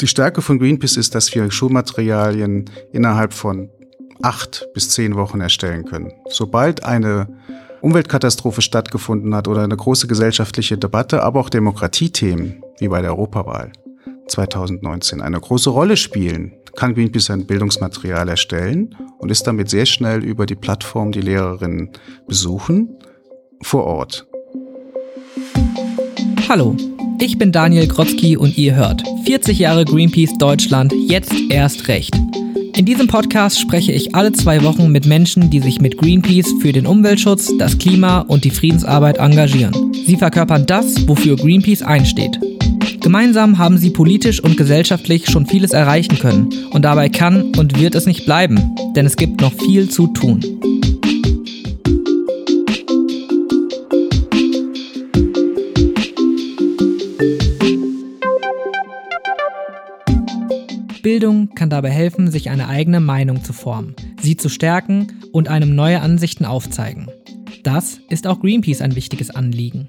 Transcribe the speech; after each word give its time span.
Die 0.00 0.06
Stärke 0.06 0.42
von 0.42 0.58
Greenpeace 0.58 0.98
ist, 0.98 1.14
dass 1.14 1.34
wir 1.34 1.50
Schulmaterialien 1.50 2.66
innerhalb 2.92 3.32
von 3.32 3.70
acht 4.22 4.68
bis 4.74 4.90
zehn 4.90 5.14
Wochen 5.16 5.40
erstellen 5.40 5.86
können. 5.86 6.12
Sobald 6.28 6.84
eine 6.84 7.28
Umweltkatastrophe 7.80 8.60
stattgefunden 8.60 9.34
hat 9.34 9.48
oder 9.48 9.62
eine 9.62 9.76
große 9.76 10.06
gesellschaftliche 10.06 10.76
Debatte, 10.76 11.22
aber 11.22 11.40
auch 11.40 11.48
Demokratiethemen, 11.48 12.62
wie 12.78 12.88
bei 12.88 13.00
der 13.00 13.12
Europawahl 13.12 13.72
2019, 14.28 15.22
eine 15.22 15.40
große 15.40 15.70
Rolle 15.70 15.96
spielen, 15.96 16.52
kann 16.74 16.94
Greenpeace 16.94 17.30
ein 17.30 17.46
Bildungsmaterial 17.46 18.28
erstellen 18.28 18.94
und 19.18 19.30
ist 19.30 19.46
damit 19.46 19.70
sehr 19.70 19.86
schnell 19.86 20.22
über 20.22 20.44
die 20.44 20.56
Plattform, 20.56 21.10
die 21.10 21.22
Lehrerinnen 21.22 21.90
besuchen, 22.26 22.98
vor 23.62 23.84
Ort. 23.84 24.26
Hallo, 26.48 26.76
ich 27.22 27.38
bin 27.38 27.52
Daniel 27.52 27.86
Grotzky 27.86 28.36
und 28.36 28.58
ihr 28.58 28.74
hört 28.74 29.02
40 29.24 29.58
Jahre 29.58 29.84
Greenpeace 29.84 30.38
Deutschland, 30.38 30.92
jetzt 31.08 31.32
erst 31.50 31.88
recht. 31.88 32.14
In 32.76 32.84
diesem 32.84 33.06
Podcast 33.06 33.58
spreche 33.60 33.92
ich 33.92 34.14
alle 34.14 34.32
zwei 34.32 34.62
Wochen 34.62 34.92
mit 34.92 35.06
Menschen, 35.06 35.48
die 35.48 35.60
sich 35.60 35.80
mit 35.80 35.96
Greenpeace 35.96 36.54
für 36.60 36.72
den 36.72 36.86
Umweltschutz, 36.86 37.52
das 37.58 37.78
Klima 37.78 38.20
und 38.20 38.44
die 38.44 38.50
Friedensarbeit 38.50 39.18
engagieren. 39.18 39.92
Sie 40.06 40.16
verkörpern 40.16 40.66
das, 40.66 41.08
wofür 41.08 41.36
Greenpeace 41.36 41.82
einsteht. 41.82 42.38
Gemeinsam 43.00 43.58
haben 43.58 43.78
sie 43.78 43.90
politisch 43.90 44.42
und 44.42 44.56
gesellschaftlich 44.56 45.30
schon 45.30 45.46
vieles 45.46 45.72
erreichen 45.72 46.18
können 46.18 46.50
und 46.70 46.82
dabei 46.84 47.08
kann 47.08 47.52
und 47.56 47.80
wird 47.80 47.94
es 47.94 48.06
nicht 48.06 48.26
bleiben, 48.26 48.74
denn 48.94 49.06
es 49.06 49.16
gibt 49.16 49.40
noch 49.40 49.52
viel 49.52 49.88
zu 49.88 50.08
tun. 50.08 50.40
Bildung 61.06 61.54
kann 61.54 61.70
dabei 61.70 61.90
helfen, 61.90 62.32
sich 62.32 62.50
eine 62.50 62.66
eigene 62.66 62.98
Meinung 62.98 63.44
zu 63.44 63.52
formen, 63.52 63.94
sie 64.20 64.36
zu 64.36 64.48
stärken 64.48 65.06
und 65.30 65.46
einem 65.46 65.76
neue 65.76 66.00
Ansichten 66.00 66.44
aufzeigen. 66.44 67.06
Das 67.62 68.00
ist 68.08 68.26
auch 68.26 68.40
Greenpeace 68.40 68.80
ein 68.80 68.96
wichtiges 68.96 69.30
Anliegen. 69.30 69.88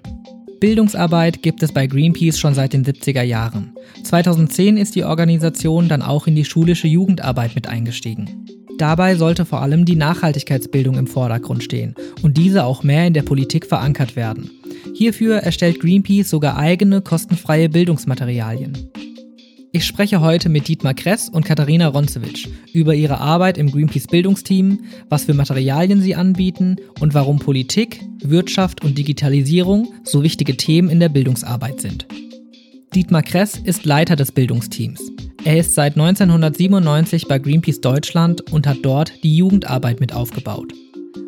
Bildungsarbeit 0.59 1.41
gibt 1.41 1.63
es 1.63 1.71
bei 1.71 1.87
Greenpeace 1.87 2.37
schon 2.37 2.53
seit 2.53 2.73
den 2.73 2.85
70er 2.85 3.23
Jahren. 3.23 3.75
2010 4.03 4.77
ist 4.77 4.93
die 4.93 5.05
Organisation 5.05 5.87
dann 5.87 6.03
auch 6.03 6.27
in 6.27 6.35
die 6.35 6.45
schulische 6.45 6.87
Jugendarbeit 6.87 7.55
mit 7.55 7.65
eingestiegen. 7.65 8.45
Dabei 8.77 9.15
sollte 9.15 9.45
vor 9.45 9.63
allem 9.63 9.85
die 9.85 9.95
Nachhaltigkeitsbildung 9.95 10.99
im 10.99 11.07
Vordergrund 11.07 11.63
stehen 11.63 11.95
und 12.21 12.37
diese 12.37 12.63
auch 12.63 12.83
mehr 12.83 13.07
in 13.07 13.15
der 13.15 13.23
Politik 13.23 13.65
verankert 13.65 14.15
werden. 14.15 14.52
Hierfür 14.93 15.37
erstellt 15.37 15.79
Greenpeace 15.79 16.29
sogar 16.29 16.57
eigene 16.57 17.02
kostenfreie 17.02 17.69
Bildungsmaterialien. 17.69 18.91
Ich 19.73 19.85
spreche 19.85 20.21
heute 20.21 20.47
mit 20.47 20.67
Dietmar 20.67 20.93
Kress 20.93 21.27
und 21.27 21.43
Katharina 21.43 21.89
Ronzewitsch 21.89 22.47
über 22.73 22.95
ihre 22.95 23.19
Arbeit 23.19 23.57
im 23.57 23.69
Greenpeace 23.69 24.07
Bildungsteam, 24.07 24.79
was 25.09 25.25
für 25.25 25.33
Materialien 25.33 26.01
sie 26.01 26.15
anbieten 26.15 26.77
und 26.99 27.13
warum 27.13 27.39
Politik, 27.39 27.99
Wirtschaft 28.23 28.83
und 28.83 28.97
Digitalisierung 28.97 29.93
so 30.03 30.23
wichtige 30.23 30.55
Themen 30.55 30.89
in 30.89 31.01
der 31.01 31.09
Bildungsarbeit 31.09 31.81
sind. 31.81 32.07
Dietmar 32.95 33.23
Kress 33.23 33.57
ist 33.57 33.85
Leiter 33.85 34.15
des 34.15 34.31
Bildungsteams. 34.31 35.01
Er 35.43 35.57
ist 35.57 35.75
seit 35.75 35.93
1997 35.93 37.27
bei 37.27 37.37
Greenpeace 37.37 37.81
Deutschland 37.81 38.52
und 38.52 38.65
hat 38.65 38.77
dort 38.83 39.11
die 39.23 39.35
Jugendarbeit 39.35 39.99
mit 39.99 40.13
aufgebaut. 40.13 40.73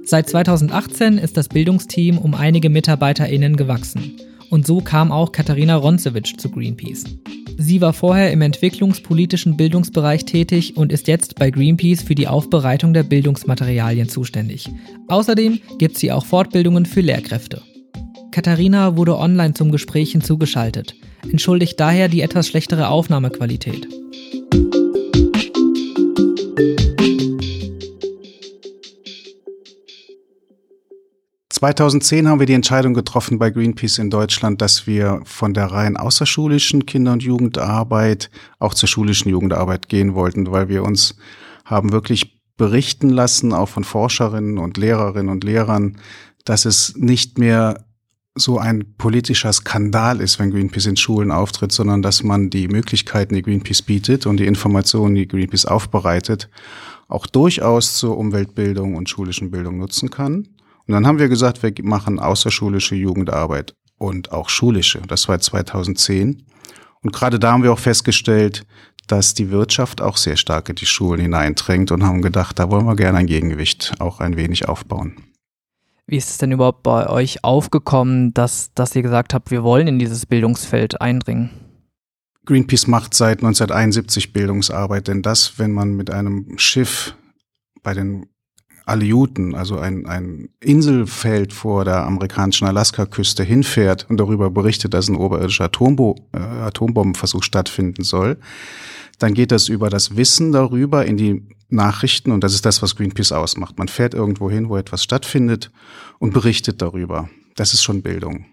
Seit 0.06 0.30
2018 0.30 1.18
ist 1.18 1.36
das 1.36 1.50
Bildungsteam 1.50 2.18
um 2.18 2.34
einige 2.34 2.70
MitarbeiterInnen 2.70 3.58
gewachsen. 3.58 4.16
Und 4.50 4.66
so 4.66 4.80
kam 4.82 5.12
auch 5.12 5.32
Katharina 5.32 5.76
Ronzewitsch 5.76 6.38
zu 6.38 6.50
Greenpeace. 6.50 7.04
Sie 7.62 7.82
war 7.82 7.92
vorher 7.92 8.32
im 8.32 8.42
entwicklungspolitischen 8.42 9.58
Bildungsbereich 9.58 10.24
tätig 10.24 10.78
und 10.78 10.94
ist 10.94 11.10
jetzt 11.10 11.36
bei 11.36 11.52
Greenpeace 11.52 12.02
für 12.02 12.16
die 12.16 12.30
Aufbereitung 12.30 12.94
der 12.94 13.04
Bildungsmaterialien 13.04 14.08
zuständig. 14.08 14.70
Außerdem 15.10 15.60
gibt 15.78 15.98
sie 15.98 16.14
auch 16.14 16.26
Fortbildungen 16.26 16.86
für 16.86 17.02
Lehrkräfte. 17.02 17.62
Katharina 18.32 18.96
wurde 18.96 19.18
online 19.18 19.56
zum 19.56 19.72
Gespräch 19.72 20.14
hinzugeschaltet, 20.14 20.96
entschuldigt 21.30 21.78
daher 21.82 22.08
die 22.08 22.22
etwas 22.22 22.48
schlechtere 22.48 22.88
Aufnahmequalität. 22.88 23.90
2010 31.50 32.28
haben 32.28 32.40
wir 32.40 32.46
die 32.46 32.54
Entscheidung 32.54 32.94
getroffen 32.94 33.40
bei 33.40 33.50
Greenpeace 33.50 33.98
in 33.98 34.12
Deutschland, 34.12 34.62
dass 34.62 34.86
wir 34.86 35.22
von 35.26 35.56
der 35.56 35.66
rein 35.66 35.98
außerschulischen 35.98 36.86
Kinder- 36.86 37.14
und 37.14 37.24
Jugendarbeit 37.24 38.30
auch 38.60 38.76
zur 38.76 38.88
schulischen 38.88 39.30
Jugendarbeit 39.30 39.90
gehen 39.90 40.14
wollten, 40.14 40.52
weil 40.52 40.70
wir 40.70 40.84
uns 40.84 41.16
haben 41.66 41.92
wirklich 41.92 42.40
berichten 42.56 43.10
lassen, 43.10 43.52
auch 43.54 43.70
von 43.70 43.84
Forscherinnen 43.84 44.60
und 44.60 44.78
Lehrerinnen 44.78 45.30
und 45.30 45.44
Lehrern, 45.44 45.98
dass 46.46 46.66
es 46.66 46.96
nicht 46.96 47.40
mehr 47.40 47.84
so 48.36 48.60
ein 48.60 48.96
politischer 48.98 49.52
Skandal 49.52 50.22
ist, 50.22 50.38
wenn 50.38 50.52
Greenpeace 50.52 50.86
in 50.86 50.98
Schulen 50.98 51.32
auftritt, 51.32 51.72
sondern 51.72 52.04
dass 52.04 52.22
man 52.22 52.52
die 52.52 52.68
Möglichkeiten, 52.68 53.34
die 53.34 53.42
Greenpeace 53.42 53.82
bietet 53.82 54.28
und 54.28 54.38
die 54.38 54.46
Informationen, 54.46 55.16
die 55.16 55.28
Greenpeace 55.28 55.66
aufbereitet, 55.66 56.48
auch 57.08 57.26
durchaus 57.26 57.98
zur 57.98 58.18
Umweltbildung 58.18 58.96
und 58.96 59.10
schulischen 59.10 59.50
Bildung 59.50 59.80
nutzen 59.80 60.12
kann. 60.12 60.48
Und 60.90 60.94
dann 60.94 61.06
haben 61.06 61.20
wir 61.20 61.30
gesagt, 61.30 61.62
wir 61.62 61.72
machen 61.84 62.18
außerschulische 62.18 62.96
Jugendarbeit 62.96 63.76
und 64.00 64.32
auch 64.32 64.50
schulische. 64.50 65.00
Das 65.08 65.28
war 65.28 65.40
2010. 65.40 66.48
Und 67.04 67.14
gerade 67.14 67.38
da 67.38 67.52
haben 67.52 67.62
wir 67.62 67.72
auch 67.72 67.78
festgestellt, 67.78 68.66
dass 69.06 69.36
die 69.36 69.52
Wirtschaft 69.52 70.02
auch 70.02 70.18
sehr 70.18 70.36
stark 70.36 70.68
in 70.68 70.78
die 70.78 70.88
Schulen 70.88 71.22
hineindrängt 71.22 71.92
und 71.92 72.04
haben 72.04 72.24
gedacht, 72.24 72.58
da 72.58 72.72
wollen 72.72 72.88
wir 72.88 72.96
gerne 72.96 73.20
ein 73.20 73.28
Gegengewicht 73.28 73.98
auch 74.00 74.20
ein 74.20 74.36
wenig 74.36 74.68
aufbauen. 74.68 75.16
Wie 76.08 76.18
ist 76.18 76.32
es 76.32 76.40
denn 76.40 76.52
überhaupt 76.52 76.82
bei 76.82 77.08
euch 77.08 77.44
aufgekommen, 77.44 78.34
dass, 78.34 78.74
dass 78.74 78.96
ihr 78.96 79.04
gesagt 79.04 79.36
habt, 79.36 79.52
wir 79.52 79.62
wollen 79.62 79.88
in 79.88 80.00
dieses 80.00 80.26
Bildungsfeld 80.26 81.00
eindringen? 81.02 81.52
Greenpeace 82.48 82.88
macht 82.88 83.14
seit 83.14 83.44
1971 83.44 84.34
Bildungsarbeit, 84.34 85.08
denn 85.08 85.22
das, 85.22 85.60
wenn 85.60 85.72
man 85.72 85.94
mit 85.94 86.10
einem 86.10 86.58
Schiff 86.58 87.16
bei 87.84 87.94
den 87.94 88.26
Aleuten, 88.90 89.56
also 89.56 89.78
ein, 89.78 90.06
ein 90.06 90.50
Inselfeld 90.60 91.54
vor 91.54 91.86
der 91.86 92.06
amerikanischen 92.06 92.68
Alaska-Küste 92.68 93.44
hinfährt 93.44 94.08
und 94.10 94.18
darüber 94.18 94.50
berichtet, 94.50 94.94
dass 94.94 95.08
ein 95.08 95.16
oberirdischer 95.16 95.66
Atombo 95.66 96.16
äh, 96.34 96.40
Atombombenversuch 96.40 97.44
stattfinden 97.44 98.04
soll, 98.04 98.38
dann 99.20 99.34
geht 99.34 99.52
das 99.52 99.70
über 99.70 99.90
das 99.90 100.16
Wissen 100.16 100.52
darüber 100.52 101.06
in 101.06 101.18
die 101.18 101.44
Nachrichten 101.70 102.32
und 102.32 102.44
das 102.44 102.54
ist 102.54 102.66
das, 102.66 102.82
was 102.82 102.96
Greenpeace 102.96 103.32
ausmacht. 103.32 103.78
Man 103.78 103.88
fährt 103.88 104.14
irgendwo 104.14 104.50
hin, 104.50 104.70
wo 104.70 104.78
etwas 104.78 105.04
stattfindet 105.04 105.72
und 106.18 106.34
berichtet 106.34 106.82
darüber. 106.82 107.30
Das 107.56 107.74
ist 107.74 107.84
schon 107.84 108.02
Bildung. 108.02 108.46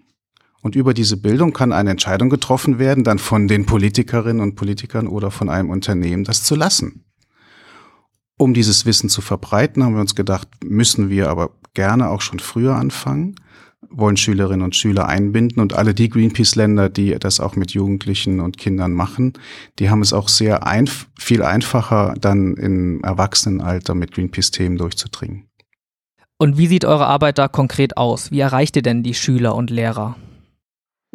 Und 0.61 0.75
über 0.75 0.93
diese 0.93 1.17
Bildung 1.17 1.53
kann 1.53 1.71
eine 1.71 1.91
Entscheidung 1.91 2.29
getroffen 2.29 2.77
werden, 2.77 3.03
dann 3.03 3.19
von 3.19 3.47
den 3.47 3.65
Politikerinnen 3.65 4.41
und 4.41 4.55
Politikern 4.55 5.07
oder 5.07 5.31
von 5.31 5.49
einem 5.49 5.69
Unternehmen, 5.69 6.23
das 6.23 6.43
zu 6.43 6.55
lassen. 6.55 7.05
Um 8.37 8.53
dieses 8.53 8.85
Wissen 8.85 9.09
zu 9.09 9.21
verbreiten, 9.21 9.83
haben 9.83 9.95
wir 9.95 10.01
uns 10.01 10.15
gedacht, 10.15 10.47
müssen 10.63 11.09
wir 11.09 11.29
aber 11.29 11.49
gerne 11.73 12.09
auch 12.09 12.21
schon 12.21 12.39
früher 12.39 12.75
anfangen, 12.75 13.35
wollen 13.89 14.17
Schülerinnen 14.17 14.63
und 14.63 14.75
Schüler 14.75 15.07
einbinden 15.07 15.59
und 15.59 15.73
alle 15.73 15.95
die 15.95 16.09
Greenpeace-Länder, 16.09 16.89
die 16.89 17.17
das 17.19 17.39
auch 17.39 17.55
mit 17.55 17.71
Jugendlichen 17.71 18.39
und 18.39 18.57
Kindern 18.57 18.93
machen, 18.93 19.33
die 19.79 19.89
haben 19.89 20.01
es 20.01 20.13
auch 20.13 20.29
sehr 20.29 20.67
einf 20.67 21.07
viel 21.17 21.41
einfacher, 21.41 22.13
dann 22.19 22.55
im 22.55 23.03
Erwachsenenalter 23.03 23.95
mit 23.95 24.11
Greenpeace-Themen 24.11 24.77
durchzudringen. 24.77 25.47
Und 26.37 26.57
wie 26.59 26.67
sieht 26.67 26.85
eure 26.85 27.07
Arbeit 27.07 27.39
da 27.39 27.47
konkret 27.47 27.97
aus? 27.97 28.29
Wie 28.29 28.39
erreicht 28.39 28.75
ihr 28.75 28.83
denn 28.83 29.01
die 29.01 29.15
Schüler 29.15 29.55
und 29.55 29.71
Lehrer? 29.71 30.15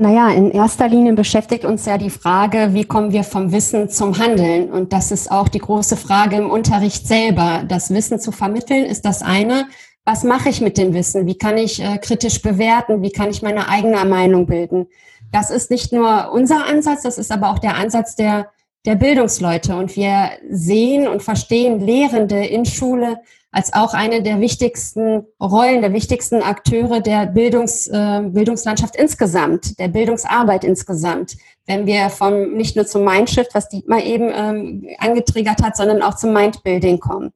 Naja, 0.02 0.30
in 0.30 0.50
erster 0.50 0.88
Linie 0.88 1.12
beschäftigt 1.12 1.64
uns 1.64 1.86
ja 1.86 1.96
die 1.96 2.10
Frage, 2.10 2.70
wie 2.72 2.82
kommen 2.82 3.12
wir 3.12 3.22
vom 3.22 3.52
Wissen 3.52 3.88
zum 3.88 4.18
Handeln? 4.18 4.68
Und 4.68 4.92
das 4.92 5.12
ist 5.12 5.30
auch 5.30 5.46
die 5.46 5.60
große 5.60 5.96
Frage 5.96 6.34
im 6.34 6.50
Unterricht 6.50 7.06
selber. 7.06 7.62
Das 7.68 7.88
Wissen 7.94 8.18
zu 8.18 8.32
vermitteln 8.32 8.84
ist 8.84 9.04
das 9.04 9.22
eine. 9.22 9.68
Was 10.04 10.24
mache 10.24 10.48
ich 10.48 10.60
mit 10.60 10.76
dem 10.76 10.92
Wissen? 10.92 11.28
Wie 11.28 11.38
kann 11.38 11.56
ich 11.56 11.80
äh, 11.80 11.98
kritisch 11.98 12.42
bewerten? 12.42 13.00
Wie 13.02 13.12
kann 13.12 13.30
ich 13.30 13.42
meine 13.42 13.68
eigene 13.68 14.04
Meinung 14.04 14.46
bilden? 14.46 14.88
Das 15.30 15.52
ist 15.52 15.70
nicht 15.70 15.92
nur 15.92 16.32
unser 16.32 16.66
Ansatz, 16.66 17.02
das 17.02 17.16
ist 17.16 17.30
aber 17.30 17.50
auch 17.50 17.60
der 17.60 17.76
Ansatz 17.76 18.16
der, 18.16 18.50
der 18.84 18.96
Bildungsleute. 18.96 19.76
Und 19.76 19.94
wir 19.94 20.30
sehen 20.50 21.06
und 21.06 21.22
verstehen 21.22 21.78
Lehrende 21.78 22.44
in 22.44 22.64
Schule 22.64 23.20
als 23.52 23.74
auch 23.74 23.92
eine 23.92 24.22
der 24.22 24.40
wichtigsten 24.40 25.26
Rollen, 25.40 25.82
der 25.82 25.92
wichtigsten 25.92 26.42
Akteure 26.42 27.00
der 27.00 27.26
Bildungs, 27.26 27.86
äh, 27.86 28.22
Bildungslandschaft 28.24 28.96
insgesamt, 28.96 29.78
der 29.78 29.88
Bildungsarbeit 29.88 30.64
insgesamt. 30.64 31.36
Wenn 31.66 31.86
wir 31.86 32.08
vom 32.08 32.54
nicht 32.54 32.76
nur 32.76 32.86
zum 32.86 33.04
Mindshift, 33.04 33.54
was 33.54 33.68
Dietmar 33.68 34.02
eben 34.02 34.30
ähm, 34.34 34.88
angetriggert 34.98 35.62
hat, 35.62 35.76
sondern 35.76 36.02
auch 36.02 36.16
zum 36.16 36.32
Mindbuilding 36.32 36.98
kommen. 36.98 37.32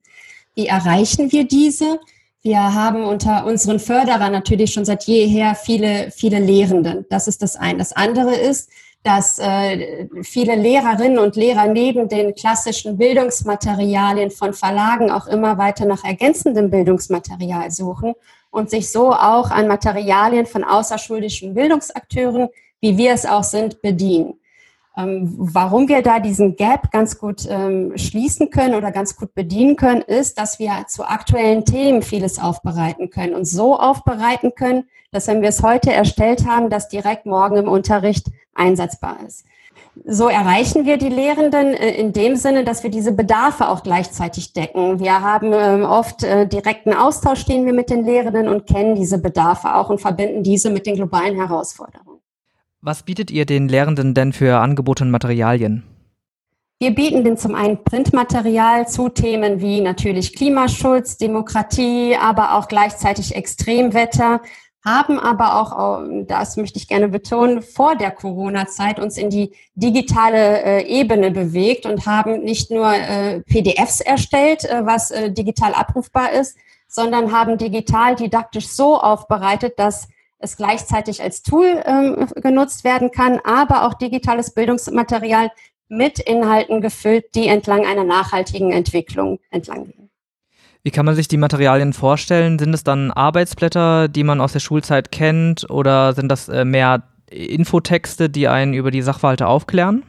Wie 0.55 0.67
erreichen 0.67 1.31
wir 1.31 1.47
diese? 1.47 2.01
Wir 2.41 2.75
haben 2.75 3.05
unter 3.05 3.45
unseren 3.45 3.79
Förderern 3.79 4.33
natürlich 4.33 4.73
schon 4.73 4.87
seit 4.87 5.05
jeher 5.05 5.55
viele, 5.55 6.11
viele 6.13 6.39
Lehrenden. 6.39 7.05
Das 7.11 7.29
ist 7.29 7.43
das 7.43 7.57
eine. 7.57 7.79
Das 7.79 7.93
andere 7.93 8.35
ist, 8.35 8.71
dass 9.07 9.39
äh, 9.39 10.09
viele 10.25 10.57
Lehrerinnen 10.57 11.21
und 11.21 11.37
Lehrer 11.37 11.69
neben 11.69 12.09
den 12.09 12.35
klassischen 12.35 12.97
Bildungsmaterialien 12.99 14.33
von 14.33 14.53
Verlagen 14.53 15.13
auch 15.13 15.29
immer 15.29 15.59
weiter 15.59 15.87
nach 15.87 16.03
ergänzendem 16.03 16.71
Bildungsmaterial 16.71 17.71
suchen 17.71 18.15
und 18.51 18.69
sich 18.69 18.91
so 18.91 19.13
auch 19.13 19.53
an 19.53 19.69
Materialien 19.69 20.45
von 20.45 20.65
außerschulischen 20.65 21.55
Bildungsakteuren, 21.55 22.49
wie 22.81 22.97
wir 22.97 23.13
es 23.13 23.27
auch 23.27 23.45
sind, 23.45 23.81
bedienen. 23.81 24.41
Ähm, 24.97 25.35
warum 25.39 25.87
wir 25.87 26.03
da 26.03 26.19
diesen 26.19 26.57
Gap 26.57 26.91
ganz 26.91 27.17
gut 27.17 27.47
ähm, 27.49 27.97
schließen 27.97 28.51
können 28.51 28.75
oder 28.75 28.91
ganz 28.91 29.15
gut 29.15 29.35
bedienen 29.35 29.77
können, 29.77 30.03
ist, 30.03 30.37
dass 30.37 30.59
wir 30.59 30.85
zu 30.89 31.05
aktuellen 31.05 31.65
Themen 31.65 32.03
vieles 32.03 32.41
aufbereiten 32.41 33.11
können 33.11 33.37
und 33.37 33.45
so 33.45 33.79
aufbereiten 33.79 34.57
können, 34.57 34.89
dass 35.13 35.29
wenn 35.29 35.43
wir 35.43 35.51
es 35.51 35.63
heute 35.63 35.93
erstellt 35.93 36.45
haben, 36.45 36.71
das 36.71 36.89
direkt 36.89 37.25
morgen 37.25 37.57
im 37.57 37.69
Unterricht 37.69 38.27
einsetzbar 38.57 39.19
ist. 39.27 39.45
So 40.05 40.29
erreichen 40.29 40.85
wir 40.85 40.99
die 40.99 41.09
Lehrenden 41.09 41.75
äh, 41.75 41.91
in 41.93 42.13
dem 42.13 42.37
Sinne, 42.37 42.65
dass 42.65 42.83
wir 42.83 42.91
diese 42.91 43.13
Bedarfe 43.13 43.69
auch 43.69 43.83
gleichzeitig 43.83 44.53
decken. 44.53 45.01
Wir 45.01 45.23
haben 45.23 45.53
ähm, 45.55 45.85
oft 45.85 46.23
äh, 46.23 46.47
direkten 46.47 46.93
Austausch, 46.93 47.41
stehen 47.41 47.65
wir 47.65 47.73
mit 47.73 47.89
den 47.89 48.05
Lehrenden 48.05 48.49
und 48.49 48.67
kennen 48.67 48.95
diese 48.95 49.19
Bedarfe 49.19 49.75
auch 49.75 49.89
und 49.89 50.01
verbinden 50.01 50.43
diese 50.43 50.71
mit 50.71 50.87
den 50.87 50.97
globalen 50.97 51.37
Herausforderungen. 51.37 52.21
Was 52.83 53.03
bietet 53.03 53.31
ihr 53.31 53.47
den 53.47 53.69
Lehrenden 53.69 54.15
denn 54.15 54.33
für 54.33 54.59
Angebote 54.59 55.05
und 55.05 55.11
Materialien? 55.11 55.83
Wir 56.79 56.95
bieten 56.95 57.25
den 57.25 57.39
zum 57.39 57.55
einen 57.55 57.83
Printmaterial 57.83 58.87
zu 58.87 59.09
Themen 59.09 59.63
wie 59.63 59.81
natürlich 59.81 60.37
Klimaschutz, 60.37 61.17
Demokratie, 61.17 62.15
aber 62.21 62.55
auch 62.55 62.69
gleichzeitig 62.69 63.35
Extremwetter, 63.35 64.43
haben 64.87 65.19
aber 65.19 65.61
auch, 65.61 66.05
das 66.27 66.57
möchte 66.57 66.79
ich 66.79 66.87
gerne 66.87 67.09
betonen, 67.09 67.61
vor 67.61 67.97
der 67.97 68.13
Corona-Zeit 68.13 69.01
uns 69.01 69.19
in 69.19 69.31
die 69.31 69.51
digitale 69.75 70.63
äh, 70.63 70.87
Ebene 70.87 71.33
bewegt 71.33 71.87
und 71.87 72.07
haben 72.07 72.45
nicht 72.45 72.71
nur 72.71 72.95
äh, 72.95 73.41
PDFs 73.41 74.01
erstellt, 74.01 74.65
äh, 74.65 74.87
was 74.87 75.13
digital 75.31 75.75
abrufbar 75.75 76.33
ist, 76.33 76.57
sondern 76.87 77.33
haben 77.33 77.59
digital 77.59 78.15
didaktisch 78.15 78.69
so 78.69 79.01
aufbereitet, 79.01 79.79
dass 79.79 80.09
es 80.39 80.57
gleichzeitig 80.57 81.21
als 81.21 81.43
Tool 81.43 81.83
ähm, 81.85 82.29
genutzt 82.37 82.85
werden 82.85 83.11
kann, 83.11 83.41
aber 83.45 83.87
auch 83.87 83.95
digitales 83.95 84.53
Bildungsmaterial 84.53 85.51
mit 85.89 86.21
Inhalten 86.21 86.81
gefüllt, 86.81 87.35
die 87.35 87.49
entlang 87.49 87.85
einer 87.85 88.05
nachhaltigen 88.05 88.71
Entwicklung 88.71 89.41
entlang 89.51 89.87
gehen. 89.87 90.06
Wie 90.87 90.93
kann 90.93 91.05
man 91.05 91.17
sich 91.17 91.27
die 91.27 91.37
Materialien 91.37 91.93
vorstellen? 91.93 92.61
Sind 92.61 92.73
es 92.73 92.85
dann 92.85 93.11
Arbeitsblätter, 93.11 94.07
die 94.07 94.23
man 94.23 94.41
aus 94.41 94.53
der 94.53 94.61
Schulzeit 94.61 95.11
kennt, 95.11 95.69
oder 95.69 96.13
sind 96.13 96.29
das 96.29 96.49
äh, 96.49 96.65
mehr 96.65 97.03
Infotexte, 97.29 98.31
die 98.31 98.47
einen 98.47 98.73
über 98.73 98.93
die 98.93 99.03
Sachverhalte 99.03 99.49
aufklären? 99.49 100.05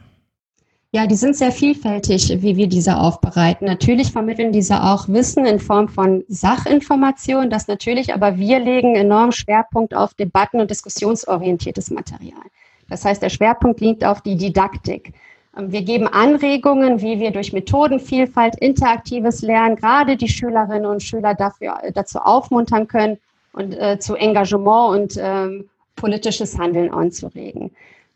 Ja, 0.92 1.08
die 1.08 1.16
sind 1.16 1.34
sehr 1.34 1.50
vielfältig, 1.50 2.28
wie 2.42 2.56
wir 2.56 2.68
diese 2.68 2.96
aufbereiten. 2.96 3.66
Natürlich 3.66 4.12
vermitteln 4.12 4.52
diese 4.52 4.84
auch 4.84 5.08
Wissen 5.08 5.46
in 5.46 5.58
Form 5.58 5.88
von 5.88 6.22
Sachinformation, 6.28 7.50
das 7.50 7.66
natürlich, 7.66 8.14
aber 8.14 8.38
wir 8.38 8.60
legen 8.60 8.94
enorm 8.94 9.32
Schwerpunkt 9.32 9.96
auf 9.96 10.14
Debatten- 10.14 10.60
und 10.60 10.70
diskussionsorientiertes 10.70 11.90
Material. 11.90 12.44
Das 12.88 13.04
heißt, 13.04 13.20
der 13.20 13.30
Schwerpunkt 13.30 13.80
liegt 13.80 14.04
auf 14.04 14.20
die 14.20 14.36
Didaktik. 14.36 15.12
Ähm, 15.56 15.72
wir 15.72 15.82
geben 15.82 16.06
Anregungen, 16.08 17.00
wie 17.00 17.18
wir 17.18 17.30
durch 17.30 17.52
Methodenvielfalt, 17.52 18.56
interaktives 18.56 19.42
Lernen 19.42 19.76
gerade 19.76 20.16
die 20.16 20.28
Schülerinnen 20.28 20.86
und 20.86 21.02
Schüler 21.02 21.34
dafür, 21.34 21.78
äh, 21.82 21.92
dazu 21.92 22.18
aufmuntern 22.18 22.88
können 22.88 23.18
und 23.52 23.72
äh, 23.72 23.98
zu 23.98 24.14
Engagement 24.14 24.90
und 24.94 25.20
ähm, 25.20 25.68
politisches 25.96 26.58
Handeln 26.58 26.90
anzuregen. 26.92 27.70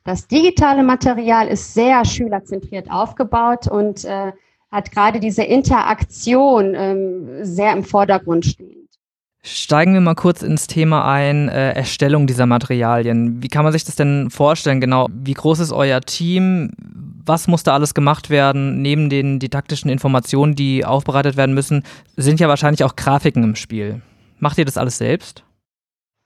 Das 0.05 0.27
digitale 0.27 0.83
Material 0.83 1.49
ist 1.49 1.75
sehr 1.75 2.05
schülerzentriert 2.05 2.91
aufgebaut 2.91 3.69
und 3.69 4.05
äh, 4.05 4.33
hat 4.71 4.91
gerade 4.91 5.21
diese 5.21 5.45
Interaktion 5.45 6.75
ähm, 6.75 7.45
sehr 7.45 7.73
im 7.73 7.85
Vordergrund 7.85 8.47
stehend. 8.47 8.83
Steigen 9.45 9.93
wir 9.93 10.01
mal 10.01 10.15
kurz 10.15 10.43
ins 10.43 10.69
Thema 10.69 11.05
ein, 11.05 11.49
äh, 11.49 11.73
Erstellung 11.73 12.27
dieser 12.27 12.47
Materialien. 12.47 13.43
Wie 13.43 13.49
kann 13.49 13.65
man 13.65 13.73
sich 13.73 13.85
das 13.85 13.97
denn 13.97 14.31
vorstellen? 14.31 14.81
Genau, 14.81 15.09
wie 15.13 15.35
groß 15.35 15.59
ist 15.59 15.73
euer 15.73 16.01
Team? 16.01 16.71
Was 17.25 17.47
muss 17.47 17.63
da 17.63 17.75
alles 17.75 17.95
gemacht 17.95 18.31
werden? 18.31 18.83
Neben 18.83 19.09
den 19.09 19.39
didaktischen 19.39 19.91
Informationen, 19.91 20.55
die 20.55 20.85
aufbereitet 20.85 21.37
werden 21.37 21.55
müssen, 21.55 21.85
sind 22.17 22.41
ja 22.41 22.49
wahrscheinlich 22.49 22.85
auch 22.85 22.97
Grafiken 22.97 23.45
im 23.45 23.55
Spiel. 23.55 24.03
Macht 24.39 24.59
ihr 24.59 24.65
das 24.65 24.77
alles 24.77 24.99
selbst? 24.99 25.45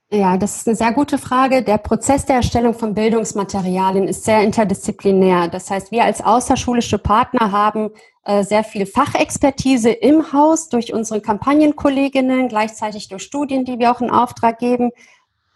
Ja, 0.09 0.37
das 0.37 0.57
ist 0.57 0.67
eine 0.67 0.77
sehr 0.77 0.93
gute 0.93 1.17
Frage. 1.17 1.61
Der 1.63 1.77
Prozess 1.77 2.25
der 2.25 2.37
Erstellung 2.37 2.73
von 2.73 2.93
Bildungsmaterialien 2.93 4.07
ist 4.07 4.23
sehr 4.23 4.41
interdisziplinär. 4.41 5.49
Das 5.49 5.69
heißt, 5.69 5.91
wir 5.91 6.05
als 6.05 6.21
außerschulische 6.21 6.97
Partner 6.97 7.51
haben 7.51 7.89
äh, 8.23 8.43
sehr 8.43 8.63
viel 8.63 8.85
Fachexpertise 8.85 9.91
im 9.91 10.31
Haus 10.31 10.69
durch 10.69 10.93
unsere 10.93 11.19
Kampagnenkolleginnen, 11.19 12.47
gleichzeitig 12.47 13.09
durch 13.09 13.23
Studien, 13.23 13.65
die 13.65 13.79
wir 13.79 13.91
auch 13.91 13.99
in 13.99 14.09
Auftrag 14.09 14.59
geben, 14.59 14.91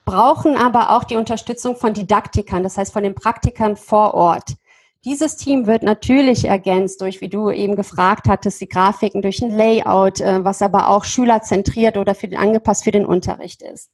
brauchen 0.05 0.57
aber 0.57 0.91
auch 0.91 1.05
die 1.05 1.15
Unterstützung 1.15 1.77
von 1.77 1.93
Didaktikern, 1.93 2.61
das 2.61 2.77
heißt 2.77 2.91
von 2.91 3.03
den 3.03 3.15
Praktikern 3.15 3.77
vor 3.77 4.13
Ort. 4.13 4.55
Dieses 5.03 5.35
Team 5.35 5.65
wird 5.65 5.81
natürlich 5.81 6.45
ergänzt 6.45 7.01
durch, 7.01 7.21
wie 7.21 7.29
du 7.29 7.49
eben 7.49 7.75
gefragt 7.75 8.27
hattest, 8.27 8.61
die 8.61 8.69
Grafiken 8.69 9.23
durch 9.23 9.41
ein 9.41 9.49
Layout, 9.49 10.21
äh, 10.21 10.45
was 10.45 10.61
aber 10.61 10.89
auch 10.89 11.05
schülerzentriert 11.05 11.97
oder 11.97 12.13
für 12.13 12.27
den, 12.27 12.37
angepasst 12.37 12.83
für 12.83 12.91
den 12.91 13.07
Unterricht 13.07 13.63
ist. 13.63 13.89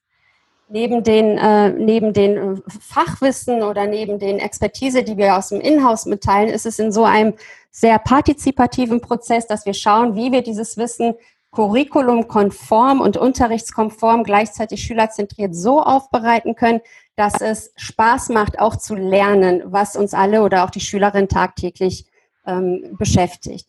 Neben 0.68 1.04
den, 1.04 1.38
äh, 1.38 1.70
neben 1.70 2.12
den 2.12 2.36
äh, 2.36 2.62
Fachwissen 2.82 3.64
oder 3.64 3.88
neben 3.88 4.20
den 4.20 4.38
Expertise, 4.40 5.04
die 5.04 5.16
wir 5.16 5.38
aus 5.38 5.48
dem 5.48 5.62
Inhouse 5.62 6.08
mitteilen, 6.08 6.50
ist 6.50 6.66
es 6.66 6.78
in 6.78 6.92
so 6.92 7.06
einem 7.06 7.36
sehr 7.72 8.00
partizipativen 8.00 9.00
Prozess, 9.00 9.48
dass 9.48 9.66
wir 9.66 9.74
schauen, 9.74 10.16
wie 10.16 10.34
wir 10.34 10.42
dieses 10.42 10.76
Wissen 10.76 11.14
curriculumkonform 11.52 13.02
und 13.02 13.18
unterrichtskonform 13.18 14.24
gleichzeitig 14.24 14.84
schülerzentriert 14.84 15.56
so 15.56 15.82
aufbereiten 15.82 16.56
können, 16.56 16.82
dass 17.16 17.42
es 17.42 17.72
Spaß 17.78 18.30
macht, 18.30 18.60
auch 18.60 18.76
zu 18.76 18.96
lernen, 18.96 19.64
was 19.66 19.96
uns 19.96 20.14
alle 20.14 20.44
oder 20.44 20.64
auch 20.64 20.70
die 20.70 20.82
Schülerinnen 20.82 21.30
tagtäglich 21.30 22.06
ähm, 22.46 22.96
beschäftigt. 22.98 23.68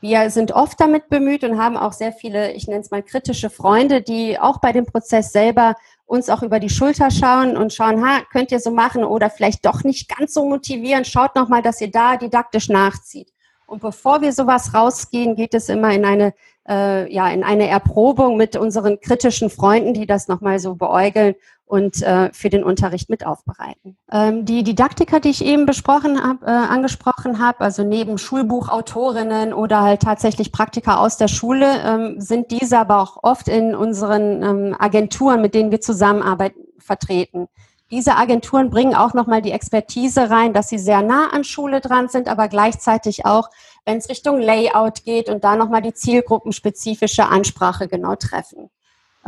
Wir 0.00 0.30
sind 0.30 0.52
oft 0.52 0.80
damit 0.80 1.08
bemüht 1.08 1.42
und 1.42 1.60
haben 1.60 1.76
auch 1.76 1.92
sehr 1.92 2.12
viele, 2.12 2.52
ich 2.52 2.68
nenne 2.68 2.80
es 2.80 2.92
mal 2.92 3.02
kritische 3.02 3.50
Freunde, 3.50 4.00
die 4.00 4.38
auch 4.38 4.60
bei 4.60 4.70
dem 4.70 4.86
Prozess 4.86 5.32
selber 5.32 5.74
uns 6.06 6.30
auch 6.30 6.42
über 6.42 6.60
die 6.60 6.70
Schulter 6.70 7.10
schauen 7.10 7.56
und 7.56 7.72
schauen, 7.72 8.04
ha, 8.06 8.20
könnt 8.30 8.52
ihr 8.52 8.60
so 8.60 8.70
machen 8.70 9.04
oder 9.04 9.28
vielleicht 9.28 9.66
doch 9.66 9.82
nicht 9.82 10.08
ganz 10.08 10.34
so 10.34 10.44
motivieren. 10.44 11.04
Schaut 11.04 11.34
nochmal, 11.34 11.62
dass 11.62 11.80
ihr 11.80 11.90
da 11.90 12.16
didaktisch 12.16 12.68
nachzieht. 12.68 13.32
Und 13.66 13.82
bevor 13.82 14.22
wir 14.22 14.32
sowas 14.32 14.72
rausgehen, 14.72 15.34
geht 15.34 15.52
es 15.52 15.68
immer 15.68 15.92
in 15.92 16.04
eine, 16.04 16.32
äh, 16.68 17.12
ja, 17.12 17.28
in 17.30 17.44
eine 17.44 17.68
Erprobung 17.68 18.36
mit 18.36 18.56
unseren 18.56 19.00
kritischen 19.00 19.50
Freunden, 19.50 19.94
die 19.94 20.06
das 20.06 20.28
nochmal 20.28 20.58
so 20.58 20.74
beäugeln 20.74 21.34
und 21.68 22.02
äh, 22.02 22.30
für 22.32 22.48
den 22.48 22.64
Unterricht 22.64 23.10
mit 23.10 23.26
aufbereiten. 23.26 23.96
Ähm, 24.10 24.44
die 24.44 24.62
Didaktiker, 24.62 25.20
die 25.20 25.30
ich 25.30 25.44
eben 25.44 25.66
besprochen 25.66 26.22
hab, 26.22 26.42
äh, 26.42 26.46
angesprochen 26.46 27.38
habe, 27.38 27.60
also 27.60 27.84
neben 27.84 28.18
Schulbuchautorinnen 28.18 29.52
oder 29.52 29.82
halt 29.82 30.02
tatsächlich 30.02 30.50
Praktiker 30.50 31.00
aus 31.00 31.18
der 31.18 31.28
Schule, 31.28 31.66
ähm, 31.84 32.20
sind 32.20 32.50
diese 32.50 32.78
aber 32.78 33.00
auch 33.00 33.18
oft 33.22 33.48
in 33.48 33.74
unseren 33.74 34.42
ähm, 34.42 34.76
Agenturen, 34.78 35.42
mit 35.42 35.54
denen 35.54 35.70
wir 35.70 35.80
zusammenarbeiten, 35.80 36.62
vertreten. 36.78 37.48
Diese 37.90 38.16
Agenturen 38.16 38.68
bringen 38.68 38.94
auch 38.94 39.14
nochmal 39.14 39.40
die 39.40 39.52
Expertise 39.52 40.28
rein, 40.28 40.52
dass 40.52 40.68
sie 40.68 40.78
sehr 40.78 41.02
nah 41.02 41.30
an 41.30 41.42
Schule 41.44 41.80
dran 41.80 42.08
sind, 42.08 42.28
aber 42.28 42.48
gleichzeitig 42.48 43.24
auch, 43.24 43.48
wenn 43.86 43.96
es 43.96 44.10
Richtung 44.10 44.40
Layout 44.40 45.04
geht 45.04 45.30
und 45.30 45.42
da 45.42 45.56
nochmal 45.56 45.80
die 45.80 45.94
zielgruppenspezifische 45.94 47.26
Ansprache 47.26 47.88
genau 47.88 48.14
treffen. 48.14 48.70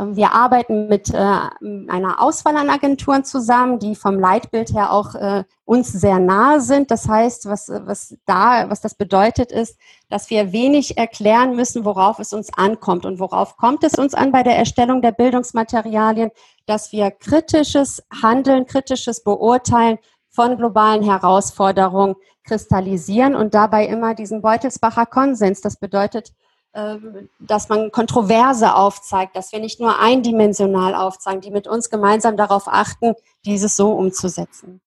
Ähm, 0.01 0.15
wir 0.15 0.33
arbeiten 0.33 0.87
mit 0.87 1.13
äh, 1.13 1.17
einer 1.17 2.21
Auswahl 2.21 2.57
an 2.57 2.69
Agenturen 2.69 3.23
zusammen, 3.23 3.79
die 3.79 3.95
vom 3.95 4.19
Leitbild 4.19 4.73
her 4.73 4.91
auch 4.91 5.15
äh, 5.15 5.43
uns 5.65 5.91
sehr 5.91 6.19
nahe 6.19 6.61
sind. 6.61 6.91
Das 6.91 7.07
heißt, 7.07 7.47
was, 7.47 7.69
was 7.69 8.17
da, 8.25 8.69
was 8.69 8.81
das 8.81 8.95
bedeutet, 8.95 9.51
ist, 9.51 9.77
dass 10.09 10.29
wir 10.29 10.51
wenig 10.51 10.97
erklären 10.97 11.55
müssen, 11.55 11.85
worauf 11.85 12.19
es 12.19 12.33
uns 12.33 12.53
ankommt. 12.55 13.05
Und 13.05 13.19
worauf 13.19 13.57
kommt 13.57 13.83
es 13.83 13.93
uns 13.93 14.13
an 14.13 14.31
bei 14.31 14.43
der 14.43 14.57
Erstellung 14.57 15.01
der 15.01 15.11
Bildungsmaterialien? 15.11 16.31
Dass 16.65 16.91
wir 16.91 17.11
kritisches 17.11 18.03
Handeln, 18.21 18.65
kritisches 18.65 19.23
Beurteilen 19.23 19.97
von 20.29 20.57
globalen 20.57 21.03
Herausforderungen 21.03 22.15
kristallisieren 22.43 23.35
und 23.35 23.53
dabei 23.53 23.85
immer 23.85 24.15
diesen 24.15 24.41
Beutelsbacher 24.41 25.05
Konsens. 25.05 25.61
Das 25.61 25.75
bedeutet, 25.77 26.33
ähm, 26.73 27.29
dass 27.39 27.67
man 27.67 27.91
Kontroverse 27.91 28.73
aufzeigt, 28.75 29.35
dass 29.35 29.51
wir 29.51 29.59
nicht 29.59 29.81
nur 29.81 29.99
eindimensional 29.99 30.95
aufzeigen, 30.95 31.41
die 31.41 31.51
mit 31.51 31.67
uns 31.67 31.89
gemeinsam 31.89 32.37
darauf 32.37 32.67
achten, 32.67 33.13
dieses 33.45 33.75
so 33.75 33.91
umzusetzen. 33.91 34.79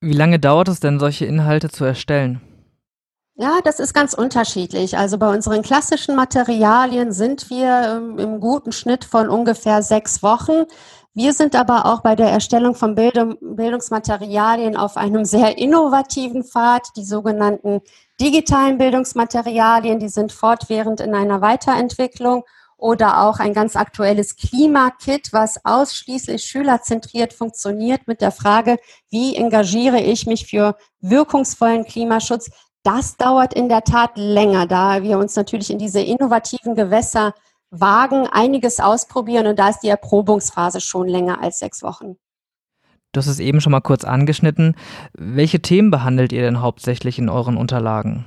Wie 0.00 0.14
lange 0.14 0.38
dauert 0.38 0.68
es 0.68 0.80
denn, 0.80 0.98
solche 0.98 1.26
Inhalte 1.26 1.68
zu 1.68 1.84
erstellen? 1.84 2.40
Ja, 3.40 3.60
das 3.62 3.78
ist 3.78 3.94
ganz 3.94 4.14
unterschiedlich. 4.14 4.98
Also 4.98 5.16
bei 5.16 5.32
unseren 5.32 5.62
klassischen 5.62 6.16
Materialien 6.16 7.12
sind 7.12 7.50
wir 7.50 7.98
ähm, 7.98 8.18
im 8.18 8.40
guten 8.40 8.72
Schnitt 8.72 9.04
von 9.04 9.28
ungefähr 9.28 9.82
sechs 9.82 10.24
Wochen. 10.24 10.64
Wir 11.18 11.32
sind 11.32 11.56
aber 11.56 11.86
auch 11.86 12.02
bei 12.02 12.14
der 12.14 12.28
Erstellung 12.28 12.76
von 12.76 12.94
Bildung, 12.94 13.38
Bildungsmaterialien 13.40 14.76
auf 14.76 14.96
einem 14.96 15.24
sehr 15.24 15.58
innovativen 15.58 16.44
Pfad, 16.44 16.90
die 16.94 17.02
sogenannten 17.02 17.80
digitalen 18.20 18.78
Bildungsmaterialien, 18.78 19.98
die 19.98 20.10
sind 20.10 20.30
fortwährend 20.30 21.00
in 21.00 21.16
einer 21.16 21.40
Weiterentwicklung 21.40 22.44
oder 22.76 23.22
auch 23.22 23.40
ein 23.40 23.52
ganz 23.52 23.74
aktuelles 23.74 24.36
Klimakit, 24.36 25.32
was 25.32 25.64
ausschließlich 25.64 26.44
schülerzentriert 26.44 27.32
funktioniert 27.32 28.06
mit 28.06 28.20
der 28.20 28.30
Frage, 28.30 28.76
wie 29.10 29.34
engagiere 29.34 29.98
ich 30.00 30.24
mich 30.24 30.46
für 30.46 30.76
wirkungsvollen 31.00 31.84
Klimaschutz. 31.84 32.48
Das 32.84 33.16
dauert 33.16 33.54
in 33.54 33.68
der 33.68 33.82
Tat 33.82 34.12
länger, 34.14 34.68
da 34.68 35.02
wir 35.02 35.18
uns 35.18 35.34
natürlich 35.34 35.70
in 35.70 35.78
diese 35.78 36.00
innovativen 36.00 36.76
Gewässer 36.76 37.34
wagen, 37.70 38.26
einiges 38.26 38.80
ausprobieren 38.80 39.46
und 39.46 39.58
da 39.58 39.68
ist 39.68 39.80
die 39.80 39.88
Erprobungsphase 39.88 40.80
schon 40.80 41.08
länger 41.08 41.42
als 41.42 41.58
sechs 41.58 41.82
Wochen. 41.82 42.16
Du 43.12 43.18
hast 43.18 43.26
es 43.26 43.40
eben 43.40 43.60
schon 43.60 43.72
mal 43.72 43.80
kurz 43.80 44.04
angeschnitten. 44.04 44.74
Welche 45.14 45.60
Themen 45.60 45.90
behandelt 45.90 46.32
ihr 46.32 46.42
denn 46.42 46.60
hauptsächlich 46.60 47.18
in 47.18 47.28
euren 47.28 47.56
Unterlagen? 47.56 48.26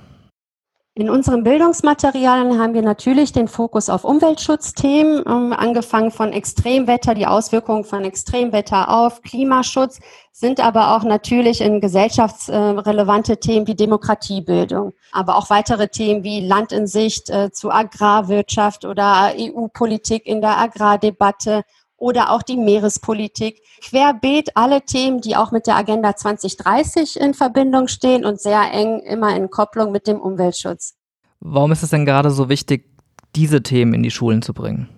In 0.93 1.09
unseren 1.09 1.43
Bildungsmaterialien 1.43 2.59
haben 2.59 2.73
wir 2.73 2.81
natürlich 2.81 3.31
den 3.31 3.47
Fokus 3.47 3.87
auf 3.87 4.03
Umweltschutzthemen, 4.03 5.23
ähm, 5.25 5.53
angefangen 5.53 6.11
von 6.11 6.33
Extremwetter, 6.33 7.13
die 7.13 7.27
Auswirkungen 7.27 7.85
von 7.85 8.03
Extremwetter 8.03 8.89
auf 8.89 9.21
Klimaschutz, 9.21 9.99
sind 10.33 10.59
aber 10.59 10.93
auch 10.93 11.03
natürlich 11.05 11.61
in 11.61 11.79
gesellschaftsrelevante 11.79 13.37
Themen 13.37 13.67
wie 13.67 13.75
Demokratiebildung, 13.75 14.91
aber 15.13 15.37
auch 15.37 15.49
weitere 15.49 15.87
Themen 15.87 16.25
wie 16.25 16.45
Land 16.45 16.73
in 16.73 16.87
Sicht 16.87 17.29
äh, 17.29 17.51
zu 17.51 17.71
Agrarwirtschaft 17.71 18.83
oder 18.83 19.31
EU-Politik 19.37 20.25
in 20.25 20.41
der 20.41 20.57
Agrardebatte 20.57 21.63
oder 22.01 22.31
auch 22.31 22.41
die 22.41 22.57
Meerespolitik. 22.57 23.61
Querbeet 23.81 24.57
alle 24.57 24.81
Themen, 24.81 25.21
die 25.21 25.35
auch 25.35 25.51
mit 25.51 25.67
der 25.67 25.75
Agenda 25.75 26.15
2030 26.15 27.19
in 27.19 27.35
Verbindung 27.35 27.87
stehen 27.87 28.25
und 28.25 28.41
sehr 28.41 28.73
eng 28.73 28.99
immer 29.01 29.35
in 29.35 29.51
Kopplung 29.51 29.91
mit 29.91 30.07
dem 30.07 30.19
Umweltschutz. 30.19 30.95
Warum 31.39 31.71
ist 31.71 31.83
es 31.83 31.91
denn 31.91 32.05
gerade 32.05 32.31
so 32.31 32.49
wichtig, 32.49 32.89
diese 33.35 33.61
Themen 33.61 33.93
in 33.93 34.03
die 34.03 34.11
Schulen 34.11 34.41
zu 34.41 34.53
bringen? 34.53 34.89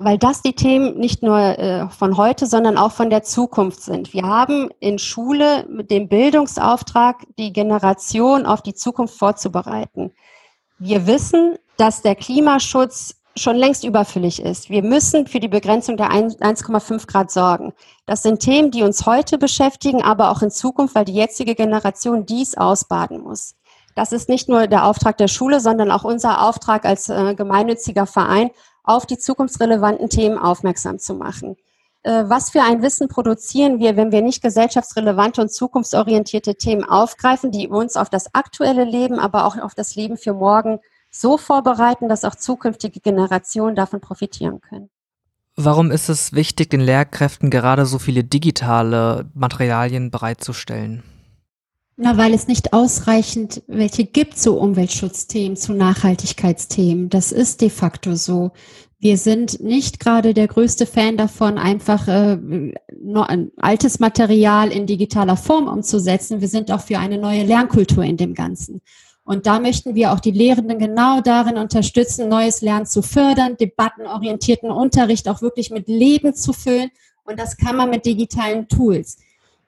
Weil 0.00 0.18
das 0.18 0.42
die 0.42 0.54
Themen 0.54 0.98
nicht 0.98 1.22
nur 1.22 1.38
äh, 1.38 1.88
von 1.88 2.16
heute, 2.16 2.46
sondern 2.46 2.78
auch 2.78 2.92
von 2.92 3.10
der 3.10 3.22
Zukunft 3.22 3.82
sind. 3.82 4.12
Wir 4.12 4.22
haben 4.22 4.70
in 4.80 4.98
Schule 4.98 5.66
mit 5.68 5.90
dem 5.90 6.08
Bildungsauftrag, 6.08 7.26
die 7.38 7.52
Generation 7.52 8.44
auf 8.44 8.62
die 8.62 8.74
Zukunft 8.74 9.16
vorzubereiten. 9.16 10.12
Wir 10.78 11.06
wissen, 11.06 11.58
dass 11.76 12.02
der 12.02 12.16
Klimaschutz 12.16 13.17
schon 13.38 13.56
längst 13.56 13.84
überfüllig 13.84 14.42
ist. 14.42 14.70
Wir 14.70 14.82
müssen 14.82 15.26
für 15.26 15.40
die 15.40 15.48
Begrenzung 15.48 15.96
der 15.96 16.10
1,5 16.10 17.06
Grad 17.06 17.30
sorgen. 17.30 17.72
Das 18.06 18.22
sind 18.22 18.40
Themen, 18.40 18.70
die 18.70 18.82
uns 18.82 19.06
heute 19.06 19.38
beschäftigen, 19.38 20.02
aber 20.02 20.30
auch 20.30 20.42
in 20.42 20.50
Zukunft, 20.50 20.94
weil 20.94 21.04
die 21.04 21.14
jetzige 21.14 21.54
Generation 21.54 22.26
dies 22.26 22.56
ausbaden 22.56 23.20
muss. 23.20 23.54
Das 23.94 24.12
ist 24.12 24.28
nicht 24.28 24.48
nur 24.48 24.66
der 24.66 24.84
Auftrag 24.84 25.16
der 25.18 25.28
Schule, 25.28 25.60
sondern 25.60 25.90
auch 25.90 26.04
unser 26.04 26.42
Auftrag 26.42 26.84
als 26.84 27.08
äh, 27.08 27.34
gemeinnütziger 27.34 28.06
Verein, 28.06 28.50
auf 28.84 29.06
die 29.06 29.18
zukunftsrelevanten 29.18 30.08
Themen 30.08 30.38
aufmerksam 30.38 30.98
zu 30.98 31.14
machen. 31.14 31.56
Äh, 32.04 32.24
was 32.28 32.50
für 32.50 32.62
ein 32.62 32.80
Wissen 32.82 33.08
produzieren 33.08 33.80
wir, 33.80 33.96
wenn 33.96 34.12
wir 34.12 34.22
nicht 34.22 34.42
gesellschaftsrelevante 34.42 35.40
und 35.40 35.52
zukunftsorientierte 35.52 36.54
Themen 36.54 36.84
aufgreifen, 36.84 37.50
die 37.50 37.68
uns 37.68 37.96
auf 37.96 38.08
das 38.08 38.34
aktuelle 38.34 38.84
Leben, 38.84 39.18
aber 39.18 39.44
auch 39.44 39.58
auf 39.58 39.74
das 39.74 39.96
Leben 39.96 40.16
für 40.16 40.32
morgen 40.32 40.78
so 41.10 41.38
vorbereiten, 41.38 42.08
dass 42.08 42.24
auch 42.24 42.34
zukünftige 42.34 43.00
Generationen 43.00 43.76
davon 43.76 44.00
profitieren 44.00 44.60
können. 44.60 44.90
Warum 45.56 45.90
ist 45.90 46.08
es 46.08 46.32
wichtig, 46.32 46.70
den 46.70 46.80
Lehrkräften 46.80 47.50
gerade 47.50 47.84
so 47.84 47.98
viele 47.98 48.22
digitale 48.22 49.28
Materialien 49.34 50.10
bereitzustellen? 50.10 51.02
Na, 51.96 52.16
weil 52.16 52.32
es 52.32 52.46
nicht 52.46 52.72
ausreichend 52.72 53.64
welche 53.66 54.04
gibt 54.04 54.38
zu 54.38 54.56
Umweltschutzthemen, 54.56 55.56
zu 55.56 55.72
Nachhaltigkeitsthemen. 55.72 57.08
Das 57.08 57.32
ist 57.32 57.60
de 57.60 57.70
facto 57.70 58.14
so. 58.14 58.52
Wir 59.00 59.16
sind 59.16 59.60
nicht 59.60 59.98
gerade 59.98 60.32
der 60.32 60.46
größte 60.46 60.86
Fan 60.86 61.16
davon, 61.16 61.58
einfach 61.58 62.06
äh, 62.06 62.36
nur 63.00 63.28
ein 63.28 63.50
altes 63.56 63.98
Material 63.98 64.70
in 64.70 64.86
digitaler 64.86 65.36
Form 65.36 65.66
umzusetzen. 65.66 66.40
Wir 66.40 66.48
sind 66.48 66.70
auch 66.70 66.82
für 66.82 67.00
eine 67.00 67.18
neue 67.18 67.42
Lernkultur 67.42 68.04
in 68.04 68.16
dem 68.16 68.34
Ganzen. 68.34 68.80
Und 69.28 69.44
da 69.44 69.60
möchten 69.60 69.94
wir 69.94 70.12
auch 70.12 70.20
die 70.20 70.30
Lehrenden 70.30 70.78
genau 70.78 71.20
darin 71.20 71.58
unterstützen, 71.58 72.30
neues 72.30 72.62
Lernen 72.62 72.86
zu 72.86 73.02
fördern, 73.02 73.58
debattenorientierten 73.58 74.70
Unterricht 74.70 75.28
auch 75.28 75.42
wirklich 75.42 75.68
mit 75.70 75.86
Leben 75.86 76.32
zu 76.32 76.54
füllen. 76.54 76.88
Und 77.24 77.38
das 77.38 77.58
kann 77.58 77.76
man 77.76 77.90
mit 77.90 78.06
digitalen 78.06 78.68
Tools. 78.68 79.18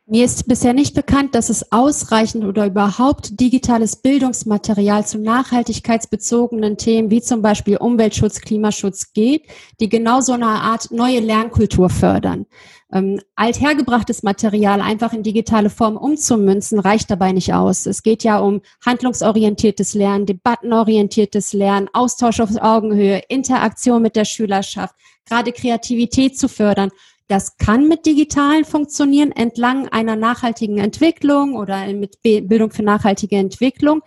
Mir 0.07 0.25
ist 0.25 0.49
bisher 0.49 0.73
nicht 0.73 0.95
bekannt, 0.95 1.35
dass 1.35 1.51
es 1.51 1.73
ausreichend 1.73 2.43
oder 2.45 2.65
überhaupt 2.65 3.39
digitales 3.39 3.97
Bildungsmaterial 3.97 5.07
zu 5.07 5.19
nachhaltigkeitsbezogenen 5.19 6.79
Themen 6.79 7.11
wie 7.11 7.21
zum 7.21 7.43
Beispiel 7.43 7.77
Umweltschutz, 7.77 8.41
Klimaschutz 8.41 9.13
geht, 9.13 9.45
die 9.79 9.91
genau 9.91 10.23
so 10.23 10.33
eine 10.33 10.47
Art 10.47 10.91
neue 10.91 11.21
Lernkultur 11.21 11.91
fördern. 11.91 12.47
Ähm, 12.93 13.21
althergebrachtes 13.37 14.25
Material 14.25 14.81
einfach 14.81 15.13
in 15.13 15.23
digitale 15.23 15.71
Form 15.71 15.97
umzumünzen, 15.97 16.81
reicht 16.81 17.11
dabei 17.11 17.33
nicht 17.33 17.55
aus. 17.55 17.87
Es 17.87 18.03
geht 18.03 18.25
ja 18.25 18.39
um 18.39 18.63
handlungsorientiertes 18.85 19.95
Lernen, 19.95 20.27
debattenorientiertes 20.27 21.53
Lernen, 21.53 21.89
Austausch 21.93 22.41
auf 22.41 22.51
Augenhöhe, 22.61 23.23
Interaktion 23.29 24.03
mit 24.03 24.17
der 24.17 24.25
Schülerschaft, 24.25 24.95
gerade 25.25 25.53
Kreativität 25.53 26.37
zu 26.37 26.49
fördern. 26.49 26.91
Das 27.29 27.57
kann 27.59 27.87
mit 27.87 28.07
digitalen 28.07 28.65
funktionieren 28.65 29.31
entlang 29.31 29.87
einer 29.89 30.17
nachhaltigen 30.17 30.79
Entwicklung 30.79 31.55
oder 31.55 31.87
mit 31.93 32.21
Bildung 32.23 32.73
für 32.73 32.83
nachhaltige 32.83 33.37
Entwicklung. 33.37 34.03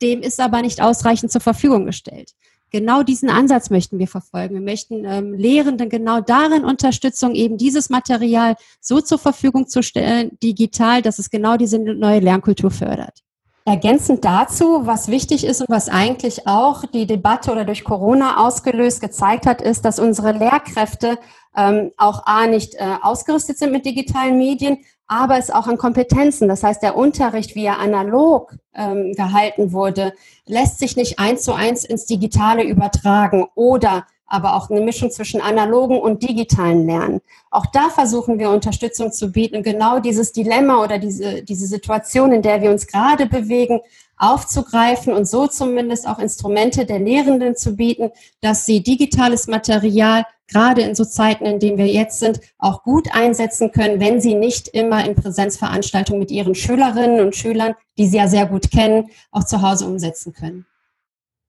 Dem 0.00 0.22
ist 0.22 0.40
aber 0.40 0.62
nicht 0.62 0.80
ausreichend 0.80 1.30
zur 1.30 1.42
Verfügung 1.42 1.84
gestellt 1.84 2.32
genau 2.72 3.02
diesen 3.02 3.30
Ansatz 3.30 3.70
möchten 3.70 3.98
wir 3.98 4.08
verfolgen. 4.08 4.54
Wir 4.54 4.62
möchten 4.62 5.04
ähm, 5.04 5.34
Lehrenden 5.34 5.88
genau 5.88 6.20
darin 6.20 6.64
Unterstützung, 6.64 7.34
eben 7.34 7.58
dieses 7.58 7.90
Material 7.90 8.56
so 8.80 9.00
zur 9.00 9.18
Verfügung 9.18 9.68
zu 9.68 9.82
stellen, 9.82 10.38
digital, 10.42 11.02
dass 11.02 11.18
es 11.18 11.30
genau 11.30 11.56
diese 11.56 11.78
neue 11.78 12.20
Lernkultur 12.20 12.70
fördert. 12.70 13.22
Ergänzend 13.64 14.24
dazu, 14.24 14.86
was 14.86 15.06
wichtig 15.06 15.44
ist 15.44 15.60
und 15.60 15.68
was 15.68 15.88
eigentlich 15.88 16.48
auch 16.48 16.84
die 16.84 17.06
Debatte 17.06 17.52
oder 17.52 17.64
durch 17.64 17.84
Corona 17.84 18.44
ausgelöst 18.44 19.00
gezeigt 19.00 19.46
hat, 19.46 19.62
ist, 19.62 19.84
dass 19.84 20.00
unsere 20.00 20.32
Lehrkräfte 20.32 21.16
ähm, 21.56 21.92
auch 21.96 22.26
A 22.26 22.48
nicht 22.48 22.74
äh, 22.74 22.96
ausgerüstet 23.02 23.58
sind 23.58 23.70
mit 23.70 23.86
digitalen 23.86 24.36
Medien, 24.36 24.78
aber 25.06 25.38
es 25.38 25.50
auch 25.50 25.66
an 25.66 25.78
Kompetenzen. 25.78 26.48
Das 26.48 26.62
heißt, 26.62 26.82
der 26.82 26.96
Unterricht, 26.96 27.54
wie 27.54 27.64
er 27.64 27.78
analog 27.78 28.56
ähm, 28.74 29.12
gehalten 29.12 29.72
wurde, 29.72 30.12
lässt 30.46 30.78
sich 30.78 30.96
nicht 30.96 31.18
eins 31.18 31.42
zu 31.42 31.52
eins 31.52 31.84
ins 31.84 32.06
Digitale 32.06 32.64
übertragen 32.64 33.46
oder 33.54 34.06
aber 34.32 34.56
auch 34.56 34.70
eine 34.70 34.80
Mischung 34.80 35.10
zwischen 35.10 35.42
analogen 35.42 36.00
und 36.00 36.22
digitalen 36.22 36.86
Lernen. 36.86 37.20
Auch 37.50 37.66
da 37.66 37.90
versuchen 37.90 38.38
wir 38.38 38.48
Unterstützung 38.48 39.12
zu 39.12 39.30
bieten, 39.30 39.62
genau 39.62 40.00
dieses 40.00 40.32
Dilemma 40.32 40.82
oder 40.82 40.98
diese, 40.98 41.42
diese 41.42 41.66
Situation, 41.66 42.32
in 42.32 42.40
der 42.40 42.62
wir 42.62 42.70
uns 42.70 42.86
gerade 42.86 43.26
bewegen, 43.26 43.82
aufzugreifen 44.16 45.12
und 45.12 45.28
so 45.28 45.48
zumindest 45.48 46.08
auch 46.08 46.18
Instrumente 46.18 46.86
der 46.86 46.98
Lehrenden 46.98 47.56
zu 47.56 47.76
bieten, 47.76 48.10
dass 48.40 48.64
sie 48.64 48.82
digitales 48.82 49.48
Material 49.48 50.24
gerade 50.52 50.82
in 50.82 50.94
so 50.94 51.04
Zeiten, 51.04 51.44
in 51.44 51.58
denen 51.58 51.78
wir 51.78 51.86
jetzt 51.86 52.18
sind, 52.18 52.40
auch 52.58 52.82
gut 52.82 53.08
einsetzen 53.14 53.72
können, 53.72 54.00
wenn 54.00 54.20
sie 54.20 54.34
nicht 54.34 54.68
immer 54.68 55.04
in 55.04 55.14
Präsenzveranstaltungen 55.14 56.20
mit 56.20 56.30
ihren 56.30 56.54
Schülerinnen 56.54 57.20
und 57.20 57.34
Schülern, 57.34 57.74
die 57.98 58.06
sie 58.06 58.18
ja 58.18 58.28
sehr 58.28 58.46
gut 58.46 58.70
kennen, 58.70 59.08
auch 59.30 59.44
zu 59.44 59.62
Hause 59.62 59.86
umsetzen 59.86 60.32
können. 60.32 60.66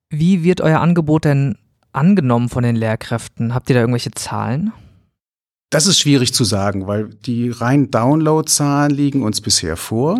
Wie 0.09 0.43
wird 0.43 0.61
euer 0.61 0.79
Angebot 0.79 1.25
denn 1.25 1.57
angenommen 1.91 2.49
von 2.49 2.63
den 2.63 2.75
Lehrkräften? 2.75 3.53
Habt 3.53 3.69
ihr 3.69 3.73
da 3.73 3.81
irgendwelche 3.81 4.11
Zahlen? 4.11 4.73
Das 5.69 5.87
ist 5.87 5.99
schwierig 5.99 6.33
zu 6.33 6.43
sagen, 6.43 6.85
weil 6.85 7.09
die 7.09 7.49
reinen 7.49 7.89
Downloadzahlen 7.89 8.91
liegen 8.91 9.23
uns 9.23 9.41
bisher 9.41 9.75
vor. 9.75 10.19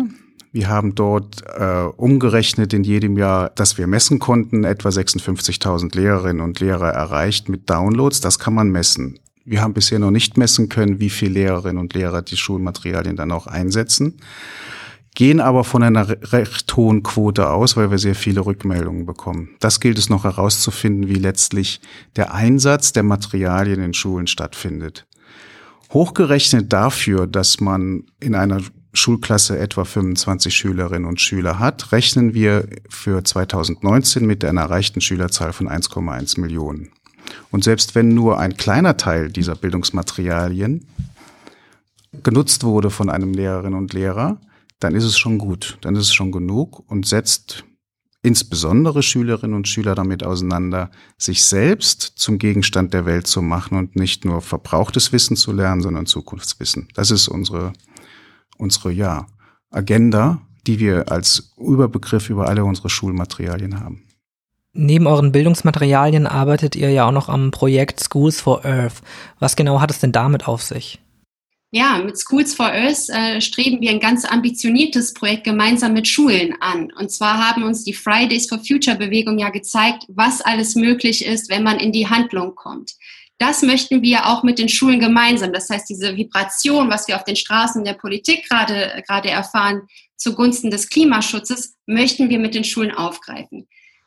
Wir 0.54 0.68
haben 0.68 0.94
dort 0.94 1.42
äh, 1.48 1.88
umgerechnet 1.96 2.72
in 2.74 2.84
jedem 2.84 3.18
Jahr, 3.18 3.50
dass 3.50 3.76
wir 3.76 3.88
messen 3.88 4.20
konnten, 4.20 4.62
etwa 4.62 4.88
56.000 4.88 5.96
Lehrerinnen 5.96 6.40
und 6.40 6.60
Lehrer 6.60 6.90
erreicht 6.90 7.48
mit 7.48 7.68
Downloads. 7.68 8.20
Das 8.20 8.38
kann 8.38 8.54
man 8.54 8.70
messen. 8.70 9.18
Wir 9.44 9.62
haben 9.62 9.74
bisher 9.74 9.98
noch 9.98 10.12
nicht 10.12 10.36
messen 10.36 10.68
können, 10.68 11.00
wie 11.00 11.10
viele 11.10 11.32
Lehrerinnen 11.32 11.78
und 11.78 11.92
Lehrer 11.94 12.22
die 12.22 12.36
Schulmaterialien 12.36 13.16
dann 13.16 13.32
auch 13.32 13.48
einsetzen, 13.48 14.18
gehen 15.16 15.40
aber 15.40 15.64
von 15.64 15.82
einer 15.82 16.08
recht 16.32 16.76
hohen 16.76 17.02
Quote 17.02 17.50
aus, 17.50 17.76
weil 17.76 17.90
wir 17.90 17.98
sehr 17.98 18.14
viele 18.14 18.46
Rückmeldungen 18.46 19.06
bekommen. 19.06 19.56
Das 19.58 19.80
gilt 19.80 19.98
es 19.98 20.08
noch 20.08 20.22
herauszufinden, 20.22 21.08
wie 21.08 21.18
letztlich 21.18 21.80
der 22.14 22.32
Einsatz 22.32 22.92
der 22.92 23.02
Materialien 23.02 23.82
in 23.82 23.92
Schulen 23.92 24.28
stattfindet. 24.28 25.04
Hochgerechnet 25.92 26.72
dafür, 26.72 27.26
dass 27.26 27.58
man 27.58 28.04
in 28.20 28.36
einer 28.36 28.60
Schulklasse 28.94 29.58
etwa 29.58 29.84
25 29.84 30.54
Schülerinnen 30.54 31.04
und 31.04 31.20
Schüler 31.20 31.58
hat, 31.58 31.92
rechnen 31.92 32.32
wir 32.32 32.68
für 32.88 33.22
2019 33.22 34.24
mit 34.24 34.44
einer 34.44 34.62
erreichten 34.62 35.00
Schülerzahl 35.00 35.52
von 35.52 35.68
1,1 35.68 36.40
Millionen. 36.40 36.90
Und 37.50 37.64
selbst 37.64 37.94
wenn 37.94 38.14
nur 38.14 38.38
ein 38.38 38.56
kleiner 38.56 38.96
Teil 38.96 39.30
dieser 39.30 39.56
Bildungsmaterialien 39.56 40.86
genutzt 42.22 42.64
wurde 42.64 42.90
von 42.90 43.10
einem 43.10 43.34
Lehrerinnen 43.34 43.78
und 43.78 43.92
Lehrer, 43.92 44.40
dann 44.78 44.94
ist 44.94 45.04
es 45.04 45.18
schon 45.18 45.38
gut, 45.38 45.78
dann 45.80 45.96
ist 45.96 46.02
es 46.02 46.14
schon 46.14 46.32
genug 46.32 46.82
und 46.88 47.06
setzt 47.06 47.64
insbesondere 48.24 49.02
Schülerinnen 49.02 49.54
und 49.54 49.68
Schüler 49.68 49.94
damit 49.94 50.24
auseinander, 50.24 50.90
sich 51.18 51.44
selbst 51.44 52.00
zum 52.16 52.38
Gegenstand 52.38 52.94
der 52.94 53.04
Welt 53.04 53.26
zu 53.26 53.42
machen 53.42 53.76
und 53.76 53.96
nicht 53.96 54.24
nur 54.24 54.40
verbrauchtes 54.40 55.12
Wissen 55.12 55.36
zu 55.36 55.52
lernen, 55.52 55.82
sondern 55.82 56.06
Zukunftswissen. 56.06 56.88
Das 56.94 57.10
ist 57.10 57.28
unsere, 57.28 57.74
unsere, 58.56 58.92
ja, 58.92 59.26
Agenda, 59.70 60.40
die 60.66 60.78
wir 60.78 61.10
als 61.10 61.52
Überbegriff 61.58 62.30
über 62.30 62.48
alle 62.48 62.64
unsere 62.64 62.88
Schulmaterialien 62.88 63.80
haben. 63.80 64.04
Neben 64.72 65.06
euren 65.06 65.30
Bildungsmaterialien 65.30 66.26
arbeitet 66.26 66.74
ihr 66.74 66.90
ja 66.90 67.06
auch 67.06 67.12
noch 67.12 67.28
am 67.28 67.52
Projekt 67.52 68.00
Schools 68.00 68.40
for 68.40 68.64
Earth. 68.64 69.02
Was 69.38 69.54
genau 69.54 69.80
hat 69.80 69.90
es 69.90 70.00
denn 70.00 70.10
damit 70.10 70.48
auf 70.48 70.62
sich? 70.62 71.00
Ja, 71.70 71.98
mit 71.98 72.18
Schools 72.18 72.54
for 72.54 72.66
Earth 72.66 73.08
äh, 73.08 73.40
streben 73.40 73.80
wir 73.80 73.90
ein 73.90 74.00
ganz 74.00 74.24
ambitioniertes 74.24 75.12
Projekt 75.12 75.44
gemeinsam 75.44 75.92
mit 75.92 76.06
Schulen 76.06 76.54
an. 76.60 76.92
Und 76.98 77.10
zwar 77.10 77.36
haben 77.38 77.64
uns 77.64 77.84
die 77.84 77.92
Fridays 77.92 78.48
for 78.48 78.58
Future 78.58 78.96
Bewegung 78.96 79.38
ja 79.38 79.50
gezeigt, 79.50 80.04
was 80.08 80.40
alles 80.40 80.76
möglich 80.76 81.24
ist, 81.24 81.50
wenn 81.50 81.62
man 81.62 81.78
in 81.78 81.90
die 81.90 82.08
Handlung 82.08 82.54
kommt. 82.54 82.94
Das 83.38 83.62
möchten 83.62 84.02
wir 84.02 84.26
auch 84.26 84.42
mit 84.42 84.58
den 84.58 84.68
Schulen 84.68 85.00
gemeinsam. 85.00 85.52
Das 85.52 85.68
heißt, 85.68 85.88
diese 85.88 86.16
Vibration, 86.16 86.88
was 86.90 87.08
wir 87.08 87.16
auf 87.16 87.24
den 87.24 87.36
Straßen 87.36 87.84
der 87.84 87.94
Politik 87.94 88.48
gerade, 88.48 89.02
gerade 89.06 89.30
erfahren, 89.30 89.88
zugunsten 90.16 90.70
des 90.70 90.88
Klimaschutzes, 90.88 91.74
möchten 91.86 92.30
wir 92.30 92.38
mit 92.38 92.54
den 92.54 92.64
Schulen 92.64 92.92
aufgreifen. 92.92 93.66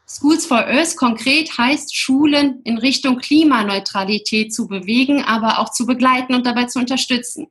Schools 0.10 0.46
for 0.46 0.66
Earth 0.66 0.96
konkret 0.96 1.58
heißt, 1.58 1.94
Schulen 1.94 2.62
in 2.64 2.78
Richtung 2.78 3.18
Klimaneutralität 3.18 4.54
zu 4.54 4.68
bewegen, 4.68 5.22
aber 5.22 5.60
auch 5.60 5.72
zu 5.72 5.86
begleiten 5.86 6.34
und 6.34 6.46
dabei 6.46 6.64
zu 6.66 6.80
unterstützen. 6.80 7.48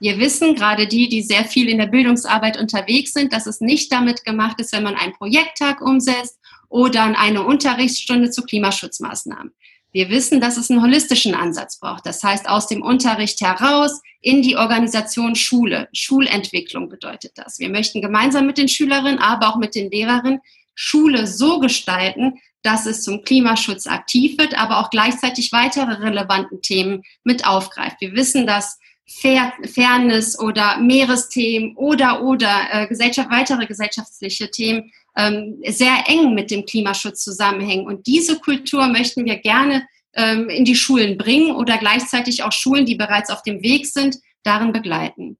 Wir 0.00 0.18
wissen, 0.18 0.54
gerade 0.54 0.86
die, 0.86 1.08
die 1.08 1.22
sehr 1.22 1.46
viel 1.46 1.68
in 1.68 1.78
der 1.78 1.86
Bildungsarbeit 1.86 2.58
unterwegs 2.58 3.14
sind, 3.14 3.32
dass 3.32 3.46
es 3.46 3.62
nicht 3.62 3.90
damit 3.90 4.24
gemacht 4.24 4.60
ist, 4.60 4.72
wenn 4.74 4.82
man 4.82 4.96
einen 4.96 5.14
Projekttag 5.14 5.80
umsetzt 5.80 6.38
oder 6.68 7.04
eine 7.18 7.42
Unterrichtsstunde 7.42 8.30
zu 8.30 8.42
Klimaschutzmaßnahmen. 8.42 9.52
Wir 9.94 10.10
wissen, 10.10 10.40
dass 10.40 10.56
es 10.56 10.72
einen 10.72 10.82
holistischen 10.82 11.36
Ansatz 11.36 11.78
braucht. 11.78 12.04
Das 12.04 12.22
heißt, 12.24 12.48
aus 12.48 12.66
dem 12.66 12.82
Unterricht 12.82 13.40
heraus 13.40 14.02
in 14.20 14.42
die 14.42 14.56
Organisation 14.56 15.36
Schule. 15.36 15.88
Schulentwicklung 15.92 16.88
bedeutet 16.88 17.32
das. 17.36 17.60
Wir 17.60 17.68
möchten 17.68 18.02
gemeinsam 18.02 18.44
mit 18.44 18.58
den 18.58 18.68
Schülerinnen, 18.68 19.20
aber 19.20 19.48
auch 19.48 19.56
mit 19.56 19.76
den 19.76 19.92
Lehrerinnen 19.92 20.40
Schule 20.74 21.28
so 21.28 21.60
gestalten, 21.60 22.40
dass 22.62 22.86
es 22.86 23.04
zum 23.04 23.22
Klimaschutz 23.22 23.86
aktiv 23.86 24.36
wird, 24.36 24.58
aber 24.58 24.80
auch 24.80 24.90
gleichzeitig 24.90 25.52
weitere 25.52 25.92
relevanten 25.92 26.60
Themen 26.60 27.04
mit 27.22 27.46
aufgreift. 27.46 28.00
Wir 28.00 28.14
wissen, 28.14 28.48
dass 28.48 28.80
Fair, 29.06 29.52
Fairness 29.72 30.36
oder 30.40 30.78
Meeresthemen 30.78 31.76
oder 31.76 32.22
oder 32.24 32.66
äh, 32.72 32.88
Gesellschaft, 32.88 33.30
weitere 33.30 33.66
gesellschaftliche 33.66 34.50
Themen 34.50 34.90
ähm, 35.16 35.62
sehr 35.66 36.04
eng 36.06 36.34
mit 36.34 36.50
dem 36.50 36.64
Klimaschutz 36.66 37.22
zusammenhängen. 37.22 37.86
Und 37.86 38.06
diese 38.06 38.38
Kultur 38.38 38.86
möchten 38.88 39.24
wir 39.24 39.36
gerne 39.36 39.86
ähm, 40.14 40.48
in 40.48 40.64
die 40.64 40.76
Schulen 40.76 41.16
bringen 41.18 41.54
oder 41.54 41.78
gleichzeitig 41.78 42.42
auch 42.42 42.52
Schulen, 42.52 42.86
die 42.86 42.96
bereits 42.96 43.30
auf 43.30 43.42
dem 43.42 43.62
Weg 43.62 43.86
sind, 43.86 44.16
darin 44.42 44.72
begleiten. 44.72 45.38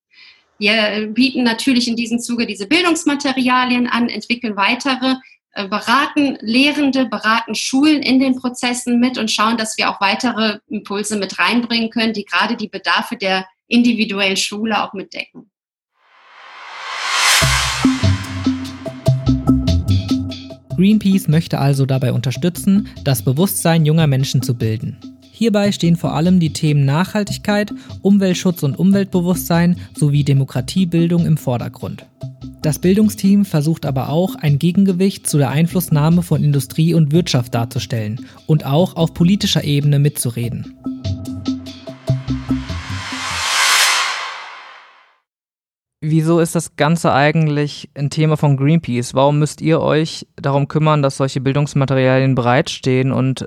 Wir 0.58 1.08
bieten 1.12 1.42
natürlich 1.42 1.88
in 1.88 1.96
diesem 1.96 2.20
Zuge 2.20 2.46
diese 2.46 2.66
Bildungsmaterialien 2.66 3.88
an, 3.88 4.08
entwickeln 4.08 4.56
weitere, 4.56 5.16
äh, 5.52 5.68
beraten 5.68 6.38
Lehrende, 6.40 7.06
beraten 7.06 7.54
Schulen 7.54 8.02
in 8.02 8.20
den 8.20 8.36
Prozessen 8.36 9.00
mit 9.00 9.18
und 9.18 9.30
schauen, 9.30 9.56
dass 9.56 9.78
wir 9.78 9.90
auch 9.90 10.00
weitere 10.00 10.58
Impulse 10.68 11.16
mit 11.16 11.38
reinbringen 11.38 11.90
können, 11.90 12.12
die 12.12 12.24
gerade 12.24 12.56
die 12.56 12.68
Bedarfe 12.68 13.16
der 13.16 13.46
individuellen 13.66 14.36
Schule 14.36 14.82
auch 14.82 14.92
mitdecken. 14.92 15.50
Greenpeace 20.76 21.28
möchte 21.28 21.58
also 21.58 21.86
dabei 21.86 22.12
unterstützen, 22.12 22.88
das 23.04 23.22
Bewusstsein 23.22 23.86
junger 23.86 24.06
Menschen 24.06 24.42
zu 24.42 24.54
bilden. 24.54 24.96
Hierbei 25.30 25.72
stehen 25.72 25.96
vor 25.96 26.14
allem 26.14 26.38
die 26.38 26.52
Themen 26.52 26.84
Nachhaltigkeit, 26.84 27.72
Umweltschutz 28.02 28.62
und 28.62 28.78
Umweltbewusstsein 28.78 29.76
sowie 29.96 30.24
Demokratiebildung 30.24 31.26
im 31.26 31.36
Vordergrund. 31.36 32.06
Das 32.62 32.78
Bildungsteam 32.78 33.44
versucht 33.44 33.84
aber 33.84 34.08
auch, 34.08 34.36
ein 34.36 34.58
Gegengewicht 34.58 35.26
zu 35.26 35.38
der 35.38 35.50
Einflussnahme 35.50 36.22
von 36.22 36.42
Industrie 36.42 36.94
und 36.94 37.12
Wirtschaft 37.12 37.54
darzustellen 37.54 38.26
und 38.46 38.64
auch 38.64 38.96
auf 38.96 39.12
politischer 39.12 39.64
Ebene 39.64 39.98
mitzureden. 39.98 40.74
Wieso 46.06 46.38
ist 46.38 46.54
das 46.54 46.76
Ganze 46.76 47.14
eigentlich 47.14 47.88
ein 47.94 48.10
Thema 48.10 48.36
von 48.36 48.58
Greenpeace? 48.58 49.14
Warum 49.14 49.38
müsst 49.38 49.62
ihr 49.62 49.80
euch 49.80 50.26
darum 50.36 50.68
kümmern, 50.68 51.00
dass 51.00 51.16
solche 51.16 51.40
Bildungsmaterialien 51.40 52.34
bereitstehen 52.34 53.10
und 53.10 53.42
äh, 53.42 53.46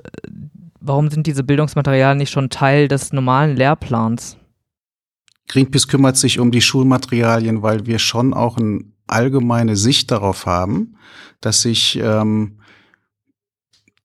warum 0.80 1.08
sind 1.08 1.28
diese 1.28 1.44
Bildungsmaterialien 1.44 2.18
nicht 2.18 2.32
schon 2.32 2.50
Teil 2.50 2.88
des 2.88 3.12
normalen 3.12 3.56
Lehrplans? 3.56 4.38
Greenpeace 5.46 5.86
kümmert 5.86 6.16
sich 6.16 6.40
um 6.40 6.50
die 6.50 6.60
Schulmaterialien, 6.60 7.62
weil 7.62 7.86
wir 7.86 8.00
schon 8.00 8.34
auch 8.34 8.56
eine 8.56 8.80
allgemeine 9.06 9.76
Sicht 9.76 10.10
darauf 10.10 10.44
haben, 10.44 10.96
dass 11.40 11.62
sich 11.62 11.96
ähm, 12.02 12.58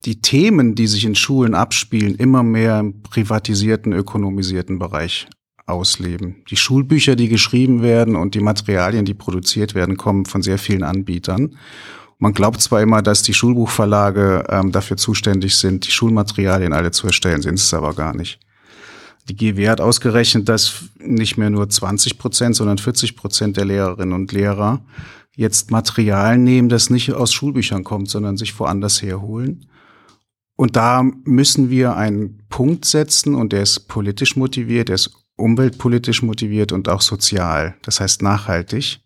die 0.06 0.22
Themen, 0.22 0.76
die 0.76 0.86
sich 0.86 1.06
in 1.06 1.16
Schulen 1.16 1.56
abspielen, 1.56 2.13
immer 2.18 2.44
mehr 2.44 2.80
im 2.80 3.02
privatisierten, 3.02 3.94
ökonomisierten 3.94 4.78
Bereich 4.78 5.28
ausleben. 5.65 6.43
Die 6.49 6.58
Schulbücher, 6.58 7.15
die 7.15 7.30
geschrieben 7.30 7.82
werden 7.82 8.15
und 8.15 8.36
die 8.36 8.41
Materialien, 8.41 9.06
die 9.06 9.13
produziert 9.13 9.76
werden, 9.76 9.97
kommen 9.97 10.26
von 10.26 10.41
sehr 10.41 10.58
vielen 10.58 10.84
Anbietern. 10.84 11.58
Man 12.19 12.34
glaubt 12.34 12.62
zwar 12.62 12.82
immer, 12.82 13.02
dass 13.02 13.21
die 13.21 13.34
Schulbuchverlage 13.34 14.45
ähm, 14.49 14.71
dafür 14.71 14.97
zuständig 14.97 15.56
sind, 15.56 15.88
die 15.88 15.91
Schulmaterialien 15.91 16.73
alle 16.73 16.91
zu 16.91 17.08
erstellen, 17.08 17.41
sind 17.41 17.56
es 17.56 17.73
aber 17.73 17.93
gar 17.93 18.15
nicht. 18.15 18.39
Die 19.30 19.36
GW 19.36 19.69
hat 19.69 19.80
ausgerechnet, 19.80 20.49
dass 20.49 20.84
nicht 20.99 21.38
mehr 21.38 21.49
nur 21.49 21.69
20 21.69 22.17
Prozent, 22.17 22.56
sondern 22.56 22.78
40 22.78 23.15
Prozent 23.15 23.58
der 23.58 23.65
Lehrerinnen 23.65 24.13
und 24.13 24.32
Lehrer 24.32 24.86
jetzt 25.36 25.71
Material 25.71 26.38
nehmen, 26.38 26.69
das 26.69 26.89
nicht 26.89 27.12
aus 27.13 27.34
Schulbüchern 27.34 27.84
kommt, 27.84 28.10
sondern 28.10 28.38
sich 28.38 28.58
woanders 28.60 29.02
herholen. 29.02 29.65
Und 30.56 30.76
da 30.76 31.04
müssen 31.23 31.69
wir 31.69 31.95
einen 31.95 32.43
Punkt 32.49 32.86
setzen 32.86 33.34
und 33.34 33.54
der 33.54 33.63
ist 33.63 33.88
politisch 33.88 34.36
motiviert, 34.36 34.89
der 34.89 34.95
ist 34.95 35.22
umweltpolitisch 35.36 36.22
motiviert 36.22 36.72
und 36.72 36.89
auch 36.89 37.02
sozial, 37.02 37.76
das 37.82 38.00
heißt 38.00 38.22
nachhaltig, 38.22 39.00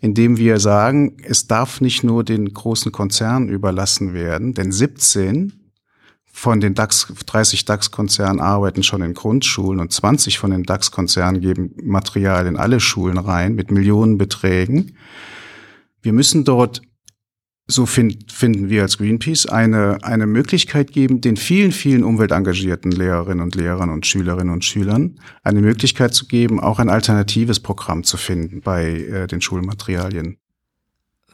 indem 0.00 0.36
wir 0.36 0.60
sagen, 0.60 1.16
es 1.22 1.46
darf 1.46 1.80
nicht 1.80 2.04
nur 2.04 2.24
den 2.24 2.52
großen 2.52 2.92
Konzernen 2.92 3.48
überlassen 3.48 4.12
werden, 4.12 4.54
denn 4.54 4.72
17 4.72 5.52
von 6.36 6.60
den 6.60 6.74
DAX, 6.74 7.06
30 7.26 7.64
DAX-Konzernen 7.64 8.40
arbeiten 8.40 8.82
schon 8.82 9.02
in 9.02 9.14
Grundschulen 9.14 9.80
und 9.80 9.92
20 9.92 10.38
von 10.38 10.50
den 10.50 10.64
DAX-Konzernen 10.64 11.40
geben 11.40 11.74
Material 11.80 12.46
in 12.46 12.56
alle 12.56 12.80
Schulen 12.80 13.18
rein 13.18 13.54
mit 13.54 13.70
Millionenbeträgen. 13.70 14.96
Wir 16.02 16.12
müssen 16.12 16.44
dort 16.44 16.82
so 17.66 17.86
find, 17.86 18.30
finden 18.30 18.68
wir 18.68 18.82
als 18.82 18.98
Greenpeace, 18.98 19.46
eine, 19.46 19.98
eine 20.02 20.26
Möglichkeit 20.26 20.92
geben, 20.92 21.20
den 21.20 21.36
vielen, 21.36 21.72
vielen 21.72 22.04
umweltengagierten 22.04 22.92
Lehrerinnen 22.92 23.42
und 23.42 23.54
Lehrern 23.54 23.90
und 23.90 24.06
Schülerinnen 24.06 24.52
und 24.52 24.64
Schülern 24.64 25.18
eine 25.42 25.60
Möglichkeit 25.60 26.14
zu 26.14 26.26
geben, 26.26 26.60
auch 26.60 26.78
ein 26.78 26.90
alternatives 26.90 27.60
Programm 27.60 28.04
zu 28.04 28.16
finden 28.16 28.60
bei 28.60 28.84
äh, 28.84 29.26
den 29.26 29.40
Schulmaterialien. 29.40 30.36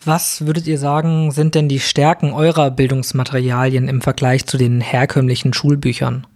Was 0.05 0.47
würdet 0.47 0.67
ihr 0.67 0.79
sagen, 0.79 1.31
sind 1.31 1.55
denn 1.55 1.69
die 1.69 1.81
Stärken 1.81 2.33
eurer 2.33 2.71
Bildungsmaterialien 2.71 3.89
im 3.89 4.01
Vergleich 4.01 4.47
zu 4.47 4.57
den 4.57 4.81
herkömmlichen 4.81 5.53
Schulbüchern? 5.53 6.27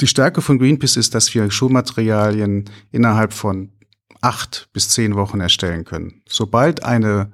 Die 0.00 0.06
Stärke 0.06 0.40
von 0.40 0.58
Greenpeace 0.58 0.96
ist, 0.96 1.14
dass 1.14 1.34
wir 1.34 1.50
Schulmaterialien 1.50 2.64
innerhalb 2.90 3.32
von 3.32 3.70
acht 4.22 4.68
bis 4.72 4.88
zehn 4.88 5.14
Wochen 5.14 5.40
erstellen 5.40 5.84
können. 5.84 6.22
Sobald 6.26 6.84
eine 6.84 7.32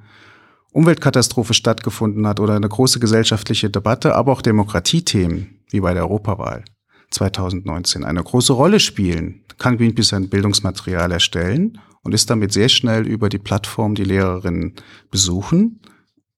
Umweltkatastrophe 0.72 1.54
stattgefunden 1.54 2.26
hat 2.26 2.40
oder 2.40 2.54
eine 2.54 2.68
große 2.68 3.00
gesellschaftliche 3.00 3.70
Debatte, 3.70 4.14
aber 4.14 4.32
auch 4.32 4.42
Demokratiethemen, 4.42 5.60
wie 5.70 5.80
bei 5.80 5.94
der 5.94 6.04
Europawahl 6.04 6.64
2019, 7.10 8.04
eine 8.04 8.22
große 8.22 8.52
Rolle 8.52 8.78
spielen, 8.78 9.42
kann 9.58 9.76
Greenpeace 9.76 10.12
ein 10.14 10.28
Bildungsmaterial 10.28 11.10
erstellen 11.10 11.78
und 12.02 12.14
ist 12.14 12.30
damit 12.30 12.52
sehr 12.52 12.68
schnell 12.68 13.06
über 13.06 13.28
die 13.28 13.38
Plattform, 13.38 13.94
die 13.94 14.04
Lehrerinnen 14.04 14.74
besuchen, 15.10 15.80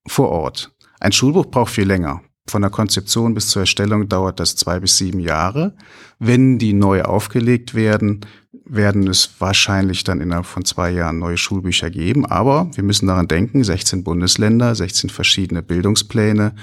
vor 0.06 0.30
Ort. 0.30 0.72
Ein 0.98 1.12
Schulbuch 1.12 1.46
braucht 1.46 1.72
viel 1.72 1.86
länger. 1.86 2.22
Von 2.48 2.62
der 2.62 2.70
Konzeption 2.70 3.34
bis 3.34 3.48
zur 3.48 3.62
Erstellung 3.62 4.08
dauert 4.08 4.40
das 4.40 4.56
zwei 4.56 4.80
bis 4.80 4.98
sieben 4.98 5.20
Jahre. 5.20 5.76
Wenn 6.18 6.58
die 6.58 6.72
neu 6.72 7.02
aufgelegt 7.02 7.74
werden, 7.74 8.26
werden 8.74 9.06
es 9.06 9.30
wahrscheinlich 9.38 10.02
dann 10.02 10.20
innerhalb 10.20 10.46
von 10.46 10.64
zwei 10.64 10.90
Jahren 10.90 11.18
neue 11.18 11.36
Schulbücher 11.36 11.90
geben. 11.90 12.24
Aber 12.24 12.70
wir 12.74 12.82
müssen 12.82 13.06
daran 13.06 13.28
denken, 13.28 13.62
16 13.62 14.02
Bundesländer, 14.02 14.74
16 14.74 15.10
verschiedene 15.10 15.62
Bildungspläne, 15.62 16.54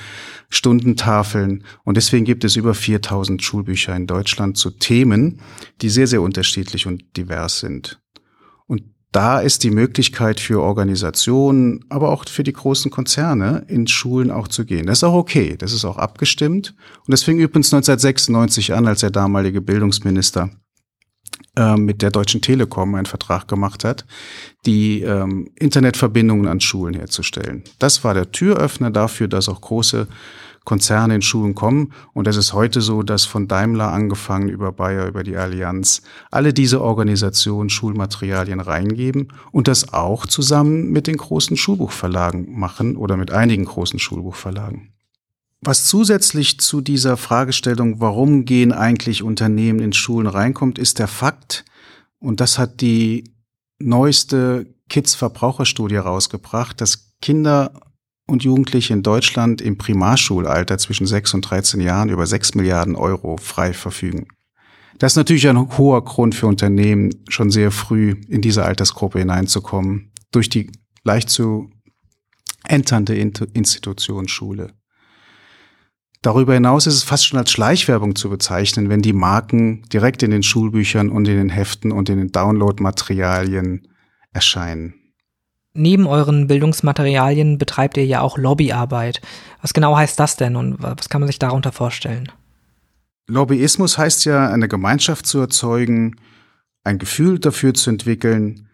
Stundentafeln. 0.50 1.64
Und 1.84 1.98
deswegen 1.98 2.26
gibt 2.26 2.44
es 2.44 2.56
über 2.56 2.74
4000 2.74 3.44
Schulbücher 3.44 3.96
in 3.96 4.08
Deutschland 4.08 4.58
zu 4.58 4.72
Themen, 4.72 5.40
die 5.82 5.90
sehr, 5.90 6.08
sehr 6.08 6.24
unterschiedlich 6.24 6.88
und 6.88 7.16
divers 7.16 7.60
sind. 7.60 8.02
Und 8.66 8.84
da 9.12 9.40
ist 9.40 9.64
die 9.64 9.72
Möglichkeit 9.72 10.40
für 10.40 10.62
Organisationen, 10.62 11.86
aber 11.90 12.10
auch 12.10 12.28
für 12.28 12.44
die 12.44 12.54
großen 12.54 12.90
Konzerne 12.90 13.66
in 13.68 13.86
Schulen 13.86 14.32
auch 14.32 14.48
zu 14.48 14.66
gehen. 14.66 14.88
Das 14.88 15.00
ist 15.00 15.04
auch 15.04 15.14
okay, 15.14 15.56
das 15.58 15.74
ist 15.74 15.86
auch 15.86 15.98
abgestimmt. 15.98 16.74
Und 17.06 17.12
das 17.12 17.22
fing 17.22 17.38
übrigens 17.38 17.72
1996 17.72 18.74
an, 18.74 18.88
als 18.88 19.02
der 19.02 19.12
damalige 19.12 19.62
Bildungsminister 19.62 20.50
äh, 21.56 21.76
mit 21.76 22.02
der 22.02 22.12
Deutschen 22.12 22.42
Telekom 22.42 22.96
einen 22.96 23.06
Vertrag 23.06 23.48
gemacht 23.48 23.84
hat, 23.84 24.06
die 24.66 25.02
ähm, 25.02 25.50
Internetverbindungen 25.56 26.48
an 26.48 26.60
Schulen 26.60 26.94
herzustellen. 26.94 27.64
Das 27.80 28.04
war 28.04 28.14
der 28.14 28.32
Türöffner 28.32 28.92
dafür, 28.92 29.28
dass 29.28 29.50
auch 29.50 29.62
große 29.62 30.08
Konzerne 30.66 31.16
in 31.16 31.22
Schulen 31.24 31.56
kommen. 31.56 31.94
Und 32.14 32.28
es 32.28 32.38
ist 32.38 32.54
heute 32.54 32.82
so, 32.82 33.02
dass 33.02 33.26
von 33.26 33.48
Daimler 33.48 33.92
angefangen 33.92 34.50
über 34.50 34.72
Bayer, 34.72 35.08
über 35.08 35.24
die 35.24 35.36
Allianz, 35.36 36.04
alle 36.30 36.54
diese 36.54 36.82
Organisationen 36.82 37.70
Schulmaterialien 37.70 38.60
reingeben 38.60 39.34
und 39.52 39.68
das 39.68 39.94
auch 39.94 40.28
zusammen 40.28 40.92
mit 40.92 41.08
den 41.08 41.18
großen 41.18 41.58
Schulbuchverlagen 41.58 42.60
machen 42.60 42.98
oder 42.98 43.18
mit 43.18 43.32
einigen 43.32 43.66
großen 43.66 43.98
Schulbuchverlagen. 43.98 44.94
Was 45.62 45.86
zusätzlich 45.86 46.60
zu 46.60 46.80
dieser 46.80 47.18
Fragestellung, 47.18 48.00
warum 48.00 48.46
gehen 48.46 48.72
eigentlich 48.72 49.24
Unternehmen 49.24 49.80
in 49.80 49.92
Schulen 49.92 50.28
reinkommt, 50.28 50.80
ist 50.80 51.00
der 51.00 51.08
Fakt, 51.08 51.66
und 52.20 52.40
das 52.40 52.58
hat 52.58 52.82
die 52.82 53.34
neueste 53.80 54.74
Kids-Verbraucherstudie 54.90 55.98
rausgebracht, 55.98 56.80
dass 56.82 57.14
Kinder 57.22 57.74
und 58.26 58.44
Jugendliche 58.44 58.94
in 58.94 59.04
Deutschland 59.04 59.62
im 59.62 59.78
Primarschulalter 59.78 60.78
zwischen 60.78 61.08
6 61.08 61.34
und 61.34 61.42
13 61.42 61.82
Jahren 61.82 62.10
über 62.10 62.26
6 62.26 62.56
Milliarden 62.56 62.96
Euro 62.96 63.38
frei 63.38 63.74
verfügen. 63.74 64.28
Das 64.98 65.14
ist 65.14 65.18
natürlich 65.18 65.48
ein 65.48 65.78
hoher 65.78 66.04
Grund 66.04 66.36
für 66.36 66.48
Unternehmen, 66.48 67.24
schon 67.30 67.52
sehr 67.52 67.72
früh 67.72 68.16
in 68.28 68.42
diese 68.42 68.66
Altersgruppe 68.66 69.20
hineinzukommen, 69.20 70.12
durch 70.32 70.50
die 70.50 70.70
leicht 71.04 71.30
zu 71.30 71.70
enternde 72.66 73.16
Institution 73.16 74.28
Schule. 74.28 74.74
Darüber 76.22 76.54
hinaus 76.54 76.86
ist 76.86 76.96
es 76.96 77.04
fast 77.04 77.26
schon 77.26 77.40
als 77.40 77.52
Schleichwerbung 77.52 78.16
zu 78.16 78.30
bezeichnen, 78.30 78.90
wenn 78.90 79.02
die 79.02 79.14
Marken 79.14 79.84
direkt 79.94 80.22
in 80.22 80.32
den 80.32 80.44
Schulbüchern 80.44 81.10
und 81.10 81.28
in 81.28 81.38
den 81.38 81.50
Heften 81.50 81.92
und 81.94 82.10
in 82.10 82.18
den 82.18 82.32
Downloadmaterialien 82.32 83.88
erscheinen. 84.34 84.96
Neben 85.74 86.08
euren 86.08 86.48
Bildungsmaterialien 86.48 87.58
betreibt 87.58 87.96
ihr 87.96 88.06
ja 88.06 88.20
auch 88.20 88.38
Lobbyarbeit. 88.38 89.22
Was 89.62 89.74
genau 89.74 89.96
heißt 89.96 90.20
das 90.20 90.36
denn 90.36 90.58
und 90.58 90.82
was 90.82 91.08
kann 91.08 91.22
man 91.22 91.28
sich 91.28 91.40
darunter 91.40 91.72
vorstellen? 91.72 92.30
Lobbyismus 93.28 93.98
heißt 93.98 94.26
ja, 94.26 94.50
eine 94.50 94.68
Gemeinschaft 94.68 95.26
zu 95.26 95.40
erzeugen, 95.40 96.16
ein 96.84 96.98
Gefühl 96.98 97.40
dafür 97.40 97.74
zu 97.74 97.92
entwickeln 97.92 98.68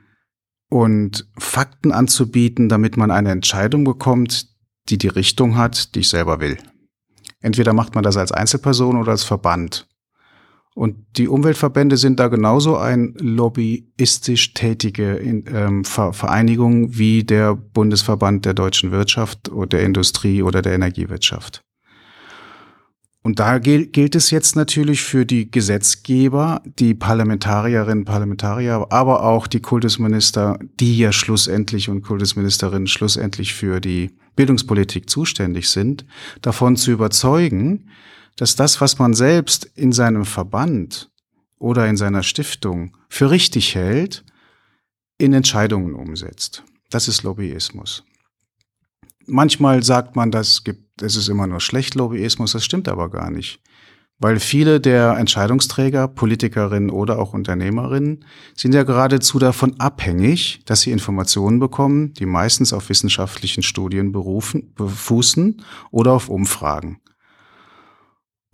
und 0.70 1.28
Fakten 1.38 1.92
anzubieten, 1.92 2.70
damit 2.70 2.98
man 2.98 3.12
eine 3.12 3.32
Entscheidung 3.32 3.84
bekommt, 3.84 4.48
die 4.90 4.98
die 4.98 5.10
Richtung 5.10 5.58
hat, 5.58 5.94
die 5.94 6.00
ich 6.00 6.10
selber 6.10 6.40
will. 6.40 6.58
Entweder 7.46 7.74
macht 7.74 7.94
man 7.94 8.04
das 8.04 8.18
als 8.18 8.32
Einzelperson 8.32 8.98
oder 8.98 9.12
als 9.12 9.24
Verband. 9.24 9.88
Und 10.74 10.96
die 11.16 11.28
Umweltverbände 11.28 11.96
sind 11.96 12.20
da 12.20 12.28
genauso 12.28 12.76
ein 12.76 13.14
lobbyistisch 13.20 14.56
tätige 14.56 15.18
ähm, 15.20 15.86
Vereinigung 15.86 16.98
wie 16.98 17.24
der 17.24 17.54
Bundesverband 17.54 18.46
der 18.46 18.56
deutschen 18.56 18.90
Wirtschaft 18.90 19.50
oder 19.50 19.68
der 19.68 19.84
Industrie 19.84 20.42
oder 20.42 20.64
der 20.64 20.74
Energiewirtschaft. 20.74 21.64
Und 23.26 23.40
da 23.40 23.58
gilt 23.58 24.14
es 24.14 24.30
jetzt 24.30 24.56
natürlich 24.56 25.02
für 25.02 25.26
die 25.26 25.50
Gesetzgeber, 25.50 26.62
die 26.78 26.94
Parlamentarierinnen, 26.94 28.06
Parlamentarier, 28.06 28.86
aber 28.92 29.24
auch 29.24 29.48
die 29.48 29.62
Kultusminister, 29.62 30.60
die 30.80 31.00
ja 31.00 31.12
schlussendlich 31.12 31.90
und 31.90 32.04
Kultusministerinnen 32.04 32.86
schlussendlich 32.86 33.56
für 33.56 33.82
die 33.82 34.16
Bildungspolitik 34.36 35.10
zuständig 35.10 35.72
sind, 35.72 36.06
davon 36.44 36.78
zu 36.78 36.92
überzeugen, 36.92 37.90
dass 38.36 38.56
das, 38.56 38.80
was 38.80 39.00
man 39.00 39.16
selbst 39.16 39.66
in 39.74 39.92
seinem 39.92 40.26
Verband 40.26 41.10
oder 41.58 41.88
in 41.88 41.98
seiner 41.98 42.22
Stiftung 42.22 42.96
für 43.10 43.32
richtig 43.32 43.74
hält, 43.74 44.24
in 45.18 45.34
Entscheidungen 45.34 45.96
umsetzt. 45.96 46.64
Das 46.92 47.08
ist 47.08 47.24
Lobbyismus. 47.24 48.05
Manchmal 49.28 49.84
sagt 49.84 50.16
man, 50.16 50.32
das 50.32 50.64
gibt, 50.64 51.02
es 51.02 51.16
ist 51.16 51.30
immer 51.30 51.48
nur 51.48 51.60
schlecht 51.60 51.96
Lobbyismus, 51.96 52.52
das 52.52 52.64
stimmt 52.64 52.88
aber 52.88 53.10
gar 53.10 53.32
nicht. 53.32 53.60
Weil 54.18 54.40
viele 54.40 54.80
der 54.80 55.18
Entscheidungsträger, 55.18 56.08
Politikerinnen 56.08 56.90
oder 56.90 57.20
auch 57.20 57.34
Unternehmerinnen 57.34 58.24
sind 58.56 58.74
ja 58.74 58.84
geradezu 58.84 59.40
davon 59.40 59.78
abhängig, 59.78 60.62
dass 60.66 60.82
sie 60.82 60.92
Informationen 60.92 61.60
bekommen, 61.60 62.14
die 62.14 62.26
meistens 62.26 62.72
auf 62.72 62.88
wissenschaftlichen 62.88 63.62
Studien 63.62 64.14
berufen, 64.14 64.74
befußen 64.76 65.62
oder 65.92 66.14
auf 66.14 66.30
Umfragen. 66.30 67.02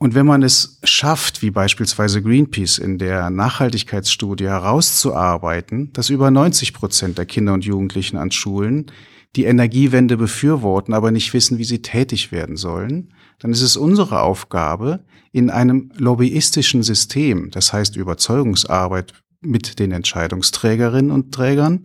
Und 0.01 0.15
wenn 0.15 0.25
man 0.25 0.41
es 0.41 0.79
schafft, 0.84 1.43
wie 1.43 1.51
beispielsweise 1.51 2.23
Greenpeace 2.23 2.79
in 2.79 2.97
der 2.97 3.29
Nachhaltigkeitsstudie 3.29 4.47
herauszuarbeiten, 4.47 5.93
dass 5.93 6.10
über 6.10 6.31
90 6.31 6.73
Prozent 6.73 7.19
der 7.19 7.27
Kinder 7.27 7.53
und 7.53 7.65
Jugendlichen 7.65 8.17
an 8.17 8.31
Schulen 8.31 8.88
die 9.36 9.46
Energiewende 9.46 10.17
befürworten, 10.17 10.94
aber 10.94 11.12
nicht 11.12 11.34
wissen, 11.34 11.58
wie 11.58 11.63
sie 11.63 11.82
tätig 11.82 12.32
werden 12.32 12.58
sollen, 12.58 13.13
dann 13.39 13.52
ist 13.52 13.62
es 13.62 13.78
unsere 13.78 14.22
Aufgabe, 14.22 15.06
in 15.32 15.50
einem 15.50 15.91
lobbyistischen 15.96 16.84
System, 16.84 17.50
das 17.52 17.72
heißt 17.72 17.96
Überzeugungsarbeit 17.96 19.13
mit 19.39 19.80
den 19.80 19.91
Entscheidungsträgerinnen 19.91 21.12
und 21.12 21.34
Trägern, 21.34 21.84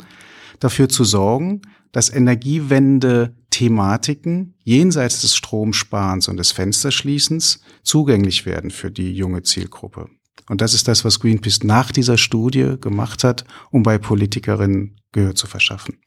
dafür 0.59 0.89
zu 0.89 1.05
sorgen, 1.05 1.63
dass 1.93 2.13
Energiewende-Thematiken 2.13 4.55
jenseits 4.65 5.21
des 5.23 5.37
Stromsparens 5.37 6.27
und 6.29 6.37
des 6.37 6.53
Fensterschließens 6.53 7.63
zugänglich 7.83 8.45
werden 8.45 8.71
für 8.71 8.91
die 8.91 9.15
junge 9.15 9.43
Zielgruppe. 9.43 10.11
Und 10.49 10.61
das 10.61 10.75
ist 10.75 10.89
das, 10.89 11.05
was 11.05 11.21
Greenpeace 11.21 11.63
nach 11.65 11.93
dieser 11.93 12.19
Studie 12.19 12.75
gemacht 12.81 13.25
hat, 13.25 13.45
um 13.71 13.83
bei 13.83 13.97
Politikerinnen 13.99 15.01
Gehör 15.13 15.35
zu 15.35 15.47
verschaffen. 15.47 15.99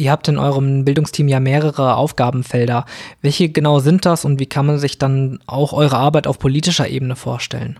Ihr 0.00 0.10
habt 0.10 0.28
in 0.28 0.38
eurem 0.38 0.86
Bildungsteam 0.86 1.28
ja 1.28 1.40
mehrere 1.40 1.94
Aufgabenfelder. 1.96 2.86
Welche 3.20 3.50
genau 3.50 3.80
sind 3.80 4.06
das 4.06 4.24
und 4.24 4.40
wie 4.40 4.46
kann 4.46 4.64
man 4.64 4.78
sich 4.78 4.96
dann 4.96 5.40
auch 5.46 5.74
eure 5.74 5.98
Arbeit 5.98 6.26
auf 6.26 6.38
politischer 6.38 6.88
Ebene 6.88 7.16
vorstellen? 7.16 7.78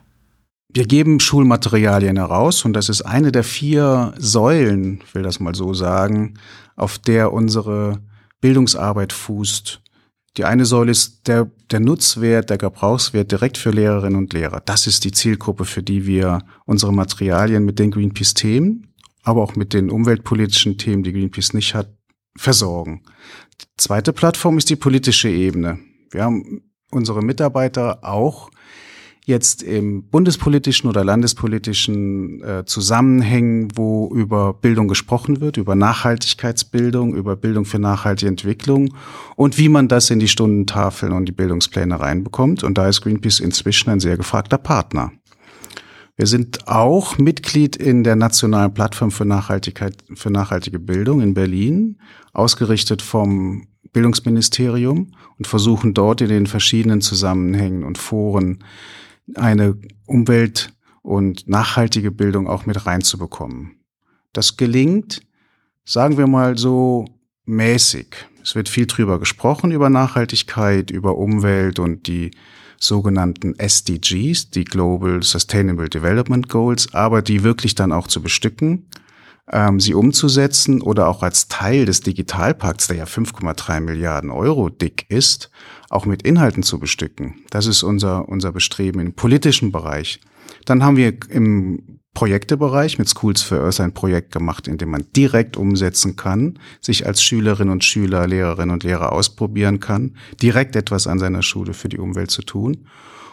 Wir 0.70 0.85
geben 0.85 1.18
Schulmaterialien 1.18 2.18
heraus 2.18 2.66
und 2.66 2.74
das 2.74 2.90
ist 2.90 3.02
eine 3.02 3.33
der 3.33 3.42
vier 3.42 4.12
Säulen, 4.18 5.02
will 5.14 5.22
das 5.22 5.40
mal 5.40 5.54
so 5.54 5.72
sagen, 5.72 6.35
auf 6.76 6.98
der 6.98 7.33
unsere 7.33 8.00
Bildungsarbeit 8.42 9.14
fußt. 9.14 9.80
Die 10.37 10.44
eine 10.44 10.66
Säule 10.66 10.90
ist 10.90 11.26
der, 11.26 11.50
der 11.70 11.80
Nutzwert, 11.80 12.50
der 12.50 12.59
Gebrauchswert 12.59 13.33
direkt 13.33 13.56
für 13.56 13.70
Lehrerinnen 13.70 14.18
und 14.18 14.35
Lehrer. 14.35 14.61
Das 14.61 14.87
ist 14.87 15.04
die 15.04 15.12
Zielgruppe, 15.12 15.64
für 15.64 15.83
die 15.83 16.04
wir 16.04 16.42
unsere 16.66 16.92
Materialien 16.92 17.64
mit 17.64 17.78
den 17.78 17.90
Greenpeace-Themen, 17.90 18.92
aber 19.22 19.42
auch 19.42 19.56
mit 19.56 19.72
den 19.72 19.88
umweltpolitischen 19.90 20.76
Themen, 20.76 21.02
die 21.02 21.12
Greenpeace 21.12 21.54
nicht 21.54 21.74
hat, 21.74 21.88
versorgen. 22.36 23.02
Die 23.60 23.66
zweite 23.76 24.12
Plattform 24.12 24.58
ist 24.58 24.70
die 24.70 24.76
politische 24.76 25.28
Ebene. 25.28 25.78
Wir 26.10 26.24
haben 26.24 26.62
unsere 26.90 27.22
Mitarbeiter 27.22 28.00
auch 28.02 28.50
jetzt 29.26 29.62
im 29.62 30.08
bundespolitischen 30.08 30.88
oder 30.88 31.04
landespolitischen 31.04 32.42
äh, 32.42 32.64
Zusammenhängen, 32.64 33.68
wo 33.76 34.10
über 34.12 34.54
Bildung 34.54 34.88
gesprochen 34.88 35.40
wird, 35.40 35.56
über 35.56 35.74
Nachhaltigkeitsbildung, 35.74 37.14
über 37.14 37.36
Bildung 37.36 37.64
für 37.64 37.78
nachhaltige 37.78 38.28
Entwicklung 38.28 38.94
und 39.36 39.58
wie 39.58 39.68
man 39.68 39.88
das 39.88 40.10
in 40.10 40.20
die 40.20 40.28
Stundentafeln 40.28 41.12
und 41.12 41.26
die 41.26 41.32
Bildungspläne 41.32 42.00
reinbekommt. 42.00 42.64
Und 42.64 42.76
da 42.76 42.88
ist 42.88 43.02
Greenpeace 43.02 43.40
inzwischen 43.40 43.90
ein 43.90 44.00
sehr 44.00 44.16
gefragter 44.16 44.58
Partner. 44.58 45.12
Wir 46.20 46.26
sind 46.26 46.68
auch 46.68 47.16
Mitglied 47.16 47.76
in 47.76 48.04
der 48.04 48.14
Nationalen 48.14 48.74
Plattform 48.74 49.11
für 49.11 49.24
Nachhaltigkeit, 49.24 50.04
für 50.16 50.30
nachhaltige 50.30 50.78
Bildung 50.78 51.22
in 51.22 51.33
Berlin, 51.33 51.98
ausgerichtet 52.35 53.00
vom 53.00 53.68
Bildungsministerium 53.94 55.12
und 55.38 55.46
versuchen 55.46 55.94
dort 55.94 56.20
in 56.20 56.28
den 56.28 56.46
verschiedenen 56.46 57.00
Zusammenhängen 57.00 57.85
und 57.85 57.96
Foren 57.96 58.62
eine 59.35 59.78
Umwelt- 60.04 60.74
und 61.00 61.48
nachhaltige 61.48 62.11
Bildung 62.11 62.48
auch 62.48 62.66
mit 62.66 62.85
reinzubekommen. 62.85 63.76
Das 64.35 64.59
gelingt, 64.59 65.22
sagen 65.87 66.18
wir 66.18 66.26
mal 66.26 66.59
so, 66.59 67.06
mäßig. 67.46 68.14
Es 68.42 68.54
wird 68.54 68.68
viel 68.68 68.85
drüber 68.85 69.20
gesprochen, 69.20 69.70
über 69.70 69.88
Nachhaltigkeit, 69.88 70.90
über 70.90 71.16
Umwelt 71.16 71.78
und 71.78 72.06
die 72.09 72.33
sogenannten 72.80 73.56
SDGs, 73.58 74.50
die 74.50 74.64
Global 74.64 75.22
Sustainable 75.22 75.88
Development 75.88 76.48
Goals, 76.48 76.92
aber 76.92 77.22
die 77.22 77.44
wirklich 77.44 77.74
dann 77.74 77.92
auch 77.92 78.08
zu 78.08 78.22
bestücken, 78.22 78.86
ähm, 79.52 79.80
sie 79.80 79.94
umzusetzen 79.94 80.80
oder 80.80 81.08
auch 81.08 81.22
als 81.22 81.48
Teil 81.48 81.84
des 81.84 82.00
Digitalpakts, 82.00 82.88
der 82.88 82.96
ja 82.96 83.04
5,3 83.04 83.80
Milliarden 83.80 84.30
Euro 84.30 84.70
dick 84.70 85.06
ist, 85.08 85.50
auch 85.90 86.06
mit 86.06 86.22
Inhalten 86.22 86.62
zu 86.62 86.78
bestücken. 86.78 87.44
Das 87.50 87.66
ist 87.66 87.82
unser, 87.82 88.28
unser 88.28 88.52
Bestreben 88.52 89.00
im 89.00 89.12
politischen 89.12 89.72
Bereich. 89.72 90.20
Dann 90.64 90.82
haben 90.82 90.96
wir 90.96 91.14
im 91.28 91.99
Projektebereich 92.14 92.99
mit 92.99 93.09
Schools 93.09 93.42
for 93.42 93.61
Earth 93.61 93.81
ein 93.81 93.94
Projekt 93.94 94.33
gemacht, 94.33 94.66
in 94.66 94.79
dem 94.79 94.90
man 94.90 95.07
direkt 95.14 95.57
umsetzen 95.57 96.16
kann, 96.16 96.59
sich 96.81 97.07
als 97.07 97.23
Schülerin 97.23 97.70
und 97.70 97.85
Schüler, 97.85 98.27
Lehrerin 98.27 98.70
und 98.70 98.83
Lehrer 98.83 99.12
ausprobieren 99.12 99.81
kann, 99.81 100.16
direkt 100.42 100.75
etwas 100.77 101.07
an 101.07 101.18
seiner 101.18 101.42
Schule 101.42 101.73
für 101.73 101.88
die 101.88 101.99
Umwelt 101.99 102.31
zu 102.31 102.42
tun. 102.42 102.87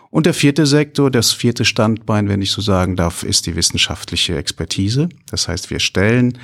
Und 0.09 0.25
der 0.25 0.33
vierte 0.33 0.65
Sektor, 0.65 1.11
das 1.11 1.33
vierte 1.33 1.65
Standbein, 1.65 2.29
wenn 2.29 2.41
ich 2.41 2.51
so 2.51 2.61
sagen 2.61 2.95
darf, 2.95 3.23
ist 3.23 3.45
die 3.45 3.55
wissenschaftliche 3.55 4.37
Expertise. 4.37 5.09
Das 5.29 5.47
heißt, 5.47 5.69
wir 5.69 5.79
stellen 5.79 6.37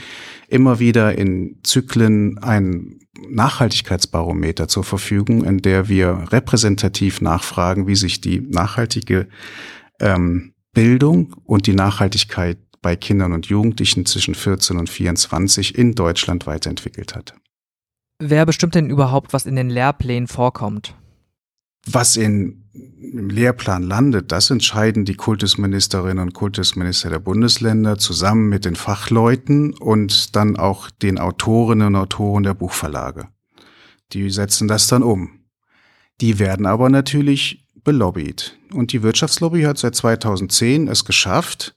immer 0.50 0.80
wieder 0.80 1.18
in 1.18 1.60
Zyklen 1.64 2.40
ein 2.40 3.00
Nachhaltigkeitsbarometer 3.30 4.68
zur 4.68 4.84
Verfügung, 4.84 5.46
in 5.46 5.60
der 5.60 5.88
wir 5.88 6.26
repräsentativ 6.32 7.22
nachfragen, 7.22 7.88
wie 7.88 7.96
sich 7.96 8.20
die 8.20 8.42
nachhaltige 8.42 9.28
ähm, 10.02 10.53
Bildung 10.74 11.36
und 11.46 11.68
die 11.68 11.76
Nachhaltigkeit 11.76 12.58
bei 12.82 12.96
Kindern 12.96 13.32
und 13.34 13.46
Jugendlichen 13.48 14.06
zwischen 14.06 14.36
14 14.36 14.78
und 14.78 14.90
24 14.90 15.78
in 15.78 15.94
Deutschland 15.94 16.46
weiterentwickelt 16.46 17.16
hat. 17.16 17.34
Wer 18.20 18.46
bestimmt 18.46 18.76
denn 18.76 18.90
überhaupt, 18.90 19.34
was 19.34 19.46
in 19.46 19.56
den 19.56 19.70
Lehrplänen 19.70 20.28
vorkommt? 20.28 20.96
Was 21.86 22.16
in, 22.16 22.64
im 22.74 23.30
Lehrplan 23.30 23.84
landet, 23.84 24.32
das 24.32 24.50
entscheiden 24.50 25.04
die 25.06 25.16
Kultusministerinnen 25.16 26.20
und 26.20 26.34
Kultusminister 26.34 27.10
der 27.10 27.20
Bundesländer 27.20 27.98
zusammen 27.98 28.48
mit 28.48 28.66
den 28.66 28.76
Fachleuten 28.76 29.74
und 29.74 30.36
dann 30.36 30.56
auch 30.56 30.90
den 30.90 31.20
Autorinnen 31.20 31.88
und 31.88 31.96
Autoren 31.96 32.44
der 32.44 32.54
Buchverlage. 32.54 33.28
Die 34.14 34.30
setzen 34.30 34.68
das 34.68 34.88
dann 34.88 35.04
um. 35.04 35.42
Die 36.22 36.40
werden 36.40 36.66
aber 36.66 36.90
natürlich 36.90 37.68
belobbyt. 37.84 38.58
Und 38.74 38.92
die 38.92 39.04
Wirtschaftslobby 39.04 39.64
hat 39.64 39.78
seit 39.78 39.96
2010 39.96 40.88
es 40.88 41.06
geschafft, 41.06 41.76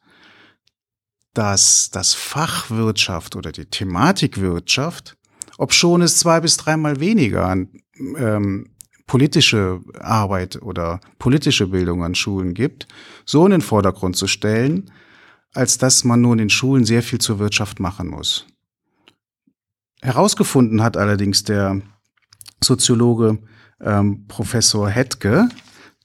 dass 1.35 1.90
das 1.90 2.14
Fach 2.14 2.71
Wirtschaft 2.71 3.37
oder 3.37 3.53
die 3.53 3.66
Thematik 3.66 4.40
Wirtschaft, 4.40 5.16
ob 5.59 5.73
schon 5.73 6.03
es 6.03 6.19
zwei 6.19 6.40
bis 6.40 6.57
dreimal 6.57 7.01
weniger 7.01 7.47
an 7.47 7.69
ähm, 8.16 8.71
politische 9.07 9.81
Arbeit 10.01 10.61
oder 10.62 11.01
politische 11.19 11.66
Bildung 11.69 12.05
an 12.05 12.14
Schulen 12.14 12.55
gibt, 12.55 12.88
so 13.25 13.45
in 13.45 13.53
den 13.53 13.61
Vordergrund 13.61 14.16
zu 14.16 14.27
stellen, 14.27 14.90
als 15.53 15.79
dass 15.79 16.05
man 16.05 16.21
nur 16.21 16.33
in 16.33 16.38
den 16.38 16.51
Schulen 16.51 16.85
sehr 16.85 17.03
viel 17.03 17.21
zur 17.21 17.38
Wirtschaft 17.38 17.81
machen 17.81 18.09
muss. 18.09 18.47
Herausgefunden 20.03 20.83
hat 20.83 20.97
allerdings 20.97 21.45
der 21.45 21.81
Soziologe 22.62 23.38
ähm, 23.81 24.27
Professor 24.27 24.88
Hetke 24.88 25.49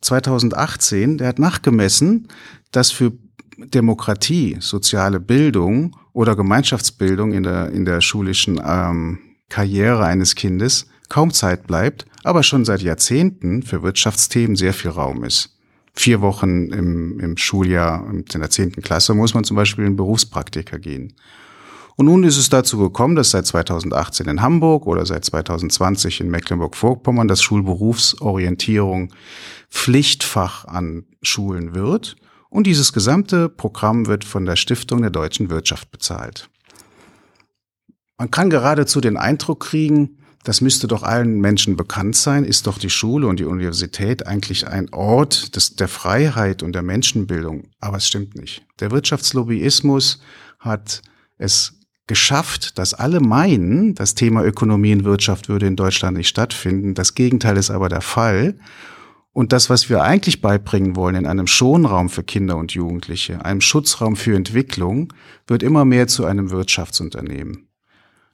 2018, 0.01 1.17
der 1.17 1.27
hat 1.27 1.39
nachgemessen, 1.39 2.27
dass 2.71 2.91
für 2.91 3.13
Demokratie, 3.57 4.57
soziale 4.59 5.19
Bildung 5.19 5.95
oder 6.13 6.35
Gemeinschaftsbildung 6.35 7.33
in 7.33 7.43
der, 7.43 7.69
in 7.71 7.85
der 7.85 8.01
schulischen 8.01 8.59
ähm, 8.65 9.19
Karriere 9.49 10.05
eines 10.05 10.35
Kindes 10.35 10.87
kaum 11.09 11.31
Zeit 11.31 11.67
bleibt, 11.67 12.05
aber 12.23 12.41
schon 12.41 12.65
seit 12.65 12.81
Jahrzehnten 12.81 13.63
für 13.63 13.83
Wirtschaftsthemen 13.83 14.55
sehr 14.55 14.73
viel 14.73 14.91
Raum 14.91 15.23
ist. 15.23 15.57
Vier 15.93 16.21
Wochen 16.21 16.71
im, 16.71 17.19
im 17.19 17.37
Schuljahr 17.37 18.09
in 18.09 18.23
der 18.25 18.49
zehnten 18.49 18.81
Klasse 18.81 19.13
muss 19.13 19.33
man 19.33 19.43
zum 19.43 19.57
Beispiel 19.57 19.85
in 19.85 19.97
Berufspraktika 19.97 20.77
gehen. 20.77 21.13
Und 21.95 22.05
nun 22.05 22.23
ist 22.23 22.37
es 22.37 22.49
dazu 22.49 22.77
gekommen, 22.77 23.15
dass 23.15 23.31
seit 23.31 23.45
2018 23.45 24.27
in 24.27 24.41
Hamburg 24.41 24.87
oder 24.87 25.05
seit 25.05 25.25
2020 25.25 26.21
in 26.21 26.29
Mecklenburg-Vorpommern 26.29 27.27
das 27.27 27.41
Schulberufsorientierung 27.41 29.13
Pflichtfach 29.69 30.65
an 30.65 31.05
Schulen 31.21 31.75
wird. 31.75 32.15
Und 32.49 32.67
dieses 32.67 32.93
gesamte 32.93 33.49
Programm 33.49 34.07
wird 34.07 34.25
von 34.25 34.45
der 34.45 34.55
Stiftung 34.55 35.01
der 35.01 35.11
deutschen 35.11 35.49
Wirtschaft 35.49 35.91
bezahlt. 35.91 36.49
Man 38.17 38.29
kann 38.29 38.49
geradezu 38.49 39.01
den 39.01 39.17
Eindruck 39.17 39.61
kriegen, 39.61 40.17
das 40.43 40.61
müsste 40.61 40.87
doch 40.87 41.03
allen 41.03 41.39
Menschen 41.39 41.75
bekannt 41.75 42.15
sein, 42.15 42.43
ist 42.43 42.65
doch 42.65 42.79
die 42.79 42.89
Schule 42.89 43.27
und 43.27 43.39
die 43.39 43.45
Universität 43.45 44.25
eigentlich 44.25 44.67
ein 44.67 44.91
Ort 44.91 45.55
des, 45.55 45.75
der 45.75 45.87
Freiheit 45.87 46.63
und 46.63 46.73
der 46.73 46.81
Menschenbildung. 46.81 47.69
Aber 47.79 47.97
es 47.97 48.07
stimmt 48.07 48.35
nicht. 48.35 48.65
Der 48.79 48.91
Wirtschaftslobbyismus 48.91 50.19
hat 50.59 51.01
es 51.37 51.73
geschafft, 52.11 52.77
dass 52.77 52.93
alle 52.93 53.21
meinen, 53.21 53.95
das 53.95 54.15
Thema 54.15 54.43
Ökonomie 54.43 54.91
und 54.91 55.05
Wirtschaft 55.05 55.47
würde 55.47 55.65
in 55.65 55.77
Deutschland 55.77 56.17
nicht 56.17 56.27
stattfinden. 56.27 56.93
Das 56.93 57.15
Gegenteil 57.15 57.55
ist 57.55 57.71
aber 57.71 57.87
der 57.87 58.01
Fall. 58.01 58.55
Und 59.31 59.53
das, 59.53 59.69
was 59.69 59.89
wir 59.89 60.03
eigentlich 60.03 60.41
beibringen 60.41 60.97
wollen 60.97 61.15
in 61.15 61.25
einem 61.25 61.47
Schonraum 61.47 62.09
für 62.09 62.23
Kinder 62.23 62.57
und 62.57 62.73
Jugendliche, 62.73 63.45
einem 63.45 63.61
Schutzraum 63.61 64.17
für 64.17 64.35
Entwicklung, 64.35 65.13
wird 65.47 65.63
immer 65.63 65.85
mehr 65.85 66.07
zu 66.07 66.25
einem 66.25 66.51
Wirtschaftsunternehmen. 66.51 67.69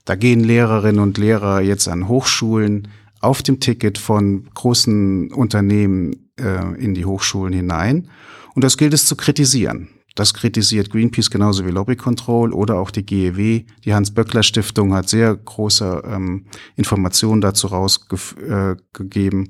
Da 0.05 0.15
gehen 0.15 0.39
Lehrerinnen 0.43 0.99
und 0.99 1.19
Lehrer 1.19 1.61
jetzt 1.61 1.87
an 1.87 2.07
Hochschulen 2.07 2.87
auf 3.21 3.43
dem 3.43 3.59
Ticket 3.59 3.99
von 3.99 4.49
großen 4.55 5.31
Unternehmen 5.31 6.31
äh, 6.39 6.83
in 6.83 6.95
die 6.95 7.05
Hochschulen 7.05 7.53
hinein. 7.53 8.09
Und 8.55 8.63
das 8.63 8.75
gilt 8.75 8.95
es 8.95 9.05
zu 9.05 9.15
kritisieren. 9.15 9.89
Das 10.17 10.33
kritisiert 10.33 10.89
Greenpeace 10.89 11.29
genauso 11.29 11.63
wie 11.63 11.69
Lobby 11.69 11.95
Control 11.95 12.51
oder 12.51 12.79
auch 12.79 12.89
die 12.89 13.05
GEW. 13.05 13.65
Die 13.85 13.93
Hans-Böckler-Stiftung 13.93 14.95
hat 14.95 15.07
sehr 15.07 15.35
große 15.35 16.01
ähm, 16.07 16.47
Informationen 16.75 17.39
dazu 17.39 17.67
rausgegeben. 17.67 19.45
Äh, 19.45 19.49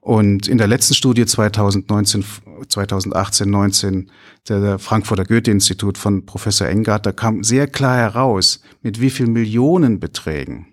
und 0.00 0.48
in 0.48 0.58
der 0.58 0.66
letzten 0.66 0.94
Studie 0.94 1.26
2019, 1.26 2.24
2018, 2.68 3.48
19 3.48 4.10
der 4.48 4.80
Frankfurter 4.80 5.24
Goethe-Institut 5.24 5.96
von 5.96 6.26
Professor 6.26 6.66
Engard, 6.66 7.06
da 7.06 7.12
kam 7.12 7.44
sehr 7.44 7.68
klar 7.68 7.96
heraus, 7.96 8.62
mit 8.82 9.00
wie 9.00 9.10
viel 9.10 9.28
Millionenbeträgen 9.28 10.66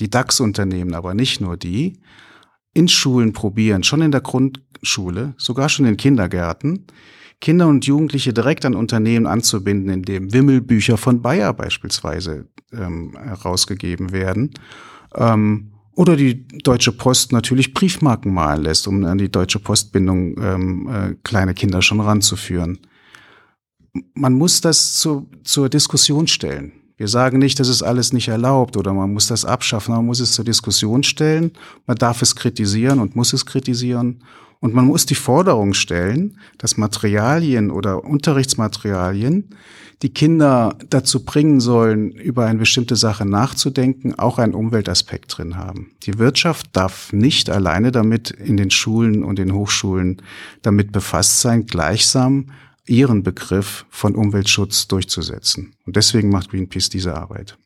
die 0.00 0.10
DAX-Unternehmen, 0.10 0.92
aber 0.92 1.14
nicht 1.14 1.40
nur 1.40 1.56
die, 1.56 1.98
in 2.74 2.88
Schulen 2.88 3.32
probieren, 3.32 3.84
schon 3.84 4.02
in 4.02 4.10
der 4.10 4.20
Grundschule, 4.20 5.32
sogar 5.38 5.70
schon 5.70 5.86
in 5.86 5.96
Kindergärten, 5.96 6.86
Kinder 7.44 7.66
und 7.66 7.84
Jugendliche 7.84 8.32
direkt 8.32 8.64
an 8.64 8.74
Unternehmen 8.74 9.26
anzubinden, 9.26 9.90
in 9.90 10.02
dem 10.02 10.32
Wimmelbücher 10.32 10.96
von 10.96 11.20
Bayer 11.20 11.52
beispielsweise 11.52 12.48
ähm, 12.72 13.12
herausgegeben 13.22 14.12
werden. 14.12 14.54
Ähm, 15.14 15.72
oder 15.94 16.16
die 16.16 16.48
Deutsche 16.48 16.90
Post 16.90 17.32
natürlich 17.32 17.74
Briefmarken 17.74 18.32
malen 18.32 18.62
lässt, 18.62 18.88
um 18.88 19.04
an 19.04 19.18
die 19.18 19.30
Deutsche 19.30 19.58
Postbindung 19.58 20.36
ähm, 20.40 20.88
äh, 20.88 21.16
kleine 21.22 21.52
Kinder 21.52 21.82
schon 21.82 22.00
ranzuführen. 22.00 22.78
Man 24.14 24.32
muss 24.32 24.62
das 24.62 24.94
zu, 24.94 25.28
zur 25.42 25.68
Diskussion 25.68 26.26
stellen. 26.26 26.72
Wir 26.96 27.08
sagen 27.08 27.40
nicht, 27.40 27.60
das 27.60 27.68
ist 27.68 27.82
alles 27.82 28.14
nicht 28.14 28.28
erlaubt 28.28 28.78
oder 28.78 28.94
man 28.94 29.12
muss 29.12 29.26
das 29.26 29.44
abschaffen, 29.44 29.94
man 29.94 30.06
muss 30.06 30.20
es 30.20 30.32
zur 30.32 30.46
Diskussion 30.46 31.02
stellen, 31.02 31.52
man 31.86 31.98
darf 31.98 32.22
es 32.22 32.36
kritisieren 32.36 33.00
und 33.00 33.16
muss 33.16 33.34
es 33.34 33.44
kritisieren 33.44 34.22
und 34.64 34.72
man 34.72 34.86
muss 34.86 35.04
die 35.04 35.14
Forderung 35.14 35.74
stellen, 35.74 36.38
dass 36.56 36.78
Materialien 36.78 37.70
oder 37.70 38.02
Unterrichtsmaterialien 38.02 39.50
die 40.00 40.08
Kinder 40.08 40.78
dazu 40.88 41.22
bringen 41.22 41.60
sollen, 41.60 42.12
über 42.12 42.46
eine 42.46 42.60
bestimmte 42.60 42.96
Sache 42.96 43.26
nachzudenken, 43.26 44.14
auch 44.14 44.38
einen 44.38 44.54
Umweltaspekt 44.54 45.36
drin 45.36 45.58
haben. 45.58 45.90
Die 46.04 46.18
Wirtschaft 46.18 46.68
darf 46.72 47.12
nicht 47.12 47.50
alleine 47.50 47.92
damit 47.92 48.30
in 48.30 48.56
den 48.56 48.70
Schulen 48.70 49.22
und 49.22 49.38
den 49.38 49.52
Hochschulen 49.52 50.22
damit 50.62 50.92
befasst 50.92 51.42
sein, 51.42 51.66
gleichsam 51.66 52.46
ihren 52.86 53.22
Begriff 53.22 53.84
von 53.90 54.14
Umweltschutz 54.14 54.88
durchzusetzen. 54.88 55.74
Und 55.84 55.96
deswegen 55.96 56.30
macht 56.30 56.48
Greenpeace 56.48 56.88
diese 56.88 57.14
Arbeit. 57.14 57.58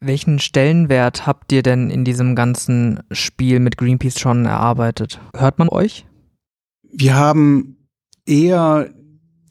Welchen 0.00 0.38
Stellenwert 0.38 1.26
habt 1.26 1.52
ihr 1.52 1.62
denn 1.62 1.90
in 1.90 2.06
diesem 2.06 2.34
ganzen 2.34 3.00
Spiel 3.10 3.60
mit 3.60 3.76
Greenpeace 3.76 4.18
schon 4.18 4.46
erarbeitet? 4.46 5.20
Hört 5.36 5.58
man 5.58 5.68
euch? 5.68 6.06
Wir 6.96 7.16
haben 7.16 7.88
eher 8.24 8.94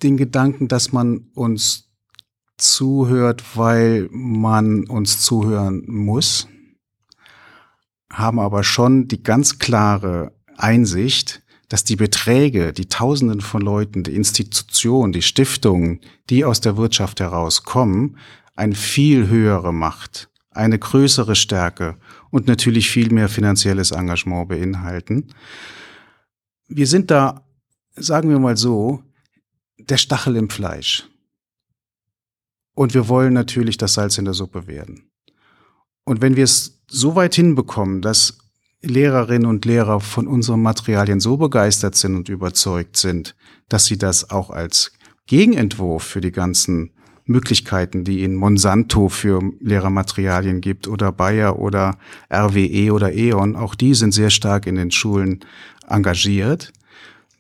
den 0.02 0.16
Gedanken, 0.16 0.70
dass 0.70 0.94
man 0.94 1.28
uns 1.36 1.90
zuhört, 2.58 3.44
weil 3.56 4.08
man 4.12 4.86
uns 4.86 5.20
zuhören 5.20 5.84
muss, 5.86 6.48
haben 8.10 8.40
aber 8.40 8.64
schon 8.64 9.10
die 9.10 9.24
ganz 9.24 9.60
klare 9.60 10.32
Einsicht, 10.56 11.44
dass 11.68 11.84
die 11.84 11.98
Beträge, 11.98 12.72
die 12.72 12.88
Tausenden 12.88 13.42
von 13.42 13.62
Leuten, 13.62 14.04
die 14.04 14.16
Institutionen, 14.16 15.12
die 15.12 15.22
Stiftungen, 15.22 16.00
die 16.30 16.46
aus 16.46 16.62
der 16.62 16.78
Wirtschaft 16.78 17.20
herauskommen, 17.20 18.18
eine 18.56 18.76
viel 18.76 19.28
höhere 19.28 19.74
Macht, 19.74 20.30
eine 20.52 20.80
größere 20.80 21.36
Stärke 21.36 21.98
und 22.30 22.48
natürlich 22.48 22.90
viel 22.90 23.12
mehr 23.12 23.28
finanzielles 23.28 23.92
Engagement 23.92 24.48
beinhalten. 24.48 25.28
Wir 26.76 26.88
sind 26.88 27.12
da, 27.12 27.46
sagen 27.96 28.30
wir 28.30 28.40
mal 28.40 28.58
so, 28.58 29.04
der 29.78 29.98
Stachel 29.98 30.36
im 30.36 30.50
Fleisch. 30.50 31.08
Und 32.76 32.94
wir 32.94 33.08
wollen 33.08 33.34
natürlich 33.34 33.78
das 33.78 33.94
Salz 33.94 34.18
in 34.18 34.26
der 34.26 34.34
Suppe 34.34 34.68
werden. 34.68 35.12
Und 36.04 36.22
wenn 36.22 36.36
wir 36.36 36.44
es 36.44 36.82
so 36.88 37.16
weit 37.16 37.36
hinbekommen, 37.36 38.02
dass 38.02 38.40
Lehrerinnen 38.82 39.48
und 39.48 39.66
Lehrer 39.66 40.00
von 40.00 40.28
unseren 40.28 40.62
Materialien 40.62 41.20
so 41.20 41.38
begeistert 41.38 41.96
sind 41.96 42.16
und 42.16 42.30
überzeugt 42.30 42.98
sind, 42.98 43.36
dass 43.70 43.86
sie 43.86 43.98
das 43.98 44.30
auch 44.30 44.50
als 44.50 44.92
Gegenentwurf 45.28 46.04
für 46.04 46.20
die 46.20 46.32
ganzen 46.32 46.93
Möglichkeiten, 47.26 48.04
die 48.04 48.24
in 48.24 48.36
Monsanto 48.36 49.10
für 49.10 49.42
Lehrermaterialien 49.62 50.62
gibt 50.62 50.88
oder 50.88 51.12
Bayer 51.12 51.60
oder 51.60 51.98
RWE 52.32 52.92
oder 52.92 53.14
E.ON, 53.14 53.56
auch 53.56 53.76
die 53.76 53.94
sind 53.94 54.14
sehr 54.14 54.30
stark 54.30 54.68
in 54.68 54.76
den 54.76 54.92
Schulen 54.92 55.40
engagiert, 55.88 56.74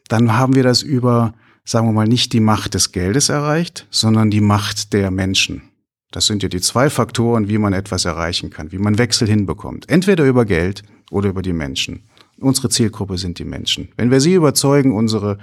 dann 0.07 0.37
haben 0.37 0.55
wir 0.55 0.63
das 0.63 0.81
über, 0.81 1.33
sagen 1.65 1.87
wir 1.87 1.93
mal, 1.93 2.07
nicht 2.07 2.33
die 2.33 2.39
Macht 2.39 2.73
des 2.73 2.91
Geldes 2.91 3.29
erreicht, 3.29 3.87
sondern 3.89 4.29
die 4.29 4.41
Macht 4.41 4.93
der 4.93 5.11
Menschen. 5.11 5.63
Das 6.11 6.27
sind 6.27 6.43
ja 6.43 6.49
die 6.49 6.61
zwei 6.61 6.89
Faktoren, 6.89 7.49
wie 7.49 7.57
man 7.57 7.73
etwas 7.73 8.05
erreichen 8.05 8.51
kann, 8.51 8.71
wie 8.71 8.77
man 8.77 8.99
Wechsel 8.99 9.27
hinbekommt. 9.27 9.89
Entweder 9.89 10.25
über 10.25 10.45
Geld 10.45 10.83
oder 11.09 11.29
über 11.29 11.41
die 11.41 11.53
Menschen. 11.53 12.03
Unsere 12.39 12.69
Zielgruppe 12.69 13.17
sind 13.17 13.39
die 13.39 13.45
Menschen. 13.45 13.89
Wenn 13.95 14.11
wir 14.11 14.19
sie 14.19 14.33
überzeugen, 14.33 14.93
unsere 14.93 15.39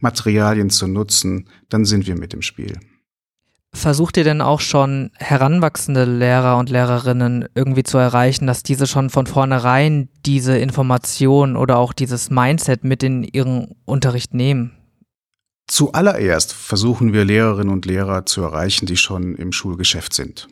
Materialien 0.00 0.70
zu 0.70 0.86
nutzen, 0.86 1.48
dann 1.68 1.84
sind 1.84 2.06
wir 2.06 2.16
mit 2.16 2.32
im 2.32 2.42
Spiel. 2.42 2.78
Versucht 3.74 4.16
ihr 4.16 4.24
denn 4.24 4.40
auch 4.40 4.60
schon 4.60 5.10
heranwachsende 5.16 6.04
Lehrer 6.04 6.58
und 6.58 6.70
Lehrerinnen 6.70 7.46
irgendwie 7.54 7.82
zu 7.82 7.98
erreichen, 7.98 8.46
dass 8.46 8.62
diese 8.62 8.86
schon 8.86 9.10
von 9.10 9.26
vornherein 9.26 10.08
diese 10.24 10.56
Information 10.56 11.56
oder 11.56 11.78
auch 11.78 11.92
dieses 11.92 12.30
Mindset 12.30 12.84
mit 12.84 13.02
in 13.02 13.24
ihren 13.24 13.74
Unterricht 13.84 14.32
nehmen? 14.32 14.72
Zuallererst 15.66 16.52
versuchen 16.52 17.12
wir 17.12 17.24
Lehrerinnen 17.24 17.72
und 17.72 17.84
Lehrer 17.84 18.24
zu 18.26 18.42
erreichen, 18.42 18.86
die 18.86 18.96
schon 18.96 19.34
im 19.34 19.50
Schulgeschäft 19.50 20.14
sind. 20.14 20.46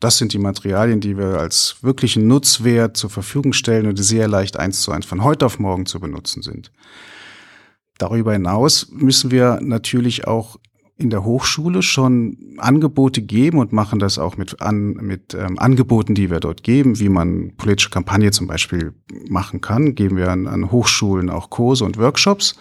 Das 0.00 0.18
sind 0.18 0.32
die 0.32 0.38
Materialien, 0.38 1.00
die 1.00 1.16
wir 1.16 1.38
als 1.38 1.76
wirklichen 1.82 2.26
Nutzwert 2.26 2.96
zur 2.96 3.08
Verfügung 3.08 3.52
stellen 3.52 3.86
und 3.86 3.98
die 3.98 4.02
sehr 4.02 4.26
leicht 4.26 4.58
eins 4.58 4.82
zu 4.82 4.90
eins 4.90 5.06
von 5.06 5.22
heute 5.22 5.46
auf 5.46 5.58
morgen 5.58 5.86
zu 5.86 6.00
benutzen 6.00 6.42
sind. 6.42 6.72
Darüber 7.98 8.32
hinaus 8.32 8.88
müssen 8.90 9.30
wir 9.30 9.60
natürlich 9.62 10.26
auch 10.26 10.58
in 10.96 11.10
der 11.10 11.24
Hochschule 11.24 11.82
schon 11.82 12.36
Angebote 12.58 13.20
geben 13.20 13.58
und 13.58 13.72
machen 13.72 13.98
das 13.98 14.18
auch 14.18 14.36
mit, 14.36 14.60
an, 14.62 14.92
mit 14.94 15.34
ähm, 15.34 15.58
Angeboten, 15.58 16.14
die 16.14 16.30
wir 16.30 16.38
dort 16.38 16.62
geben, 16.62 17.00
wie 17.00 17.08
man 17.08 17.52
politische 17.56 17.90
Kampagne 17.90 18.30
zum 18.30 18.46
Beispiel 18.46 18.94
machen 19.28 19.60
kann. 19.60 19.96
Geben 19.96 20.16
wir 20.16 20.30
an, 20.30 20.46
an 20.46 20.70
Hochschulen 20.70 21.30
auch 21.30 21.50
Kurse 21.50 21.84
und 21.84 21.98
Workshops 21.98 22.54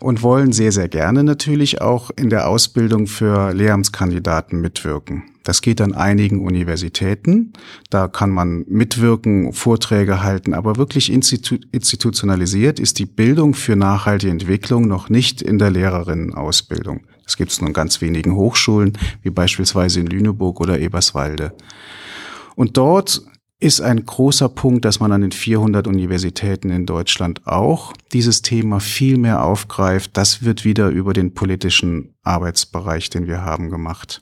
und 0.00 0.22
wollen 0.22 0.52
sehr, 0.52 0.72
sehr 0.72 0.88
gerne 0.88 1.24
natürlich 1.24 1.80
auch 1.80 2.10
in 2.14 2.28
der 2.28 2.48
Ausbildung 2.48 3.06
für 3.06 3.54
Lehramtskandidaten 3.54 4.60
mitwirken. 4.60 5.24
Das 5.44 5.62
geht 5.62 5.80
an 5.80 5.94
einigen 5.94 6.44
Universitäten. 6.44 7.52
Da 7.90 8.06
kann 8.08 8.30
man 8.30 8.64
mitwirken, 8.68 9.52
Vorträge 9.52 10.22
halten, 10.22 10.54
aber 10.54 10.76
wirklich 10.76 11.10
institu 11.10 11.56
institutionalisiert 11.72 12.78
ist 12.78 12.98
die 12.98 13.06
Bildung 13.06 13.54
für 13.54 13.76
nachhaltige 13.76 14.30
Entwicklung 14.30 14.86
noch 14.86 15.08
nicht 15.08 15.40
in 15.40 15.58
der 15.58 15.70
Lehrerinnenausbildung. 15.70 17.00
Das 17.32 17.38
gibt 17.38 17.50
es 17.50 17.62
nur 17.62 17.68
in 17.68 17.72
ganz 17.72 18.02
wenigen 18.02 18.36
Hochschulen, 18.36 18.98
wie 19.22 19.30
beispielsweise 19.30 20.00
in 20.00 20.06
Lüneburg 20.06 20.60
oder 20.60 20.78
Eberswalde. 20.78 21.54
Und 22.56 22.76
dort 22.76 23.22
ist 23.58 23.80
ein 23.80 24.04
großer 24.04 24.50
Punkt, 24.50 24.84
dass 24.84 25.00
man 25.00 25.12
an 25.12 25.22
den 25.22 25.32
400 25.32 25.86
Universitäten 25.86 26.68
in 26.68 26.84
Deutschland 26.84 27.46
auch 27.46 27.94
dieses 28.12 28.42
Thema 28.42 28.80
viel 28.80 29.16
mehr 29.16 29.42
aufgreift. 29.42 30.10
Das 30.18 30.42
wird 30.42 30.66
wieder 30.66 30.90
über 30.90 31.14
den 31.14 31.32
politischen 31.32 32.14
Arbeitsbereich, 32.22 33.08
den 33.08 33.26
wir 33.26 33.40
haben, 33.40 33.70
gemacht. 33.70 34.20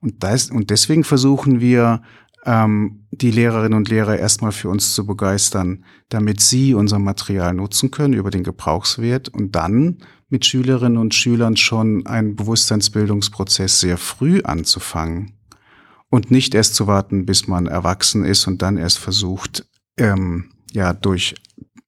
Und, 0.00 0.24
das, 0.24 0.50
und 0.50 0.70
deswegen 0.70 1.04
versuchen 1.04 1.60
wir, 1.60 2.02
ähm, 2.46 3.06
die 3.12 3.30
Lehrerinnen 3.30 3.76
und 3.76 3.88
Lehrer 3.88 4.18
erstmal 4.18 4.52
für 4.52 4.70
uns 4.70 4.92
zu 4.92 5.06
begeistern, 5.06 5.84
damit 6.08 6.40
sie 6.40 6.74
unser 6.74 6.98
Material 6.98 7.54
nutzen 7.54 7.92
können 7.92 8.14
über 8.14 8.30
den 8.30 8.42
Gebrauchswert 8.42 9.28
und 9.28 9.54
dann 9.54 9.98
mit 10.28 10.44
Schülerinnen 10.44 10.98
und 10.98 11.14
Schülern 11.14 11.56
schon 11.56 12.06
einen 12.06 12.36
Bewusstseinsbildungsprozess 12.36 13.80
sehr 13.80 13.96
früh 13.96 14.42
anzufangen 14.42 15.32
und 16.10 16.30
nicht 16.30 16.54
erst 16.54 16.74
zu 16.74 16.86
warten, 16.86 17.26
bis 17.26 17.48
man 17.48 17.66
erwachsen 17.66 18.24
ist 18.24 18.46
und 18.46 18.62
dann 18.62 18.76
erst 18.76 18.98
versucht, 18.98 19.66
ähm, 19.98 20.50
ja, 20.72 20.92
durch 20.92 21.34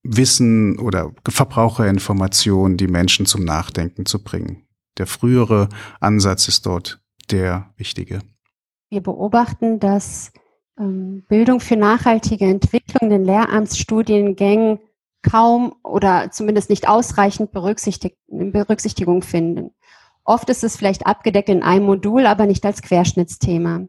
Wissen 0.02 0.78
oder 0.78 1.12
Verbraucherinformation 1.28 2.76
die 2.76 2.88
Menschen 2.88 3.26
zum 3.26 3.44
Nachdenken 3.44 4.06
zu 4.06 4.22
bringen. 4.22 4.66
Der 4.98 5.06
frühere 5.06 5.68
Ansatz 6.00 6.48
ist 6.48 6.66
dort 6.66 7.00
der 7.30 7.72
wichtige. 7.76 8.20
Wir 8.88 9.02
beobachten, 9.02 9.78
dass 9.78 10.32
ähm, 10.78 11.24
Bildung 11.28 11.60
für 11.60 11.76
nachhaltige 11.76 12.46
Entwicklung 12.46 13.10
in 13.10 13.24
Lehramtsstudiengängen 13.24 14.78
kaum 15.22 15.74
oder 15.82 16.30
zumindest 16.30 16.70
nicht 16.70 16.88
ausreichend 16.88 17.52
Berücksichtig 17.52 18.16
Berücksichtigung 18.28 19.22
finden. 19.22 19.72
Oft 20.24 20.48
ist 20.50 20.64
es 20.64 20.76
vielleicht 20.76 21.06
abgedeckt 21.06 21.48
in 21.48 21.62
einem 21.62 21.86
Modul, 21.86 22.26
aber 22.26 22.46
nicht 22.46 22.64
als 22.64 22.82
Querschnittsthema. 22.82 23.86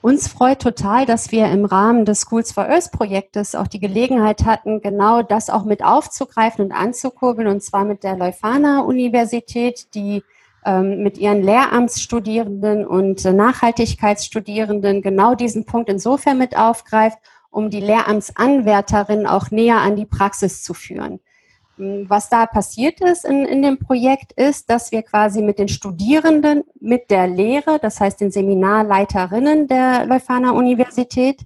Uns 0.00 0.28
freut 0.28 0.60
total, 0.60 1.06
dass 1.06 1.32
wir 1.32 1.46
im 1.50 1.64
Rahmen 1.64 2.04
des 2.04 2.20
Schools 2.22 2.52
for 2.52 2.68
Earth 2.68 2.92
Projektes 2.92 3.56
auch 3.56 3.66
die 3.66 3.80
Gelegenheit 3.80 4.44
hatten, 4.44 4.80
genau 4.80 5.22
das 5.22 5.50
auch 5.50 5.64
mit 5.64 5.82
aufzugreifen 5.82 6.64
und 6.64 6.72
anzukurbeln, 6.72 7.48
und 7.48 7.62
zwar 7.62 7.84
mit 7.84 8.04
der 8.04 8.16
Leuphana 8.16 8.82
Universität, 8.82 9.88
die 9.94 10.22
ähm, 10.64 11.02
mit 11.02 11.18
ihren 11.18 11.42
Lehramtsstudierenden 11.42 12.86
und 12.86 13.24
Nachhaltigkeitsstudierenden 13.24 15.02
genau 15.02 15.34
diesen 15.34 15.64
Punkt 15.64 15.88
insofern 15.88 16.38
mit 16.38 16.56
aufgreift, 16.56 17.18
um 17.50 17.70
die 17.70 17.80
Lehramtsanwärterinnen 17.80 19.26
auch 19.26 19.50
näher 19.50 19.78
an 19.78 19.96
die 19.96 20.06
Praxis 20.06 20.62
zu 20.62 20.74
führen. 20.74 21.20
Was 21.76 22.28
da 22.28 22.46
passiert 22.46 23.00
ist 23.00 23.24
in, 23.24 23.44
in 23.44 23.62
dem 23.62 23.78
Projekt 23.78 24.32
ist, 24.32 24.68
dass 24.68 24.90
wir 24.90 25.02
quasi 25.02 25.42
mit 25.42 25.60
den 25.60 25.68
Studierenden, 25.68 26.64
mit 26.80 27.08
der 27.10 27.28
Lehre, 27.28 27.78
das 27.78 28.00
heißt 28.00 28.20
den 28.20 28.32
Seminarleiterinnen 28.32 29.68
der 29.68 30.04
Leuphana 30.06 30.50
Universität, 30.50 31.42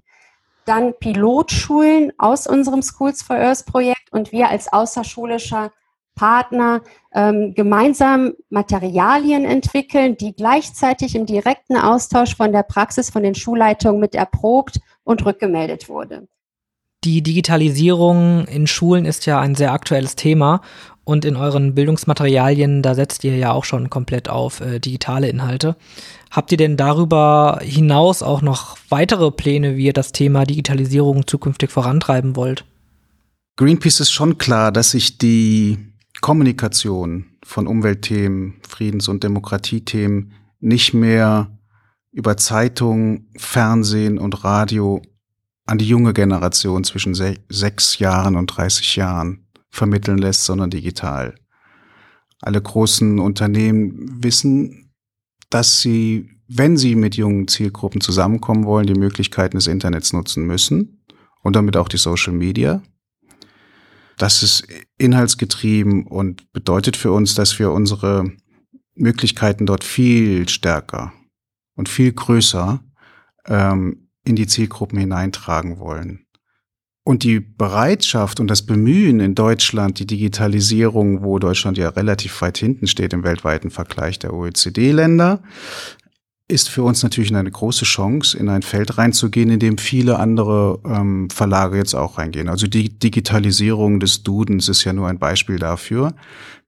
dann 0.64 0.94
Pilotschulen 0.98 2.12
aus 2.16 2.46
unserem 2.46 2.82
Schools 2.82 3.22
for 3.22 3.36
Earth 3.36 3.66
Projekt 3.66 4.10
und 4.12 4.32
wir 4.32 4.48
als 4.48 4.72
außerschulischer 4.72 5.70
Partner 6.14 6.82
ähm, 7.12 7.54
gemeinsam 7.54 8.32
Materialien 8.48 9.44
entwickeln, 9.44 10.16
die 10.16 10.34
gleichzeitig 10.34 11.14
im 11.14 11.26
direkten 11.26 11.76
Austausch 11.76 12.36
von 12.36 12.52
der 12.52 12.62
Praxis 12.62 13.10
von 13.10 13.22
den 13.22 13.34
Schulleitungen 13.34 14.00
mit 14.00 14.14
erprobt 14.14 14.80
und 15.04 15.24
rückgemeldet 15.24 15.88
wurde. 15.88 16.28
Die 17.04 17.22
Digitalisierung 17.22 18.46
in 18.46 18.68
Schulen 18.68 19.06
ist 19.06 19.26
ja 19.26 19.40
ein 19.40 19.56
sehr 19.56 19.72
aktuelles 19.72 20.14
Thema 20.14 20.60
und 21.04 21.24
in 21.24 21.34
euren 21.34 21.74
Bildungsmaterialien, 21.74 22.82
da 22.82 22.94
setzt 22.94 23.24
ihr 23.24 23.36
ja 23.36 23.50
auch 23.50 23.64
schon 23.64 23.90
komplett 23.90 24.28
auf 24.28 24.60
äh, 24.60 24.78
digitale 24.78 25.28
Inhalte. 25.28 25.76
Habt 26.30 26.52
ihr 26.52 26.58
denn 26.58 26.76
darüber 26.76 27.58
hinaus 27.60 28.22
auch 28.22 28.40
noch 28.40 28.76
weitere 28.88 29.32
Pläne, 29.32 29.76
wie 29.76 29.86
ihr 29.86 29.92
das 29.92 30.12
Thema 30.12 30.44
Digitalisierung 30.44 31.26
zukünftig 31.26 31.72
vorantreiben 31.72 32.36
wollt? 32.36 32.64
Greenpeace 33.56 34.00
ist 34.00 34.12
schon 34.12 34.38
klar, 34.38 34.70
dass 34.70 34.92
sich 34.92 35.18
die 35.18 35.78
Kommunikation 36.20 37.26
von 37.44 37.66
Umweltthemen, 37.66 38.60
Friedens- 38.66 39.08
und 39.08 39.24
Demokratiethemen 39.24 40.32
nicht 40.60 40.94
mehr 40.94 41.50
über 42.12 42.36
Zeitung, 42.36 43.26
Fernsehen 43.36 44.18
und 44.18 44.44
Radio 44.44 45.02
an 45.64 45.78
die 45.78 45.88
junge 45.88 46.12
Generation 46.12 46.84
zwischen 46.84 47.14
se 47.14 47.36
sechs 47.48 47.98
Jahren 47.98 48.36
und 48.36 48.48
30 48.48 48.96
Jahren 48.96 49.46
vermitteln 49.70 50.18
lässt, 50.18 50.44
sondern 50.44 50.70
digital. 50.70 51.34
Alle 52.40 52.60
großen 52.60 53.18
Unternehmen 53.18 54.22
wissen, 54.22 54.92
dass 55.48 55.80
sie, 55.80 56.28
wenn 56.48 56.76
sie 56.76 56.94
mit 56.94 57.16
jungen 57.16 57.48
Zielgruppen 57.48 58.00
zusammenkommen 58.00 58.64
wollen, 58.64 58.86
die 58.86 58.94
Möglichkeiten 58.94 59.56
des 59.56 59.66
Internets 59.66 60.12
nutzen 60.12 60.44
müssen 60.44 61.02
und 61.42 61.56
damit 61.56 61.76
auch 61.76 61.88
die 61.88 61.98
Social 61.98 62.32
Media. 62.32 62.82
Das 64.18 64.42
ist 64.42 64.66
inhaltsgetrieben 64.98 66.06
und 66.06 66.52
bedeutet 66.52 66.96
für 66.96 67.12
uns, 67.12 67.34
dass 67.34 67.58
wir 67.58 67.70
unsere 67.70 68.30
Möglichkeiten 68.94 69.64
dort 69.64 69.84
viel 69.84 70.48
stärker 70.48 71.12
und 71.74 71.88
viel 71.88 72.12
größer 72.12 72.82
ähm, 73.46 74.08
in 74.24 74.36
die 74.36 74.46
Zielgruppen 74.46 74.98
hineintragen 74.98 75.78
wollen. 75.78 76.26
Und 77.04 77.24
die 77.24 77.40
Bereitschaft 77.40 78.38
und 78.38 78.46
das 78.48 78.64
Bemühen 78.64 79.18
in 79.18 79.34
Deutschland, 79.34 79.98
die 79.98 80.06
Digitalisierung, 80.06 81.24
wo 81.24 81.40
Deutschland 81.40 81.76
ja 81.76 81.88
relativ 81.88 82.40
weit 82.42 82.58
hinten 82.58 82.86
steht 82.86 83.12
im 83.12 83.24
weltweiten 83.24 83.72
Vergleich 83.72 84.20
der 84.20 84.32
OECD-Länder, 84.32 85.42
ist 86.46 86.68
für 86.68 86.82
uns 86.84 87.02
natürlich 87.02 87.34
eine 87.34 87.50
große 87.50 87.84
Chance, 87.84 88.36
in 88.36 88.48
ein 88.48 88.62
Feld 88.62 88.98
reinzugehen, 88.98 89.50
in 89.50 89.58
dem 89.58 89.78
viele 89.78 90.18
andere 90.18 90.80
ähm, 90.84 91.28
Verlage 91.30 91.78
jetzt 91.78 91.94
auch 91.94 92.18
reingehen. 92.18 92.48
Also 92.48 92.68
die 92.68 92.98
Digitalisierung 92.98 93.98
des 93.98 94.22
Dudens 94.22 94.68
ist 94.68 94.84
ja 94.84 94.92
nur 94.92 95.08
ein 95.08 95.18
Beispiel 95.18 95.58
dafür, 95.58 96.14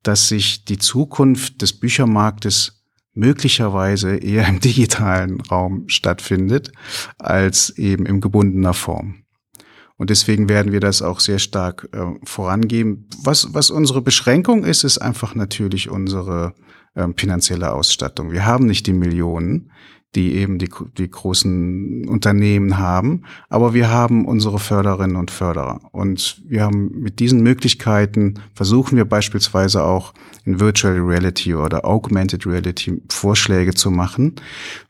dass 0.02 0.28
sich 0.28 0.64
die 0.64 0.78
Zukunft 0.78 1.62
des 1.62 1.74
Büchermarktes 1.74 2.83
möglicherweise 3.14 4.16
eher 4.16 4.46
im 4.48 4.60
digitalen 4.60 5.40
Raum 5.40 5.88
stattfindet 5.88 6.72
als 7.18 7.70
eben 7.70 8.06
im 8.06 8.20
gebundener 8.20 8.74
Form. 8.74 9.24
Und 9.96 10.10
deswegen 10.10 10.48
werden 10.48 10.72
wir 10.72 10.80
das 10.80 11.02
auch 11.02 11.20
sehr 11.20 11.38
stark 11.38 11.88
äh, 11.92 12.04
vorangeben. 12.24 13.08
Was, 13.22 13.54
was 13.54 13.70
unsere 13.70 14.02
Beschränkung 14.02 14.64
ist, 14.64 14.82
ist 14.82 14.98
einfach 14.98 15.36
natürlich 15.36 15.88
unsere 15.88 16.54
ähm, 16.96 17.14
finanzielle 17.16 17.72
Ausstattung. 17.72 18.32
Wir 18.32 18.44
haben 18.44 18.66
nicht 18.66 18.86
die 18.88 18.92
Millionen, 18.92 19.70
die 20.14 20.34
eben 20.34 20.58
die, 20.58 20.70
die 20.96 21.10
großen 21.10 22.08
Unternehmen 22.08 22.78
haben. 22.78 23.22
Aber 23.48 23.74
wir 23.74 23.90
haben 23.90 24.26
unsere 24.26 24.58
Förderinnen 24.58 25.16
und 25.16 25.30
Förderer. 25.30 25.80
Und 25.92 26.42
wir 26.46 26.62
haben 26.62 27.00
mit 27.00 27.18
diesen 27.18 27.42
Möglichkeiten 27.42 28.34
versuchen 28.54 28.96
wir 28.96 29.04
beispielsweise 29.04 29.82
auch 29.82 30.14
in 30.44 30.60
Virtual 30.60 30.94
Reality 30.94 31.54
oder 31.54 31.84
Augmented 31.84 32.46
Reality 32.46 33.02
Vorschläge 33.10 33.74
zu 33.74 33.90
machen, 33.90 34.34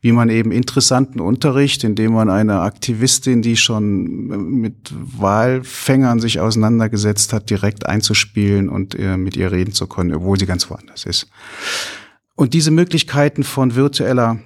wie 0.01 0.11
man 0.11 0.29
eben 0.29 0.51
interessanten 0.51 1.19
Unterricht, 1.19 1.83
indem 1.83 2.13
man 2.13 2.29
eine 2.29 2.61
Aktivistin, 2.61 3.41
die 3.41 3.57
schon 3.57 4.27
mit 4.59 4.93
Wahlfängern 4.93 6.19
sich 6.19 6.39
auseinandergesetzt 6.39 7.33
hat, 7.33 7.49
direkt 7.49 7.85
einzuspielen 7.85 8.69
und 8.69 8.95
äh, 8.95 9.17
mit 9.17 9.37
ihr 9.37 9.51
reden 9.51 9.73
zu 9.73 9.87
können, 9.87 10.13
obwohl 10.13 10.39
sie 10.39 10.45
ganz 10.45 10.69
woanders 10.69 11.05
ist. 11.05 11.29
Und 12.35 12.53
diese 12.53 12.71
Möglichkeiten 12.71 13.43
von 13.43 13.75
virtueller 13.75 14.39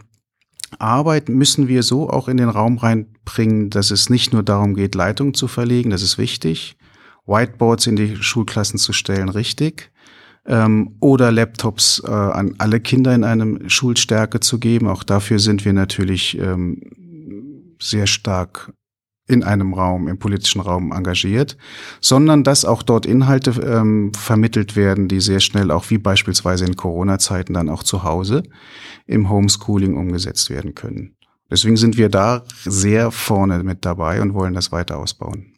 Arbeit 0.78 1.30
müssen 1.30 1.68
wir 1.68 1.84
so 1.84 2.10
auch 2.10 2.28
in 2.28 2.38
den 2.38 2.50
Raum 2.50 2.78
reinbringen, 2.78 3.70
dass 3.70 3.92
es 3.92 4.10
nicht 4.10 4.34
nur 4.34 4.44
darum 4.44 4.76
geht, 4.76 4.96
Leitungen 4.96 5.34
zu 5.34 5.48
verlegen, 5.48 5.90
das 5.90 6.02
ist 6.02 6.18
wichtig, 6.18 6.78
Whiteboards 7.26 7.88
in 7.88 7.96
die 7.96 8.16
Schulklassen 8.16 8.80
zu 8.80 8.94
stellen, 8.94 9.30
richtig, 9.30 9.92
ähm, 10.46 10.96
oder 11.00 11.32
Laptops 11.32 12.02
äh, 12.06 12.12
an 12.12 12.56
alle 12.58 12.80
Kinder 12.80 13.14
in 13.14 13.24
einem 13.24 13.70
Schulstärke 13.70 14.40
zu 14.40 14.60
geben. 14.60 14.88
Auch 14.88 15.04
dafür 15.04 15.40
sind 15.40 15.66
wir 15.66 15.74
natürlich 15.74 16.38
ähm, 16.38 17.76
sehr 17.80 18.08
stark 18.08 18.74
in 19.30 19.44
einem 19.44 19.74
Raum, 19.74 20.08
im 20.08 20.18
politischen 20.18 20.60
Raum 20.60 20.92
engagiert, 20.92 21.56
sondern 22.02 22.44
dass 22.44 22.66
auch 22.66 22.82
dort 22.82 23.06
Inhalte 23.06 23.52
ähm, 23.62 24.12
vermittelt 24.14 24.76
werden, 24.76 25.08
die 25.08 25.22
sehr 25.22 25.40
schnell 25.40 25.70
auch 25.70 25.90
wie 25.92 26.00
beispielsweise 26.00 26.66
in 26.66 26.76
Corona-Zeiten 26.76 27.54
dann 27.54 27.70
auch 27.70 27.84
zu 27.84 28.04
Hause 28.04 28.44
im 29.06 29.30
Homeschooling 29.30 29.96
umgesetzt 29.96 30.50
werden 30.50 30.74
können. 30.74 31.16
Deswegen 31.52 31.78
sind 31.78 31.98
wir 31.98 32.10
da 32.10 32.44
sehr 32.64 33.12
vorne 33.12 33.64
mit 33.64 33.86
dabei 33.86 34.22
und 34.22 34.34
wollen 34.34 34.54
das 34.54 34.72
weiter 34.72 34.98
ausbauen. 34.98 35.54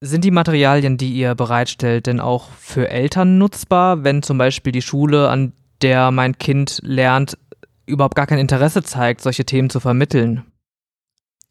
Sind 0.00 0.24
die 0.24 0.30
Materialien, 0.32 0.96
die 0.96 1.12
ihr 1.12 1.36
bereitstellt, 1.36 2.06
denn 2.06 2.18
auch 2.18 2.50
für 2.58 2.90
Eltern 2.90 3.38
nutzbar, 3.38 4.02
wenn 4.02 4.22
zum 4.22 4.36
Beispiel 4.36 4.72
die 4.72 4.82
Schule, 4.82 5.28
an 5.28 5.52
der 5.80 6.10
mein 6.10 6.38
Kind 6.38 6.80
lernt, 6.82 7.38
überhaupt 7.86 8.16
gar 8.16 8.26
kein 8.26 8.38
Interesse 8.38 8.82
zeigt, 8.82 9.20
solche 9.20 9.44
Themen 9.44 9.70
zu 9.70 9.78
vermitteln? 9.78 10.42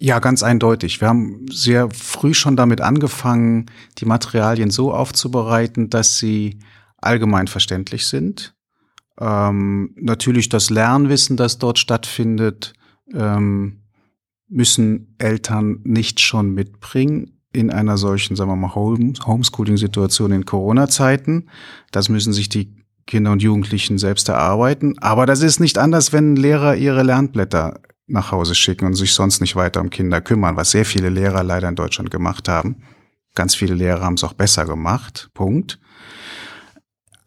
Ja, 0.04 0.18
ganz 0.18 0.42
eindeutig. 0.42 1.00
Wir 1.00 1.10
haben 1.10 1.46
sehr 1.52 1.88
früh 1.92 2.34
schon 2.34 2.56
damit 2.56 2.82
angefangen, 2.82 3.68
die 4.00 4.06
Materialien 4.06 4.72
so 4.72 4.92
aufzubereiten, 4.92 5.92
dass 5.92 6.18
sie 6.18 6.58
allgemein 6.98 7.46
verständlich 7.46 8.08
sind. 8.08 8.56
Ähm, 9.20 9.94
natürlich 9.96 10.50
das 10.50 10.72
Lernwissen, 10.72 11.38
das 11.38 11.60
dort 11.60 11.78
stattfindet, 11.78 12.74
ähm, 13.14 13.84
müssen 14.48 15.14
Eltern 15.20 15.82
nicht 15.84 16.20
schon 16.20 16.52
mitbringen 16.52 17.38
in 17.54 17.70
einer 17.70 18.00
solchen, 18.00 18.36
sagen 18.36 18.50
wir 18.50 18.56
mal, 18.56 18.74
Homeschooling-Situation 18.74 20.32
in 20.32 20.46
Corona-Zeiten. 20.46 21.48
Das 21.92 22.10
müssen 22.10 22.34
sich 22.34 22.50
die 22.50 22.74
Kinder 23.06 23.32
und 23.32 23.44
Jugendlichen 23.44 24.00
selbst 24.00 24.30
erarbeiten. 24.30 24.98
Aber 24.98 25.28
das 25.28 25.44
ist 25.44 25.60
nicht 25.60 25.78
anders, 25.78 26.12
wenn 26.12 26.36
Lehrer 26.36 26.76
ihre 26.76 27.04
Lernblätter 27.04 27.82
nach 28.12 28.32
Hause 28.32 28.56
schicken 28.56 28.86
und 28.86 28.94
sich 28.96 29.14
sonst 29.14 29.42
nicht 29.42 29.56
weiter 29.56 29.82
um 29.82 29.90
Kinder 29.90 30.22
kümmern, 30.22 30.56
was 30.56 30.72
sehr 30.72 30.86
viele 30.86 31.10
Lehrer 31.10 31.44
leider 31.44 31.70
in 31.70 31.76
Deutschland 31.76 32.12
gemacht 32.12 32.48
haben. 32.48 32.84
Ganz 33.36 33.56
viele 33.56 33.76
Lehrer 33.76 34.02
haben 34.02 34.16
es 34.16 34.24
auch 34.24 34.34
besser 34.34 34.66
gemacht. 34.66 35.30
Punkt. 35.34 35.80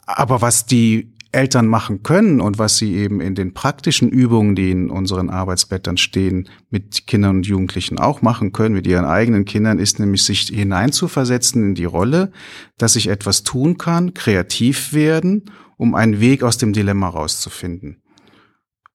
Aber 0.06 0.42
was 0.42 0.66
die 0.66 1.14
Eltern 1.34 1.66
machen 1.66 2.02
können 2.02 2.40
und 2.40 2.58
was 2.58 2.78
sie 2.78 2.94
eben 2.94 3.20
in 3.20 3.34
den 3.34 3.54
praktischen 3.54 4.08
Übungen, 4.08 4.54
die 4.54 4.70
in 4.70 4.88
unseren 4.88 5.30
Arbeitsblättern 5.30 5.96
stehen, 5.96 6.48
mit 6.70 7.06
Kindern 7.06 7.36
und 7.36 7.46
Jugendlichen 7.46 7.98
auch 7.98 8.22
machen 8.22 8.52
können, 8.52 8.74
mit 8.74 8.86
ihren 8.86 9.04
eigenen 9.04 9.44
Kindern, 9.44 9.78
ist 9.78 9.98
nämlich 9.98 10.22
sich 10.22 10.42
hineinzuversetzen 10.42 11.62
in 11.62 11.74
die 11.74 11.84
Rolle, 11.84 12.30
dass 12.78 12.96
ich 12.96 13.08
etwas 13.08 13.42
tun 13.42 13.78
kann, 13.78 14.14
kreativ 14.14 14.92
werden, 14.92 15.50
um 15.76 15.94
einen 15.94 16.20
Weg 16.20 16.42
aus 16.42 16.56
dem 16.56 16.72
Dilemma 16.72 17.08
rauszufinden. 17.08 18.03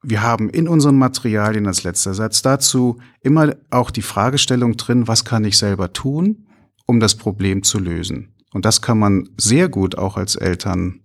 Wir 0.01 0.21
haben 0.21 0.49
in 0.49 0.67
unseren 0.67 0.97
Materialien 0.97 1.67
als 1.67 1.83
letzter 1.83 2.13
Satz 2.13 2.41
dazu 2.41 2.99
immer 3.21 3.55
auch 3.69 3.91
die 3.91 4.01
Fragestellung 4.01 4.77
drin, 4.77 5.07
was 5.07 5.25
kann 5.25 5.43
ich 5.43 5.57
selber 5.57 5.91
tun, 5.91 6.47
um 6.85 6.99
das 6.99 7.15
Problem 7.15 7.63
zu 7.63 7.79
lösen. 7.79 8.33
Und 8.53 8.65
das 8.65 8.81
kann 8.81 8.97
man 8.97 9.29
sehr 9.37 9.69
gut 9.69 9.97
auch 9.97 10.17
als 10.17 10.35
Eltern 10.35 11.01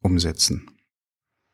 umsetzen. 0.00 0.68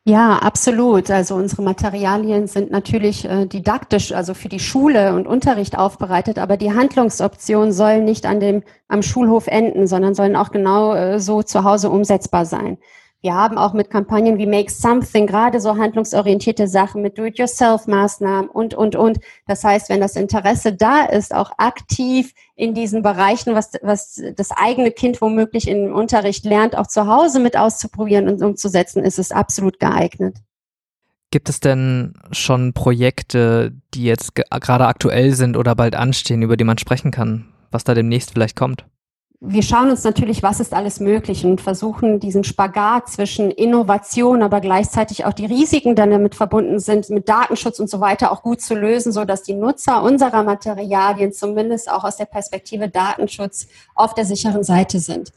Ja, 0.03 0.39
absolut. 0.39 1.11
Also 1.11 1.35
unsere 1.35 1.61
Materialien 1.61 2.47
sind 2.47 2.71
natürlich 2.71 3.25
äh, 3.25 3.45
didaktisch, 3.45 4.11
also 4.13 4.33
für 4.33 4.49
die 4.49 4.59
Schule 4.59 5.13
und 5.13 5.27
Unterricht 5.27 5.77
aufbereitet, 5.77 6.39
aber 6.39 6.57
die 6.57 6.73
Handlungsoptionen 6.73 7.71
sollen 7.71 8.03
nicht 8.03 8.25
an 8.25 8.39
dem, 8.39 8.63
am 8.87 9.03
Schulhof 9.03 9.45
enden, 9.45 9.85
sondern 9.85 10.15
sollen 10.15 10.35
auch 10.35 10.51
genau 10.51 10.95
äh, 10.95 11.19
so 11.19 11.43
zu 11.43 11.63
Hause 11.63 11.91
umsetzbar 11.91 12.47
sein. 12.47 12.79
Wir 13.23 13.35
haben 13.35 13.59
auch 13.59 13.73
mit 13.73 13.91
Kampagnen 13.91 14.39
wie 14.39 14.47
Make 14.47 14.71
Something 14.71 15.27
gerade 15.27 15.61
so 15.61 15.77
handlungsorientierte 15.77 16.67
Sachen 16.67 17.03
mit 17.03 17.19
Do-it-yourself-Maßnahmen 17.19 18.49
und, 18.49 18.73
und, 18.73 18.95
und. 18.95 19.19
Das 19.45 19.63
heißt, 19.63 19.89
wenn 19.89 20.01
das 20.01 20.15
Interesse 20.15 20.73
da 20.73 21.05
ist, 21.05 21.31
auch 21.31 21.51
aktiv 21.59 22.33
in 22.55 22.73
diesen 22.73 23.03
Bereichen, 23.03 23.53
was, 23.53 23.73
was 23.83 24.19
das 24.35 24.49
eigene 24.49 24.89
Kind 24.89 25.21
womöglich 25.21 25.67
im 25.67 25.93
Unterricht 25.93 26.45
lernt, 26.45 26.75
auch 26.75 26.87
zu 26.87 27.05
Hause 27.05 27.39
mit 27.39 27.55
auszuprobieren 27.55 28.27
und 28.27 28.41
umzusetzen, 28.41 29.03
ist 29.03 29.19
es 29.19 29.31
absolut 29.31 29.79
geeignet. 29.79 30.37
Gibt 31.29 31.47
es 31.47 31.59
denn 31.59 32.15
schon 32.31 32.73
Projekte, 32.73 33.71
die 33.93 34.03
jetzt 34.03 34.33
gerade 34.33 34.87
aktuell 34.87 35.33
sind 35.33 35.57
oder 35.57 35.75
bald 35.75 35.95
anstehen, 35.95 36.41
über 36.41 36.57
die 36.57 36.63
man 36.63 36.79
sprechen 36.79 37.11
kann, 37.11 37.53
was 37.69 37.83
da 37.83 37.93
demnächst 37.93 38.31
vielleicht 38.31 38.55
kommt? 38.55 38.85
Wir 39.43 39.63
schauen 39.63 39.89
uns 39.89 40.03
natürlich, 40.03 40.43
was 40.43 40.59
ist 40.59 40.71
alles 40.71 40.99
möglich 40.99 41.43
und 41.43 41.61
versuchen 41.61 42.19
diesen 42.19 42.43
Spagat 42.43 43.09
zwischen 43.09 43.49
Innovation, 43.49 44.43
aber 44.43 44.61
gleichzeitig 44.61 45.25
auch 45.25 45.33
die 45.33 45.47
Risiken, 45.47 45.95
die 45.95 46.01
damit 46.01 46.35
verbunden 46.35 46.77
sind, 46.77 47.09
mit 47.09 47.27
Datenschutz 47.27 47.79
und 47.79 47.89
so 47.89 47.99
weiter 47.99 48.31
auch 48.31 48.43
gut 48.43 48.61
zu 48.61 48.75
lösen, 48.75 49.11
so 49.11 49.25
dass 49.25 49.41
die 49.41 49.55
Nutzer 49.55 50.03
unserer 50.03 50.43
Materialien 50.43 51.33
zumindest 51.33 51.91
auch 51.91 52.03
aus 52.03 52.17
der 52.17 52.25
Perspektive 52.25 52.87
Datenschutz 52.87 53.67
auf 53.95 54.13
der 54.13 54.25
sicheren 54.25 54.63
Seite 54.63 54.99
sind. 54.99 55.31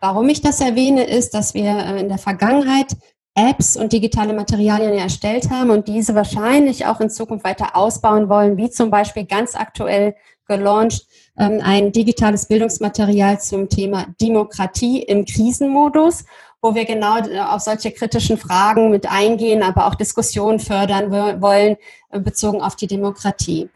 Warum 0.00 0.30
ich 0.30 0.40
das 0.40 0.62
erwähne, 0.62 1.04
ist, 1.04 1.34
dass 1.34 1.52
wir 1.52 1.68
äh, 1.68 2.00
in 2.00 2.08
der 2.08 2.16
Vergangenheit 2.16 2.96
Apps 3.34 3.76
und 3.76 3.92
digitale 3.92 4.32
Materialien 4.32 4.94
erstellt 4.94 5.50
haben 5.50 5.68
und 5.68 5.86
diese 5.86 6.14
wahrscheinlich 6.14 6.86
auch 6.86 7.00
in 7.00 7.10
Zukunft 7.10 7.44
weiter 7.44 7.76
ausbauen 7.76 8.30
wollen, 8.30 8.56
wie 8.56 8.70
zum 8.70 8.90
Beispiel 8.90 9.26
ganz 9.26 9.54
aktuell 9.54 10.14
gelauncht 10.46 11.06
ein 11.40 11.92
digitales 11.92 12.46
Bildungsmaterial 12.46 13.40
zum 13.40 13.68
Thema 13.68 14.06
Demokratie 14.20 15.02
im 15.02 15.24
Krisenmodus, 15.24 16.24
wo 16.60 16.74
wir 16.74 16.84
genau 16.84 17.18
äh, 17.18 17.40
auf 17.40 17.62
solche 17.62 17.92
kritischen 17.92 18.36
Fragen 18.36 18.90
mit 18.90 19.10
eingehen, 19.10 19.62
aber 19.62 19.86
auch 19.86 19.94
Diskussionen 19.94 20.58
fördern 20.58 21.10
wollen, 21.40 21.76
äh, 22.10 22.20
bezogen 22.20 22.60
auf 22.60 22.76
die 22.76 22.86
Demokratie. 22.86 23.70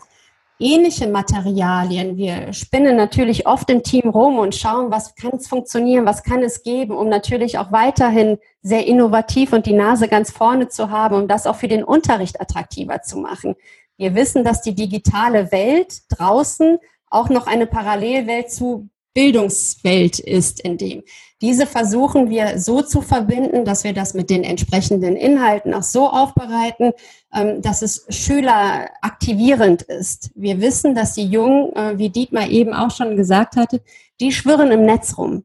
Ähnliche 0.61 1.09
Materialien, 1.09 2.17
wir 2.17 2.53
spinnen 2.53 2.97
natürlich 2.97 3.47
oft 3.47 3.69
im 3.71 3.83
Team 3.83 4.11
rum 4.11 4.39
und 4.39 4.55
schauen, 4.55 4.93
was 4.93 5.15
kann 5.17 5.33
es 5.33 5.49
funktionieren, 5.49 6.07
was 6.07 6.23
kann 6.23 6.43
es 6.43 6.63
geben, 6.63 6.95
um 6.95 7.09
natürlich 7.09 7.59
auch 7.59 7.73
weiterhin 7.73 8.39
sehr 8.63 8.87
innovativ 8.87 9.53
und 9.53 9.67
die 9.67 9.73
Nase 9.73 10.07
ganz 10.07 10.31
vorne 10.31 10.69
zu 10.69 10.91
haben, 10.91 11.17
um 11.17 11.29
das 11.29 11.47
auch 11.47 11.57
für 11.57 11.69
den 11.69 11.83
Unterricht 11.83 12.41
attraktiver 12.41 13.03
zu 13.03 13.19
machen. 13.19 13.57
Wir 13.97 14.15
wissen, 14.15 14.45
dass 14.45 14.63
die 14.63 14.75
digitale 14.75 15.51
Welt 15.51 16.03
draußen 16.11 16.79
auch 17.15 17.29
noch 17.29 17.47
eine 17.47 17.67
Parallelwelt 17.67 18.51
zu 18.51 18.89
Bildungswelt 19.15 20.19
ist, 20.19 20.61
in 20.61 20.77
dem. 20.77 21.03
Diese 21.41 21.67
versuchen 21.67 22.31
wir 22.31 22.59
so 22.59 22.83
zu 22.83 23.01
verbinden, 23.01 23.65
dass 23.65 23.85
wir 23.85 23.93
das 23.93 24.15
mit 24.15 24.31
den 24.31 24.45
entsprechenden 24.45 25.17
Inhalten 25.17 25.73
auch 25.75 25.83
so 25.83 26.09
aufbereiten, 26.09 26.93
ähm, 27.33 27.63
dass 27.63 27.83
es 27.83 28.07
Schüler 28.09 28.89
aktivierend 29.03 29.83
ist. 29.83 30.31
Wir 30.35 30.61
wissen, 30.61 30.95
dass 30.95 31.15
die 31.15 31.27
Jungen, 31.27 31.75
äh, 31.77 31.99
wie 31.99 32.11
Dietmar 32.11 32.49
eben 32.49 32.73
auch 32.73 32.91
schon 32.91 33.17
gesagt 33.17 33.57
hatte, 33.57 33.83
die 34.21 34.33
schwirren 34.33 34.73
im 34.73 34.85
Netz 34.85 35.17
rum. 35.17 35.45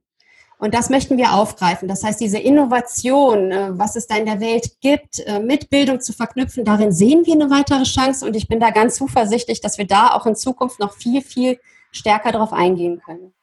Und 0.62 0.74
das 0.74 0.90
möchten 0.90 1.18
wir 1.18 1.34
aufgreifen. 1.34 1.88
Das 1.88 2.04
heißt, 2.04 2.20
diese 2.20 2.38
Innovation, 2.38 3.50
äh, 3.50 3.70
was 3.72 3.96
es 3.96 4.08
da 4.08 4.18
in 4.18 4.26
der 4.26 4.42
Welt 4.42 4.74
gibt, 4.82 5.20
äh, 5.26 5.40
mit 5.40 5.70
Bildung 5.70 6.02
zu 6.02 6.12
verknüpfen, 6.12 6.66
darin 6.66 6.92
sehen 6.92 7.26
wir 7.26 7.34
eine 7.34 7.50
weitere 7.50 7.84
Chance. 7.84 8.26
Und 8.26 8.36
ich 8.36 8.50
bin 8.50 8.60
da 8.60 8.70
ganz 8.70 8.96
zuversichtlich, 8.96 9.62
dass 9.62 9.78
wir 9.78 9.88
da 9.88 10.10
auch 10.10 10.26
in 10.26 10.36
Zukunft 10.36 10.82
noch 10.82 10.94
viel, 10.94 11.22
viel 11.22 11.60
stärker 11.92 12.34
darauf 12.34 12.52
eingehen 12.52 13.02
können. 13.04 13.34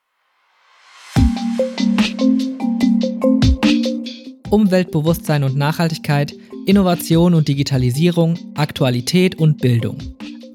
Umweltbewusstsein 4.51 5.43
und 5.43 5.57
Nachhaltigkeit, 5.57 6.35
Innovation 6.67 7.33
und 7.33 7.49
Digitalisierung, 7.49 8.39
Aktualität 8.55 9.39
und 9.39 9.59
Bildung. 9.62 9.99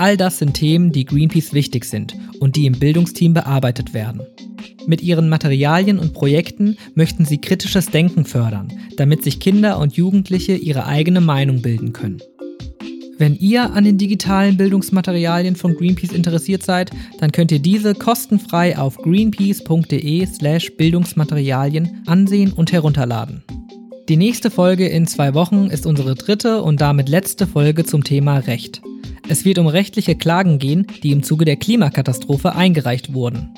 All 0.02 0.18
das 0.18 0.40
sind 0.40 0.56
Themen, 0.56 0.92
die 0.92 1.06
Greenpeace 1.06 1.54
wichtig 1.54 1.86
sind 1.86 2.16
und 2.40 2.56
die 2.56 2.66
im 2.66 2.80
Bildungsteam 2.80 3.36
bearbeitet 3.36 3.94
werden. 3.94 4.24
Mit 4.88 5.04
ihren 5.04 5.30
Materialien 5.30 6.00
und 6.00 6.14
Projekten 6.14 6.76
möchten 6.96 7.24
sie 7.24 7.38
kritisches 7.38 7.86
Denken 7.86 8.26
fördern, 8.26 8.74
damit 8.98 9.24
sich 9.24 9.40
Kinder 9.40 9.78
und 9.78 9.94
Jugendliche 9.94 10.56
ihre 10.56 10.88
eigene 10.88 11.22
Meinung 11.22 11.62
bilden 11.62 11.94
können. 11.94 12.20
Wenn 13.20 13.36
ihr 13.36 13.74
an 13.74 13.84
den 13.84 14.00
digitalen 14.00 14.58
Bildungsmaterialien 14.58 15.56
von 15.56 15.76
Greenpeace 15.76 16.14
interessiert 16.14 16.64
seid, 16.64 16.90
dann 17.20 17.32
könnt 17.32 17.52
ihr 17.52 17.60
diese 17.60 17.94
kostenfrei 17.94 18.80
auf 18.80 18.98
greenpeace.de/slash 18.98 20.78
Bildungsmaterialien 20.78 22.02
ansehen 22.08 22.54
und 22.54 22.72
herunterladen. 22.72 23.44
Die 24.10 24.18
nächste 24.18 24.50
Folge 24.50 24.88
in 24.88 25.06
zwei 25.06 25.36
Wochen 25.36 25.68
ist 25.68 25.86
unsere 25.86 26.16
dritte 26.16 26.64
und 26.64 26.82
damit 26.82 27.08
letzte 27.08 27.46
Folge 27.46 27.86
zum 27.86 28.04
Thema 28.04 28.40
Recht. 28.40 28.82
Es 29.28 29.46
wird 29.46 29.60
um 29.60 29.68
rechtliche 29.68 30.16
Klagen 30.16 30.60
gehen, 30.60 30.88
die 31.04 31.12
im 31.12 31.24
Zuge 31.24 31.46
der 31.46 31.56
Klimakatastrophe 31.56 32.56
eingereicht 32.56 33.14
wurden. 33.14 33.54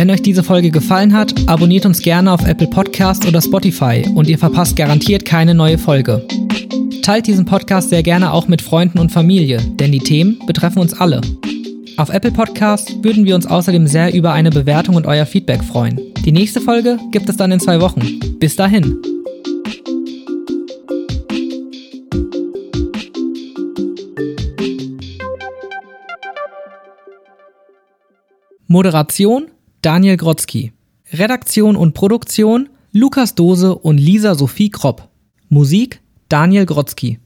Wenn 0.00 0.10
euch 0.10 0.22
diese 0.22 0.42
Folge 0.42 0.70
gefallen 0.70 1.12
hat, 1.12 1.34
abonniert 1.46 1.84
uns 1.84 2.00
gerne 2.00 2.32
auf 2.32 2.46
Apple 2.46 2.68
Podcast 2.68 3.28
oder 3.28 3.42
Spotify 3.42 4.02
und 4.14 4.28
ihr 4.28 4.38
verpasst 4.38 4.74
garantiert 4.74 5.26
keine 5.26 5.54
neue 5.54 5.76
Folge. 5.76 6.26
Teilt 7.02 7.26
diesen 7.26 7.44
Podcast 7.44 7.90
sehr 7.90 8.02
gerne 8.02 8.32
auch 8.32 8.48
mit 8.48 8.62
Freunden 8.62 8.98
und 8.98 9.12
Familie, 9.12 9.58
denn 9.58 9.92
die 9.92 9.98
Themen 9.98 10.38
betreffen 10.46 10.78
uns 10.78 10.94
alle. 10.94 11.20
Auf 12.00 12.08
Apple 12.08 12.32
Podcast 12.32 13.04
würden 13.04 13.26
wir 13.26 13.34
uns 13.34 13.44
außerdem 13.46 13.86
sehr 13.86 14.14
über 14.14 14.32
eine 14.32 14.48
Bewertung 14.48 14.94
und 14.94 15.06
euer 15.06 15.26
Feedback 15.26 15.62
freuen. 15.62 16.00
Die 16.24 16.32
nächste 16.32 16.62
Folge 16.62 16.98
gibt 17.10 17.28
es 17.28 17.36
dann 17.36 17.52
in 17.52 17.60
zwei 17.60 17.78
Wochen. 17.82 18.18
Bis 18.38 18.56
dahin. 18.56 18.96
Moderation 28.66 29.48
Daniel 29.82 30.16
Grotzky. 30.16 30.72
Redaktion 31.12 31.76
und 31.76 31.92
Produktion 31.92 32.70
Lukas 32.92 33.34
Dose 33.34 33.74
und 33.74 33.98
Lisa 33.98 34.34
Sophie 34.34 34.70
Kropp. 34.70 35.06
Musik 35.50 36.00
Daniel 36.30 36.64
Grotzky. 36.64 37.18